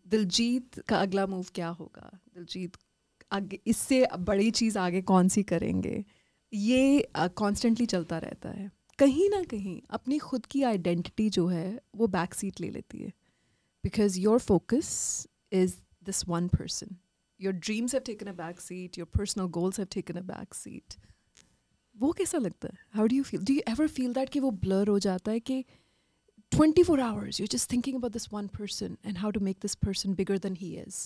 दिलजीत 0.08 0.78
का 0.88 1.00
अगला 1.00 1.26
मूव 1.26 1.46
क्या 1.54 1.68
होगा 1.68 2.10
दिलजीत 2.34 2.76
आगे, 3.32 3.58
इससे 3.66 4.06
बड़ी 4.18 4.50
चीज़ 4.50 4.78
आगे 4.78 5.02
कौन 5.02 5.28
सी 5.28 5.42
करेंगे? 5.42 6.04
ये 6.52 7.08
कॉन्स्टेंटली 7.36 7.86
चलता 7.86 8.18
रहता 8.18 8.48
है। 8.50 8.70
कहीं 8.98 9.28
ना 9.30 9.42
कहीं 9.44 9.80
अपनी 9.90 10.18
खुद 10.18 10.46
की 10.46 10.62
आइडेंटिटी 10.62 11.28
जो 11.30 11.46
है, 11.46 11.80
वो 11.96 12.06
बैक 12.08 12.34
सीट 12.34 12.60
ले 12.60 12.70
लेती 12.70 12.98
है। 12.98 13.12
Because 13.84 14.18
your 14.20 14.38
focus 14.40 15.26
is 15.52 15.74
this 16.04 16.28
one 16.28 16.48
person 16.48 16.96
your 17.40 17.54
dreams 17.54 17.94
have 17.94 18.02
taken 18.06 18.26
a 18.26 18.32
back 18.34 18.60
seat 18.60 18.98
your 18.98 19.08
personal 19.18 19.46
goals 19.52 19.78
have 19.78 19.88
taken 19.92 20.14
a 20.14 20.22
back 20.24 20.54
seat 20.54 20.94
वो 21.96 22.12
कैसा 22.12 22.38
लगता 22.38 22.68
है? 22.68 22.78
How 22.94 23.06
do 23.06 23.16
you 23.16 23.22
feel 23.22 23.44
do 23.44 23.54
you 23.54 23.60
ever 23.68 23.88
feel 23.88 24.12
that 24.14 24.28
कि 24.28 24.40
वो 24.40 24.50
blur 24.64 24.88
हो 24.88 24.98
जाता 24.98 25.32
है 25.32 25.40
कि 25.40 25.64
twenty 26.52 26.82
four 26.82 27.00
hours 27.00 27.40
you 27.40 27.46
just 27.46 27.72
thinking 27.72 27.96
about 27.96 28.12
this 28.12 28.32
one 28.32 28.46
person 28.58 28.96
and 29.06 29.18
how 29.18 29.30
to 29.30 29.40
make 29.40 29.58
this 29.62 29.74
person 29.74 30.14
bigger 30.14 30.38
than 30.38 30.56
he 30.56 30.74
is 30.76 31.00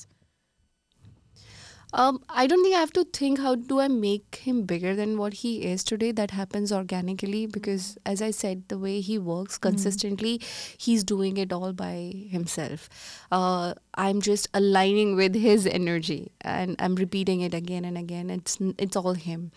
Um, 1.93 2.23
I 2.29 2.47
don't 2.47 2.63
think 2.63 2.77
I 2.77 2.81
have 2.81 2.93
to 2.93 3.05
think 3.05 3.41
how 3.41 3.57
do 3.57 3.81
I 3.81 3.89
make 3.89 4.37
him 4.37 4.63
bigger 4.63 4.95
than 4.95 5.19
what 5.19 5.35
he 5.35 5.65
is 5.65 5.83
today. 5.83 6.13
That 6.13 6.31
happens 6.31 6.73
organically 6.73 7.47
because, 7.47 7.99
as 8.07 8.23
I 8.23 8.31
said, 8.31 8.69
the 8.69 8.79
way 8.79 9.01
he 9.01 9.19
works 9.19 9.59
consistently, 9.59 10.41
he's 10.79 11.03
doing 11.03 11.37
it 11.37 11.53
all 11.53 11.73
by 11.73 12.13
himself. 12.31 12.89
Uh, 13.33 13.75
I'm 13.95 14.21
just 14.21 14.49
aligning 14.55 15.17
with 15.17 15.35
his 15.35 15.67
energy, 15.67 16.33
and 16.43 16.77
I'm 16.79 16.95
repeating 16.95 17.41
it 17.41 17.55
again 17.55 17.85
and 17.85 17.99
again. 17.99 18.31
It's 18.31 18.59
it's 18.79 18.97
all 18.97 19.15
him, 19.15 19.51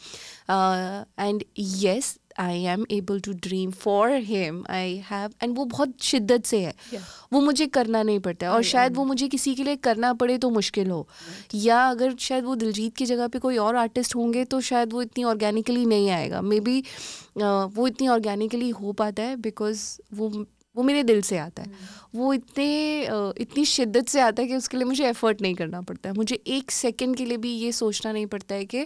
uh, 0.49 1.05
and 1.17 1.43
yes, 1.55 2.17
I 2.39 2.53
am 2.67 2.85
able 2.91 3.19
to 3.19 3.33
dream 3.33 3.71
for 3.71 4.11
him 4.11 4.63
I 4.69 4.95
have 5.11 5.31
and 5.43 5.57
वो 5.57 5.65
बहुत 5.65 5.93
शिद्दत 6.01 6.45
से 6.45 6.59
है। 6.59 6.73
Yeah. 6.73 7.03
वो 7.33 7.41
मुझे 7.41 7.67
करना 7.67 8.03
नहीं 8.03 8.19
पड़ता 8.19 8.47
है 8.47 8.53
और 8.53 8.63
I 8.63 8.67
शायद 8.67 8.95
वो 8.95 9.05
मुझे 9.05 9.27
किसी 9.27 9.55
के 9.55 9.63
लिए 9.63 9.75
करना 9.75 10.13
पड़े 10.13 10.37
तो 10.37 10.49
मुश्किल 10.49 10.89
हो। 10.91 11.07
Right. 11.09 11.65
या 11.65 11.83
अगर 11.89 12.15
शायद 12.19 12.43
वो 12.43 12.55
दिलजीत 12.55 12.95
की 12.95 13.05
जगह 13.05 13.27
पे 13.27 13.39
कोई 13.39 13.57
और 13.57 13.75
आर्टिस्ट 13.75 14.15
होंगे 14.15 14.45
तो 14.45 14.61
शायद 14.61 14.93
वो 14.93 15.01
इतनी 15.01 15.23
ऑर्गेनिकली 15.23 15.85
नहीं 15.85 16.09
आएगा। 16.09 16.41
मे 16.41 16.59
बी 16.59 16.81
uh, 16.81 17.69
वो 17.75 17.87
इतनी 17.87 18.07
ऑर्गेनिकली 18.07 18.69
हो 18.69 18.91
पाता 18.93 19.23
है 19.23 19.35
बिकॉज़ 19.35 19.85
वो 20.13 20.29
वो 20.75 20.83
मेरे 20.83 21.03
दिल 21.03 21.21
से 21.21 21.37
आता 21.37 21.63
है। 21.63 22.01
वो 22.15 22.33
इतने 22.33 23.01
इतनी 23.41 23.63
शिद्दत 23.65 24.07
से 24.07 24.19
आता 24.21 24.41
है 24.41 24.47
कि 24.47 24.55
उसके 24.55 24.77
लिए 24.77 24.85
मुझे 24.85 25.05
एफर्ट 25.07 25.41
नहीं 25.41 25.55
करना 25.55 25.81
पड़ता 25.81 26.09
है। 26.09 26.15
मुझे 26.15 26.35
एक 26.35 26.71
सेकंड 26.71 27.15
के 27.17 27.25
लिए 27.25 27.37
भी 27.37 27.51
ये 27.51 27.71
सोचना 27.71 28.11
नहीं 28.11 28.25
पड़ता 28.25 28.55
है 28.55 28.65
कि 28.65 28.85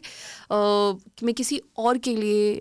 कि 0.51 1.25
मैं 1.25 1.33
किसी 1.35 1.61
और 1.77 1.97
के 1.97 2.15
लिए 2.15 2.53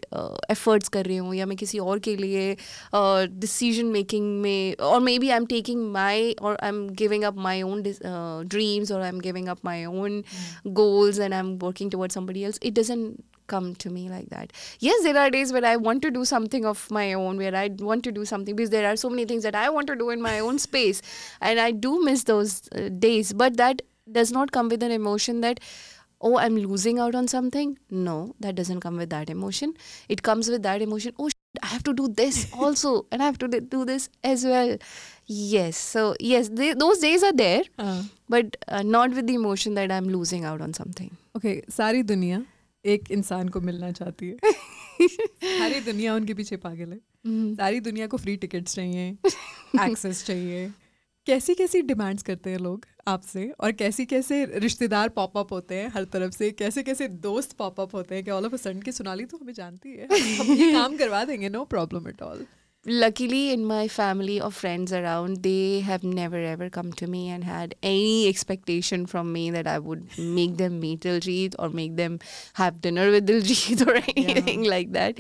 एफर्ट्स 0.50 0.88
कर 0.88 1.04
रही 1.06 1.16
हूँ 1.16 1.34
या 1.34 1.46
मैं 1.46 1.56
किसी 1.56 1.78
और 1.78 1.98
के 1.98 2.16
लिए 2.16 2.56
डिसीज़न 2.94 3.86
मेकिंग 3.86 4.26
में 4.42 4.74
और 4.74 5.00
maybe 5.18 5.28
I 5.28 5.36
am 5.36 5.46
taking 5.46 5.90
my 5.92 6.32
और 6.32 6.58
I 6.62 6.68
am 6.68 6.88
giving 7.02 7.24
up 7.24 7.36
my 7.38 7.62
own 7.62 7.82
dreams 7.82 8.92
और 8.92 9.02
I 9.02 9.08
am 9.08 9.20
giving 9.20 9.48
up 9.48 9.64
my 9.64 9.84
own 9.84 10.22
goals 10.78 11.18
and 11.18 11.34
I'm 11.34 11.58
working 11.58 11.90
towards 11.90 12.14
somebody 12.14 12.44
else, 12.44 12.58
it 12.62 12.74
doesn't 12.74 13.22
come 13.46 13.74
to 13.76 13.90
me 13.90 14.08
like 14.08 14.28
that. 14.30 14.52
Yes, 14.80 15.02
there 15.02 15.16
are 15.16 15.30
days 15.30 15.52
where 15.52 15.64
I 15.64 15.76
want 15.76 16.02
to 16.02 16.10
do 16.10 16.24
something 16.24 16.64
of 16.64 16.90
my 16.90 17.12
own, 17.12 17.36
where 17.36 17.54
I 17.54 17.68
want 17.78 18.04
to 18.04 18.12
do 18.12 18.24
something 18.24 18.56
because 18.56 18.70
there 18.70 18.88
are 18.92 18.96
so 18.96 19.10
many 19.10 19.24
things 19.24 19.42
that 19.42 19.54
I 19.54 19.68
want 19.70 19.86
to 19.88 19.96
do 19.96 20.10
in 20.10 20.20
my 20.20 20.38
own 20.38 20.58
space, 20.58 21.02
and 21.40 21.60
I 21.60 21.70
do 21.70 22.02
miss 22.04 22.24
those 22.24 22.68
uh, 22.74 22.88
days. 22.88 23.32
But 23.32 23.56
that 23.56 23.82
does 24.10 24.32
not 24.32 24.52
come 24.52 24.68
with 24.68 24.82
an 24.82 24.92
emotion 24.92 25.40
that 25.40 25.60
oh 26.20 26.38
i'm 26.38 26.56
losing 26.56 26.98
out 26.98 27.14
on 27.14 27.28
something 27.28 27.78
no 27.90 28.34
that 28.40 28.54
doesn't 28.54 28.80
come 28.80 28.96
with 28.96 29.10
that 29.10 29.28
emotion 29.28 29.74
it 30.08 30.22
comes 30.22 30.48
with 30.48 30.62
that 30.62 30.80
emotion 30.80 31.12
oh 31.18 31.28
shit, 31.28 31.62
i 31.62 31.66
have 31.66 31.82
to 31.82 31.92
do 31.92 32.08
this 32.08 32.50
also 32.58 33.06
and 33.12 33.22
i 33.22 33.26
have 33.26 33.38
to 33.38 33.48
do 33.48 33.84
this 33.84 34.08
as 34.24 34.44
well 34.44 34.76
yes 35.26 35.76
so 35.76 36.14
yes 36.20 36.48
they, 36.48 36.72
those 36.72 36.98
days 36.98 37.22
are 37.22 37.32
there 37.32 37.62
uh. 37.78 38.02
but 38.28 38.56
uh, 38.68 38.82
not 38.82 39.10
with 39.10 39.26
the 39.26 39.34
emotion 39.34 39.74
that 39.74 39.92
i'm 39.92 40.08
losing 40.08 40.44
out 40.44 40.60
on 40.60 40.72
something 40.72 41.16
okay 41.36 41.62
sari 41.68 42.02
dunya 42.02 42.44
एक 42.86 43.10
इंसान 43.10 43.48
को 43.48 43.60
मिलना 43.60 43.90
चाहती 43.92 44.28
है। 44.28 44.36
सारी 45.44 45.80
दुनिया 45.80 46.14
उनके 46.14 46.34
पीछे 46.34 46.56
पागल 46.56 46.92
है। 46.92 46.98
सारी 47.54 47.80
दुनिया 47.80 48.06
को 48.06 48.16
फ्री 48.16 48.36
टिकट्स 48.36 48.74
चाहिए 48.74 49.10
एक्सेस 49.90 50.24
चाहिए। 50.26 50.68
कैसी 51.26 51.54
कैसी 51.54 51.82
डिमांड्स 51.82 52.22
करते 52.22 52.50
हैं 52.50 52.58
लोग 52.58 52.84
आपसे 53.08 53.48
और 53.60 53.72
कैसी 53.72 54.04
कैसे 54.06 54.44
रिश्तेदार 54.54 55.08
पॉपअप 55.08 55.52
होते 55.52 55.74
हैं 55.74 55.88
हर 55.88 56.04
तरफ़ 56.04 56.32
से? 56.32 56.50
कैसे 56.50 56.82
कैसे 56.82 57.08
दोस्त 57.08 57.56
पॉपअप 57.56 57.94
होते 57.94 58.14
हैं 58.14 58.24
कि 58.24 58.30
ऑल 58.30 58.46
ऑफ़ 58.46 58.54
अ 58.54 58.56
सडन 58.56 58.80
की 58.80 58.92
सोनाली 58.92 59.24
तो 59.24 59.36
हमें 59.36 59.52
जानती 59.52 59.96
है। 59.96 60.08
हम 60.38 60.52
ये 60.54 60.72
काम 60.78 60.96
करवा 60.96 61.24
देंगे 61.24 61.48
no 61.48 61.64
problem 61.64 62.08
at 62.08 62.22
all 62.22 62.46
luckily 62.86 63.50
in 63.50 63.64
my 63.64 63.88
family 63.88 64.40
or 64.40 64.50
friends 64.50 64.92
around 64.92 65.42
they 65.42 65.80
have 65.80 66.04
never 66.04 66.36
ever 66.36 66.70
come 66.70 66.92
to 66.92 67.06
me 67.06 67.28
and 67.28 67.42
had 67.42 67.74
any 67.82 68.28
expectation 68.28 69.06
from 69.06 69.32
me 69.32 69.50
that 69.50 69.66
i 69.66 69.76
would 69.76 70.06
make 70.18 70.56
them 70.56 70.78
meet 70.78 71.00
diljit 71.00 71.54
or 71.58 71.68
make 71.68 71.96
them 71.96 72.18
have 72.54 72.80
dinner 72.80 73.10
with 73.10 73.26
diljit 73.26 73.86
or 73.86 73.96
anything 74.16 74.64
like 74.64 74.92
that. 74.92 75.18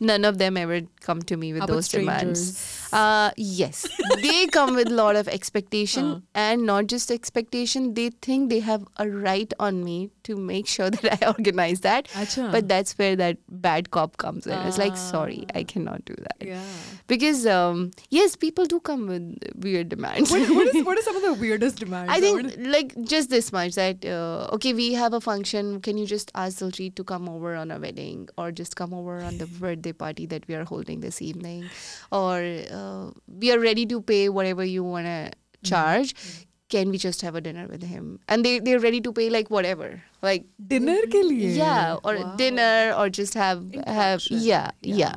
None 0.00 0.24
of 0.24 0.38
them 0.38 0.56
ever 0.56 0.82
come 1.00 1.22
to 1.22 1.36
me 1.36 1.52
with 1.52 1.62
How 1.62 1.66
those 1.66 1.88
demands? 1.88 2.87
Uh, 2.92 3.30
yes, 3.36 3.86
they 4.22 4.46
come 4.46 4.74
with 4.74 4.88
a 4.88 4.94
lot 4.94 5.16
of 5.16 5.28
expectation, 5.28 6.04
uh. 6.04 6.20
and 6.34 6.66
not 6.66 6.86
just 6.86 7.10
expectation. 7.10 7.94
They 7.94 8.10
think 8.10 8.50
they 8.50 8.60
have 8.60 8.86
a 8.96 9.08
right 9.08 9.52
on 9.58 9.84
me 9.84 10.10
to 10.24 10.36
make 10.36 10.66
sure 10.66 10.90
that 10.96 11.22
I 11.22 11.26
organize 11.26 11.80
that. 11.80 12.08
Achha. 12.08 12.50
But 12.50 12.68
that's 12.68 12.96
where 12.98 13.16
that 13.16 13.38
bad 13.48 13.90
cop 13.90 14.16
comes 14.16 14.46
in. 14.46 14.58
It's 14.66 14.78
like, 14.78 14.92
ah. 14.92 14.96
sorry, 15.12 15.46
I 15.54 15.64
cannot 15.64 16.04
do 16.04 16.14
that. 16.14 16.46
Yeah. 16.46 16.62
Because 17.06 17.46
um, 17.46 17.90
yes, 18.10 18.36
people 18.36 18.66
do 18.66 18.80
come 18.80 19.06
with 19.06 19.38
weird 19.56 19.88
demands. 19.88 20.30
What, 20.30 20.48
what, 20.50 20.74
is, 20.74 20.84
what 20.84 20.98
are 20.98 21.02
some 21.08 21.16
of 21.16 21.22
the 21.22 21.34
weirdest 21.34 21.78
demands? 21.78 22.12
I 22.12 22.20
think 22.20 22.54
like 22.58 22.94
just 23.04 23.30
this 23.30 23.52
much 23.52 23.74
that 23.74 24.04
uh, 24.04 24.48
okay, 24.54 24.72
we 24.72 24.92
have 24.94 25.12
a 25.12 25.20
function. 25.20 25.80
Can 25.80 25.98
you 25.98 26.06
just 26.06 26.30
ask 26.34 26.58
Diljit 26.58 26.94
to 26.96 27.04
come 27.04 27.28
over 27.28 27.54
on 27.54 27.70
a 27.70 27.78
wedding, 27.78 28.28
or 28.36 28.52
just 28.52 28.76
come 28.76 28.94
over 28.94 29.20
on 29.20 29.38
the 29.38 29.46
birthday 29.46 29.92
party 29.92 30.26
that 30.26 30.46
we 30.48 30.54
are 30.54 30.64
holding 30.64 31.00
this 31.00 31.20
evening, 31.22 31.68
or 32.12 32.38
uh, 32.38 32.77
uh, 32.78 33.10
we 33.26 33.52
are 33.52 33.58
ready 33.58 33.86
to 33.86 34.00
pay 34.00 34.28
whatever 34.28 34.64
you 34.64 34.84
want 34.84 35.06
to 35.06 35.32
charge. 35.62 36.14
Mm-hmm. 36.14 36.44
can 36.72 36.90
we 36.92 36.98
just 37.02 37.22
have 37.22 37.36
a 37.38 37.40
dinner 37.44 37.66
with 37.68 37.82
him? 37.82 38.08
And 38.28 38.44
they 38.44 38.58
they're 38.64 38.80
ready 38.80 39.00
to 39.04 39.12
pay 39.18 39.28
like 39.34 39.50
whatever. 39.50 39.86
Like 40.22 40.44
dinner 40.72 40.96
ke 41.14 41.22
liye? 41.28 41.52
Yeah 41.56 41.96
or 42.04 42.16
wow. 42.16 42.34
dinner 42.40 42.94
or 42.96 43.08
just 43.08 43.38
have 43.42 43.62
have 43.86 44.26
yeah, 44.30 44.70
yeah, 44.82 44.96
yeah. 45.02 45.14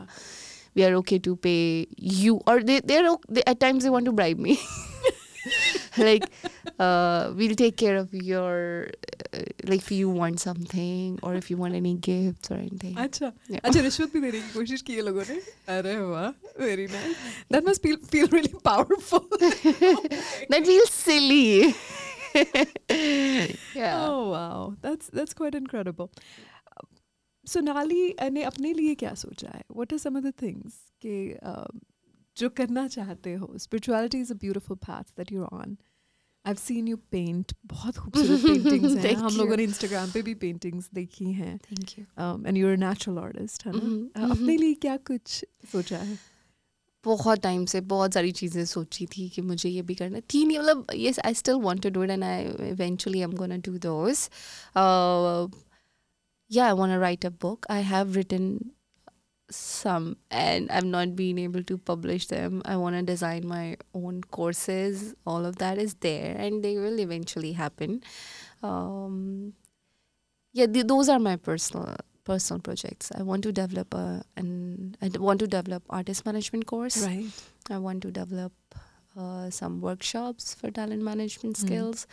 We 0.80 0.86
are 0.88 0.94
okay 1.02 1.20
to 1.28 1.36
pay 1.36 1.88
you. 1.98 2.40
Or 2.48 2.64
they 2.64 2.80
they're 2.80 3.18
they, 3.28 3.44
at 3.54 3.60
times 3.60 3.84
they 3.84 3.90
want 3.90 4.08
to 4.12 4.14
bribe 4.22 4.40
me. 4.40 4.56
like 5.98 6.26
uh, 6.80 7.34
we'll 7.36 7.56
take 7.56 7.78
care 7.78 7.98
of 7.98 8.14
your 8.14 8.88
uh, 9.34 9.42
like 9.64 9.80
if 9.80 9.92
you 9.92 10.10
want 10.10 10.40
something 10.40 11.20
or 11.24 11.36
if 11.36 11.50
you 11.52 11.58
want 11.58 11.76
any 11.76 11.94
gifts 11.96 12.52
or 12.52 12.58
anything. 12.58 12.98
अच्छा 12.98 13.32
अच्छा 13.64 13.82
रिश्वत 13.82 14.14
भी 14.14 14.22
देने 14.22 14.42
की 14.42 14.54
कोशिश 14.54 14.82
की 14.82 14.96
है 14.96 15.02
लोगों 15.02 15.26
very 16.58 16.88
nice. 16.88 17.16
That 17.50 17.66
must 17.66 17.82
feel 17.82 17.98
feel 18.14 18.28
really 18.28 18.54
powerful. 18.64 19.26
That 20.50 20.66
feels 20.66 20.92
silly. 20.92 21.76
Yeah. 23.76 24.08
Oh 24.08 24.30
wow. 24.30 24.76
That's 24.82 25.08
that's 25.08 25.34
quite 25.34 25.56
incredible. 25.56 26.12
Sonali, 27.46 28.16
अपने 28.20 28.74
लिए 28.74 29.56
what 29.70 29.92
are 29.92 29.98
some 29.98 30.16
of 30.16 30.24
the 30.24 30.32
things 30.32 30.92
um, 31.42 31.82
जो 32.42 32.50
करना 32.50 32.88
चाहते 32.88 33.34
हो। 33.34 33.54
Spirituality 33.58 34.20
is 34.20 34.34
a 34.34 34.36
beautiful 34.36 34.78
path 34.78 35.04
that 35.18 35.32
you 35.32 35.44
on 35.44 35.78
I 36.46 36.48
have 36.48 36.56
seen 36.56 36.88
you 36.88 36.98
paint 37.12 37.54
बहुत 37.66 37.98
खूबसूरत 37.98 38.42
paintings 38.48 39.06
हैं। 39.06 39.14
हम 39.16 39.36
लोगों 39.38 39.58
ने 39.58 39.64
इंस्टाग्राम 39.64 40.12
पे 40.12 40.22
भी 40.22 40.34
पेंटिंग्स 40.36 40.90
देखी 40.94 41.32
हैं। 41.34 41.60
And 42.48 42.58
you 42.58 42.70
are 42.70 42.78
natural 42.78 43.18
artist 43.18 43.66
है 43.66 43.74
ना? 43.76 43.80
Mhm, 43.80 44.26
Uh, 44.26 44.32
अपने 44.32 44.58
लिए 44.58 44.74
क्या 44.74 44.98
कुछ 44.98 45.46
सोचा 45.72 45.98
है? 45.98 46.18
बहुत 47.06 47.40
टाइम 47.42 47.66
से 47.66 47.82
बहुत 47.82 48.14
सारी 48.14 48.32
चीज़ें 48.32 48.66
सोची 48.66 49.06
थी 49.06 49.30
कि 49.30 49.42
मुझे 49.42 49.70
ये 49.70 49.82
भी 49.82 49.96
करना 49.96 50.20
थी 50.20 50.46
नहीं। 50.46 50.60
मतलब 50.60 50.86
yes 50.96 51.20
I 51.20 51.34
still 51.34 51.56
want 51.56 51.82
to 51.84 51.90
do 51.90 52.04
it 52.04 52.10
and 52.10 52.24
I 52.24 52.44
eventually 52.70 53.20
I 53.20 53.24
am 53.24 53.32
gonna 53.34 53.58
do 53.58 53.78
those 53.78 54.30
i 56.52 56.74
want 56.74 56.92
to 56.92 57.00
write 57.00 57.26
a 57.28 57.32
book. 57.44 57.66
I 57.70 57.80
have 57.92 58.16
written 58.16 58.46
some 59.56 60.18
and 60.30 60.70
I've 60.72 60.86
not 60.86 61.16
been 61.16 61.38
able 61.40 61.64
to 61.64 61.78
publish 61.78 62.28
them. 62.28 62.62
I 62.66 62.78
want 62.78 62.96
to 62.96 63.02
design 63.02 63.48
my 63.48 63.78
own 63.94 64.22
courses. 64.24 65.16
All 65.26 65.46
of 65.46 65.58
that 65.58 65.78
is 65.78 65.96
there 65.96 66.36
and 66.38 66.64
they 66.64 66.78
will 66.78 67.00
eventually 67.00 67.54
happen. 67.54 68.04
Um, 68.64 69.54
yeah, 70.54 70.68
th- 70.68 70.88
those 70.88 71.10
are 71.10 71.20
my 71.20 71.36
personal 71.36 71.98
personal 72.24 72.60
projects. 72.60 73.12
I 73.16 73.24
want 73.24 73.44
to 73.44 73.52
develop 73.52 73.94
a 73.94 74.24
and 74.36 74.98
I 75.02 75.10
want 75.18 75.40
to 75.40 75.48
develop 75.48 75.84
artist 75.90 76.26
management 76.26 76.66
course. 76.66 77.04
Right. 77.06 77.28
I 77.70 77.78
want 77.78 78.02
to 78.04 78.12
develop 78.12 78.54
uh, 79.18 79.50
some 79.50 79.82
workshops 79.82 80.54
for 80.54 80.72
talent 80.72 81.02
management 81.02 81.56
mm. 81.58 81.66
skills, 81.66 82.08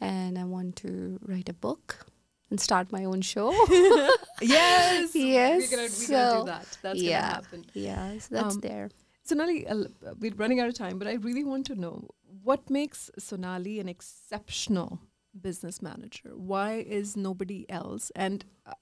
mm. 0.00 0.06
and 0.06 0.38
I 0.38 0.44
want 0.44 0.76
to 0.76 1.18
write 1.26 1.48
a 1.48 1.54
book 1.54 2.06
and 2.51 2.59
start 2.59 2.91
my 2.91 3.03
own 3.05 3.21
show. 3.21 3.51
yes 4.41 5.15
Yes, 5.15 5.15
we're 5.15 5.19
gonna, 5.19 5.57
we're 5.61 5.69
gonna 5.69 5.87
do 5.87 5.89
so, 5.89 6.43
that 6.45 6.77
that's 6.81 7.01
yeah. 7.01 7.21
gonna 7.21 7.33
happen 7.33 7.65
yeah, 7.73 8.17
so 8.19 8.35
that's 8.35 8.55
Um, 8.55 8.61
there. 8.61 8.89
Sonali, 9.23 9.67
uh, 9.67 9.83
we're 10.19 10.33
running 10.35 10.59
out 10.61 10.69
of 10.69 10.73
time, 10.73 10.97
but 10.97 11.07
I 11.07 11.15
really 11.15 11.43
want 11.43 11.65
to 11.67 11.75
know 11.75 12.09
what 12.43 12.69
makes 12.69 13.09
Sonali 13.19 13.79
an 13.81 13.89
exceptional 13.89 15.01
business 15.41 15.81
manager? 15.81 16.31
Why 16.35 16.85
is 16.99 17.15
nobody 17.15 17.69
else? 17.69 18.11
And 18.15 18.45
uh, 18.65 18.73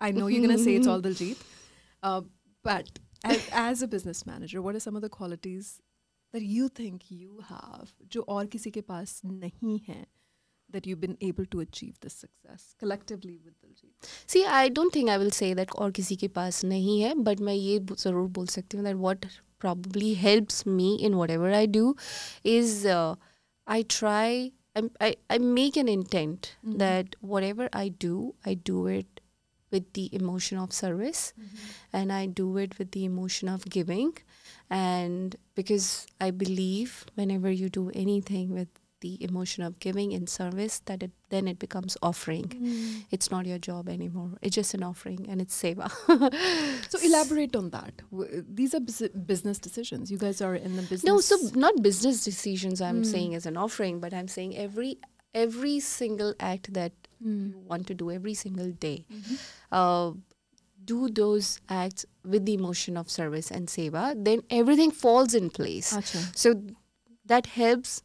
I 0.00 0.10
know 0.10 0.26
you're 0.26 0.44
going 0.46 0.56
to 0.56 0.62
say 0.62 0.74
it's 0.74 0.86
all 0.86 1.00
Diljit, 1.00 1.36
uh, 2.02 2.22
but 2.62 2.98
as, 3.24 3.48
as 3.52 3.82
a 3.82 3.88
business 3.88 4.26
manager, 4.26 4.60
what 4.62 4.74
are 4.74 4.80
some 4.80 4.96
of 4.96 5.02
the 5.02 5.08
qualities 5.08 5.80
that 6.32 6.42
you 6.42 6.68
think 6.68 7.10
you 7.10 7.40
have, 7.48 7.92
जो 8.08 8.24
और 8.28 8.46
किसी 8.46 8.70
के 8.70 8.80
पास 8.82 9.20
नहीं 9.24 9.80
है, 9.88 10.04
that 10.72 10.86
you've 10.86 11.00
been 11.00 11.16
able 11.20 11.46
to 11.46 11.60
achieve 11.60 11.98
this 12.00 12.14
success 12.14 12.74
collectively 12.78 13.38
with 13.44 13.54
Diljit? 13.60 14.10
See, 14.26 14.44
I 14.46 14.68
don't 14.68 14.92
think 14.92 15.10
I 15.10 15.18
will 15.18 15.32
say 15.38 15.52
that 15.54 15.70
और 15.84 15.90
किसी 15.92 16.16
के 16.16 16.28
पास 16.38 16.64
नहीं 16.64 17.00
है, 17.00 17.14
but 17.28 17.40
मैं 17.48 17.54
ये 17.54 17.78
ब- 17.78 17.96
ज़रूर 18.04 18.28
बोल 18.38 18.46
सकती 18.56 18.76
हूँ 18.76 18.84
that 18.86 19.00
what 19.06 19.26
probably 19.64 20.14
helps 20.14 20.64
me 20.66 20.88
in 21.08 21.16
whatever 21.22 21.52
I 21.62 21.66
do 21.66 21.94
is 22.44 22.86
uh, 22.86 23.14
I 23.66 23.82
try, 23.82 24.52
I, 24.76 24.82
I, 25.08 25.14
I 25.28 25.38
make 25.38 25.76
an 25.76 25.88
intent 25.88 26.52
Mhm. 26.64 26.78
that 26.78 27.16
whatever 27.20 27.68
I 27.72 27.88
do, 27.88 28.34
I 28.46 28.54
do 28.54 28.86
it 28.86 29.20
with 29.70 29.92
the 29.98 30.08
emotion 30.20 30.58
of 30.58 30.72
service 30.72 31.32
and 31.92 32.12
I 32.12 32.26
do 32.26 32.46
it 32.62 32.78
with 32.78 32.90
the 32.92 33.04
emotion 33.04 33.48
of 33.48 33.66
giving. 33.76 34.12
And 34.68 35.36
because 35.54 36.06
I 36.20 36.30
believe 36.30 37.04
whenever 37.14 37.50
you 37.50 37.68
do 37.68 37.90
anything 37.90 38.50
with 38.60 38.68
the 39.05 39.13
emotion 39.29 39.63
of 39.69 39.77
giving 39.85 40.11
in 40.17 40.27
service, 40.35 40.75
that 40.91 41.03
it 41.07 41.11
then 41.35 41.47
it 41.53 41.59
becomes 41.63 41.97
offering 42.09 42.45
it's 43.17 43.29
not 43.33 43.45
your 43.51 43.57
job 43.69 43.89
anymore. 43.95 44.31
It's 44.41 44.55
just 44.61 44.73
an 44.79 44.83
offering 44.91 45.25
and 45.29 45.41
it's 45.47 45.55
seva. 45.63 45.87
So 46.91 46.99
elaborate 47.09 47.55
on 47.61 47.69
that. 47.77 47.93
These 48.61 48.73
are 48.77 48.83
business 49.33 49.57
decisions. 49.67 50.11
You 50.15 50.19
guys 50.27 50.41
are 50.49 50.55
in 50.55 50.75
the 50.79 50.83
business. 50.93 51.09
no, 51.11 51.19
so 51.31 51.35
not 51.65 51.81
business 51.89 52.23
decisions 52.31 52.81
I'm 52.91 53.01
Mm. 53.03 53.11
saying 53.15 53.35
as 53.41 53.45
an 53.51 53.57
offering, 53.65 53.99
but 54.05 54.13
I'm 54.21 54.27
saying 54.37 54.55
every 54.67 54.91
every 55.45 55.75
single 55.85 56.33
act 56.51 56.71
that 56.79 56.93
Mm. 57.23 57.49
you 57.51 57.59
want 57.71 57.87
to 57.89 57.93
do 58.01 58.05
every 58.17 58.33
single 58.45 58.69
day, 58.85 58.97
Mhm. 59.17 59.35
uh, 59.79 60.07
do 60.93 60.97
those 61.19 61.47
acts 61.81 62.05
with 62.33 62.45
the 62.49 62.53
emotion 62.59 62.97
of 63.01 63.09
service 63.19 63.49
and 63.59 63.67
seva, 63.75 64.03
then 64.29 64.41
everything 64.61 64.91
falls 65.03 65.33
in 65.39 65.49
place. 65.59 65.89
So 66.43 66.53
that 67.33 67.47
helps 67.57 67.95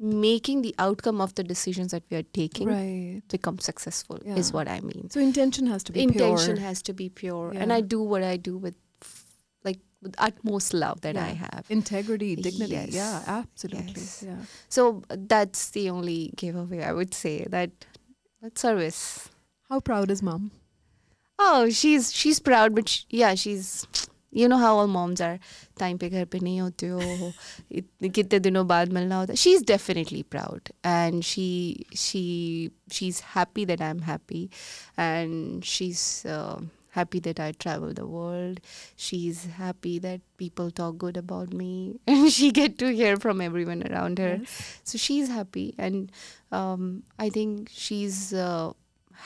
making 0.00 0.62
the 0.62 0.74
outcome 0.78 1.20
of 1.20 1.34
the 1.34 1.42
decisions 1.42 1.90
that 1.90 2.04
we 2.10 2.16
are 2.16 2.22
taking 2.22 2.68
Right. 2.68 3.22
become 3.28 3.58
successful 3.58 4.18
is 4.24 4.52
what 4.52 4.68
I 4.68 4.80
mean. 4.80 5.10
So 5.10 5.20
intention 5.20 5.66
has 5.66 5.82
to 5.84 5.92
be 5.92 6.02
intention 6.02 6.56
pure. 6.56 6.64
has 6.66 6.82
to 6.82 6.92
be 6.92 7.08
pure 7.08 7.52
and 7.54 7.72
i 7.72 7.80
do 7.80 8.00
what 8.02 8.22
i 8.22 8.36
do 8.36 8.56
with 8.56 8.76
like 9.64 9.80
with 10.00 10.14
utmost 10.18 10.72
love 10.72 11.00
that 11.00 11.16
i 11.16 11.30
have 11.30 11.64
Integrity, 11.68 12.36
dignity. 12.36 12.74
Yes. 12.74 12.90
Yeah, 12.92 13.22
absolutely. 13.26 13.92
Yes. 14.02 14.22
Yeah. 14.26 14.36
so 14.68 15.02
uh, 15.10 15.16
that's 15.18 15.70
the 15.70 15.90
only 15.90 16.32
giveaway 16.36 16.82
i 16.84 16.92
would 16.92 17.12
say 17.12 17.44
that 17.50 17.70
that 18.42 18.56
service 18.58 19.28
How 19.68 19.80
proud 19.80 20.10
is 20.10 20.22
mom? 20.22 20.52
Oh, 21.40 21.70
she's 21.70 22.12
she's 22.12 22.38
proud, 22.40 22.74
but 22.74 22.88
sh 22.88 23.02
yeah, 23.10 23.34
she's 23.34 23.86
you 24.31 24.47
know 24.47 24.57
how 24.57 24.75
all 24.77 24.87
moms 24.87 25.21
are. 25.21 25.39
Time 25.79 25.97
पे 25.99 26.09
घर 26.09 26.25
पे 26.25 26.39
नहीं 26.39 26.59
होते 26.61 26.87
हो 26.87 27.31
इत- 27.71 28.11
कितने 28.15 28.39
दिनों 28.39 28.65
बाद 28.67 28.93
मिलना 28.93 29.17
होता 29.19 29.33
है. 29.33 29.37
She's 29.45 29.61
definitely 29.71 30.23
proud, 30.35 30.71
and 30.83 31.23
she 31.31 31.47
she 32.05 32.23
she's 32.99 33.19
happy 33.35 33.65
that 33.73 33.81
I'm 33.89 33.99
happy, 34.13 34.49
and 34.97 35.63
she's. 35.73 36.25
Uh, 36.25 36.61
happy 36.95 37.19
that 37.25 37.39
I 37.43 37.45
travel 37.53 37.91
the 37.91 38.03
world. 38.05 38.59
She's 39.03 39.45
happy 39.59 39.93
that 40.01 40.21
people 40.41 40.67
talk 40.79 40.99
good 41.03 41.15
about 41.21 41.51
me, 41.61 41.99
and 42.15 42.31
she 42.31 42.49
get 42.57 42.77
to 42.83 42.91
hear 42.99 43.15
from 43.23 43.41
everyone 43.45 43.81
around 43.87 44.19
her. 44.19 44.41
So 44.83 44.99
she's 45.05 45.27
happy, 45.37 45.73
and 45.79 46.11
um, 46.51 47.01
I 47.17 47.29
think 47.37 47.71
she's 47.71 48.19
uh, 48.31 48.73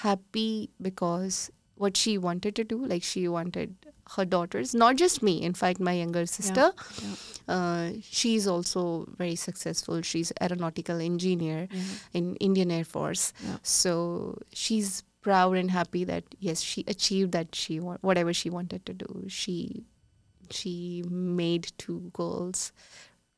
happy 0.05 0.69
because 0.81 1.51
what 1.75 1.97
she 1.97 2.17
wanted 2.17 2.55
to 2.55 2.63
do, 2.63 2.85
like 2.85 3.03
she 3.03 3.27
wanted 3.27 3.75
her 4.16 4.24
daughters, 4.24 4.74
not 4.74 4.96
just 4.96 5.22
me. 5.22 5.42
In 5.42 5.54
fact, 5.54 5.80
my 5.80 5.92
younger 5.92 6.26
sister, 6.26 6.72
yeah. 7.02 7.54
uh, 7.54 7.90
she's 8.02 8.46
also 8.46 9.06
very 9.16 9.36
successful. 9.36 10.02
She's 10.02 10.32
aeronautical 10.40 11.00
engineer 11.00 11.68
in 12.12 12.36
Indian 12.36 12.70
Air 12.70 12.84
Force. 12.84 13.32
Yeah. 13.44 13.56
So 13.62 14.38
she's 14.52 15.02
proud 15.22 15.56
and 15.56 15.70
happy 15.70 16.04
that 16.04 16.24
yes, 16.40 16.60
she 16.60 16.84
achieved 16.88 17.32
that 17.32 17.54
she 17.54 17.78
wa- 17.80 17.98
whatever 18.00 18.32
she 18.32 18.50
wanted 18.50 18.84
to 18.86 18.92
do. 18.92 19.24
She 19.28 19.84
she 20.50 21.02
made 21.08 21.72
two 21.78 22.10
girls 22.12 22.72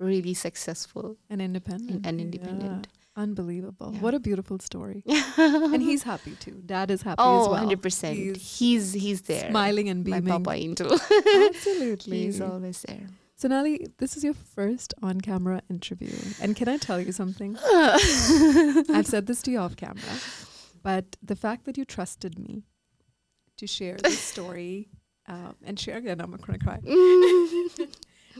really 0.00 0.34
successful 0.34 1.16
And 1.30 1.40
independent. 1.40 2.04
and 2.04 2.20
independent. 2.20 2.88
Unbelievable. 3.16 3.92
Yeah. 3.94 4.00
What 4.00 4.14
a 4.14 4.18
beautiful 4.20 4.58
story. 4.58 5.02
and 5.36 5.80
he's 5.80 6.02
happy 6.02 6.32
too. 6.40 6.60
Dad 6.66 6.90
is 6.90 7.02
happy 7.02 7.20
as 7.22 7.46
Oh, 7.46 7.50
well. 7.52 7.66
100%. 7.68 8.12
He's 8.14 8.58
He's 8.58 8.92
he's 8.92 9.22
there. 9.22 9.50
smiling 9.50 9.88
and 9.88 10.04
beaming. 10.04 10.24
My 10.24 10.30
papa 10.38 10.50
angel. 10.52 10.92
Absolutely. 11.46 12.22
he's 12.24 12.40
always 12.40 12.82
there. 12.82 13.06
Sonali, 13.36 13.86
this 13.98 14.16
is 14.16 14.24
your 14.24 14.34
first 14.34 14.94
on 15.02 15.20
camera 15.20 15.60
interview. 15.70 16.12
And 16.40 16.56
can 16.56 16.68
I 16.68 16.76
tell 16.76 17.00
you 17.00 17.12
something? 17.12 17.56
I've 17.64 19.06
said 19.06 19.26
this 19.26 19.42
to 19.42 19.50
you 19.50 19.58
off 19.58 19.76
camera, 19.76 20.02
but 20.82 21.16
the 21.22 21.36
fact 21.36 21.64
that 21.66 21.76
you 21.76 21.84
trusted 21.84 22.38
me 22.38 22.64
to 23.58 23.66
share 23.66 23.96
this 24.02 24.18
story 24.20 24.88
um, 25.26 25.56
and 25.64 25.78
share 25.78 25.98
again, 25.98 26.20
I'm 26.20 26.30
going 26.30 26.58
to 26.58 26.64
cry. 26.64 26.80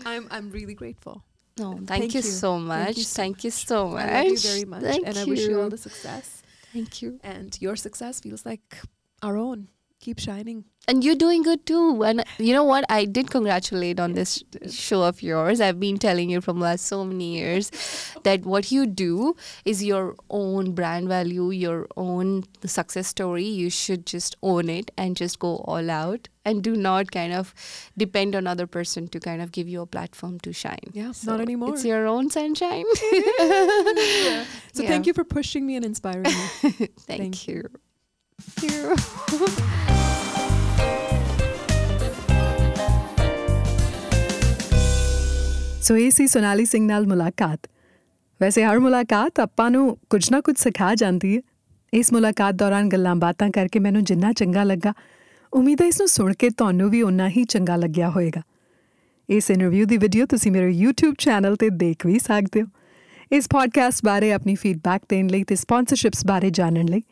I'm, 0.07 0.27
I'm 0.31 0.51
really 0.51 0.75
grateful. 0.75 1.25
No, 1.57 1.73
thank, 1.73 1.89
Thank 1.89 2.15
you, 2.15 2.21
you. 2.21 2.23
so 2.23 2.59
much. 2.59 2.97
you 2.97 3.05
so 3.05 3.23
Thank 3.23 3.45
you 3.45 3.51
so 3.51 3.89
much. 3.91 4.09
I 4.09 4.23
love 4.23 4.33
you 4.33 4.39
very 4.39 4.65
much. 4.65 4.83
Thank 4.83 5.07
and 5.07 5.17
I 5.17 5.25
wish 5.25 5.41
you 5.41 5.61
all 5.61 5.71
the 5.71 5.79
success. 5.79 6.43
Thank 6.73 7.01
you. 7.01 7.21
And 7.23 7.57
your 7.61 7.77
success 7.77 8.19
feels 8.21 8.45
like 8.45 8.79
our 9.23 9.37
own. 9.37 9.69
Keep 10.05 10.19
shining. 10.21 10.65
And 10.87 11.03
you're 11.03 11.15
doing 11.15 11.43
good 11.43 11.65
too. 11.65 12.03
And 12.05 12.23
you 12.39 12.53
know 12.53 12.63
what? 12.65 12.85
I 12.91 13.07
did 13.07 13.31
congratulate 13.31 13.99
on 13.99 14.13
this 14.13 14.45
show 14.71 15.03
of 15.03 15.23
yours. 15.23 15.63
I've 15.67 15.81
been 15.81 15.97
telling 15.97 16.29
you 16.29 16.43
from 16.43 16.61
last 16.61 16.85
so 16.85 17.07
many 17.07 17.39
years 17.39 17.71
that 18.23 18.45
what 18.45 18.71
you 18.71 18.85
do 18.87 19.35
is 19.65 19.83
your 19.83 20.15
own 20.29 20.73
brand 20.75 21.09
value, 21.09 21.51
your 21.53 21.87
own 21.97 22.45
success 22.67 23.09
story. 23.09 23.47
You 23.47 23.71
should 23.71 24.05
just 24.05 24.37
own 24.43 24.69
it 24.69 24.91
and 24.99 25.17
just 25.17 25.39
go 25.39 25.57
all 25.73 25.89
out 25.91 26.29
and 26.45 26.63
do 26.63 26.77
not 26.77 27.11
kind 27.11 27.33
of 27.33 27.55
depend 27.97 28.37
on 28.37 28.47
other 28.47 28.67
person 28.67 29.09
to 29.09 29.21
kind 29.21 29.41
of 29.41 29.53
give 29.53 29.67
you 29.67 29.81
a 29.81 29.87
platform 29.87 30.39
to 30.41 30.53
shine. 30.53 30.93
Yeah, 30.93 31.13
not 31.25 31.41
anymore. 31.41 31.73
It's 31.73 31.85
your 31.87 32.07
own 32.07 32.29
sunshine. 32.29 32.85
So 34.75 34.83
Yeah. 34.83 34.89
thank 34.89 35.07
you 35.07 35.15
for 35.15 35.25
pushing 35.25 35.65
me 35.67 35.77
and 35.77 35.85
inspiring 35.85 36.25
me. 36.25 36.31
Thank, 36.63 36.99
Thank 37.07 37.49
you. 37.49 37.63
Thank 37.63 37.84
you. 38.65 38.97
So 45.83 45.97
ਇਹ 45.97 46.11
ਸੀ 46.11 46.27
ਸੋਨਾਲੀ 46.27 46.65
ਸਿੰਘ 46.65 46.87
ਨਾਲ 46.87 47.07
ਮੁਲਾਕਾਤ। 47.07 47.61
ਵੈਸੇ 48.43 48.65
ਹਰ 48.65 48.79
ਮੁਲਾਕਾਤ 48.79 49.41
ਆਪਾਂ 49.41 49.71
ਨੂੰ 49.71 49.99
ਕੁਝ 50.11 50.33
ਨਾ 50.33 50.41
ਕੁਝ 50.41 50.55
ਸਿਖਾ 50.59 50.95
ਜਾਂਦੀ 50.95 51.37
ਹੈ। 51.37 51.43
ਇਸ 51.95 52.13
ਮੁਲਾਕਾਤ 52.13 52.55
ਦੌਰਾਨ 52.55 52.89
ਗੱਲਾਂ 52.89 53.17
ਬਾਤਾਂ 53.17 53.51
ਕਰਕੇ 53.51 53.79
ਮੈਨੂੰ 53.79 54.05
ਜਿੰਨਾ 54.05 54.33
ਚੰਗਾ 54.33 54.63
ਲੱਗਾ, 54.65 54.93
ਉਮੀਦ 55.53 55.83
ਹੈ 55.83 55.87
ਇਸ 55.87 56.01
ਨੂੰ 56.01 56.09
ਸੁਣ 56.09 56.33
ਕੇ 56.33 56.51
ਤੁਹਾਨੂੰ 56.51 56.91
ਵੀ 56.91 57.03
ਉਨਾ 57.03 57.29
ਹੀ 57.29 57.45
ਚੰਗਾ 57.45 57.77
ਲੱਗਿਆ 57.77 58.11
ਹੋਵੇਗਾ 58.11 58.43
ਇਸ 59.29 59.51
ਇੰਟਰਵਿਊ 59.51 59.85
ਦੀ 59.85 59.97
ਵੀਡੀਓ 59.97 60.27
ਤੁਸੀਂ 60.27 60.53
ਮੇਰੇ 60.53 60.71
YouTube 60.85 61.15
ਚੈਨਲ 61.19 61.57
ਤੇ 61.57 61.71
ਦੇਖ 61.71 62.07
ਵੀ 62.07 62.19
ਸਕਦੇ 62.19 62.63
ਹੋ। 62.63 62.67
ਇਸ 63.33 63.47
ਪੋਡਕਾਸਟ 63.47 64.05
ਬਾਰੇ 64.05 64.33
ਆਪਣੀ 64.33 64.55
ਫੀਡਬੈਕ 64.55 65.03
ਦੇਣ 65.09 65.27
ਲਈ 65.27 65.45
ਤੇ 65.45 65.55
ਸਪਾਂਸਰਸ਼ਿਪਸ 65.55 66.27
ਬਾਰੇ 66.27 66.51
ਜਾਣਨ 66.51 66.89
ਲਈ 66.89 67.03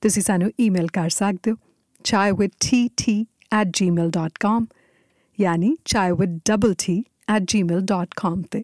ਤੁਸੀਂ 0.00 0.22
ਸਾਨੂੰ 0.22 0.52
ਈਮੇਲ 0.60 0.86
ਕਰ 0.86 1.10
ਸਕਦੇ 1.10 1.50
ਹੋ 1.50 1.56
chaiwittt@gmail.com 1.96 4.66
ਯਾਨੀ 5.40 5.68
chaiwith.t@gmail.com 5.68 8.42
ਤੇ। 8.50 8.62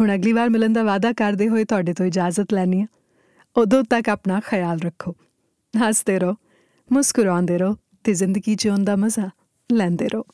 ਹੁਣ 0.00 0.14
ਅਗਲੀ 0.14 0.32
ਵਾਰ 0.32 0.50
ਮਿਲਣ 0.50 0.72
ਦਾ 0.72 0.82
ਵਾਅਦਾ 0.82 1.12
ਕਰਦੇ 1.12 1.48
ਹੋਏ 1.48 1.64
ਤੁਹਾਡੇ 1.64 1.92
ਤੋਂ 1.92 2.06
ਇਜਾਜ਼ਤ 2.06 2.52
ਲੈਣੀ 2.52 2.82
ਹੈ। 2.82 2.86
ਉਦੋਂ 3.56 3.84
ਤੱਕ 3.84 4.08
ਆਪਣਾ 4.08 4.40
ਖਿਆਲ 4.40 4.78
ਰੱਖੋ। 4.78 5.16
ਹੱਸਦੇ 5.88 6.18
ਰਹੋ, 6.18 6.34
ਮੁਸਕਰਾਉਂਦੇ 6.92 7.58
ਰਹੋ 7.58 7.76
ਤੇ 8.04 8.14
ਜ਼ਿੰਦਗੀ 8.14 8.54
ਜਿਉਣ 8.54 8.84
ਦਾ 8.84 8.96
ਮਜ਼ਾ 8.96 9.30
ਲੈਂਦੇ 9.72 10.08
ਰਹੋ। 10.08 10.24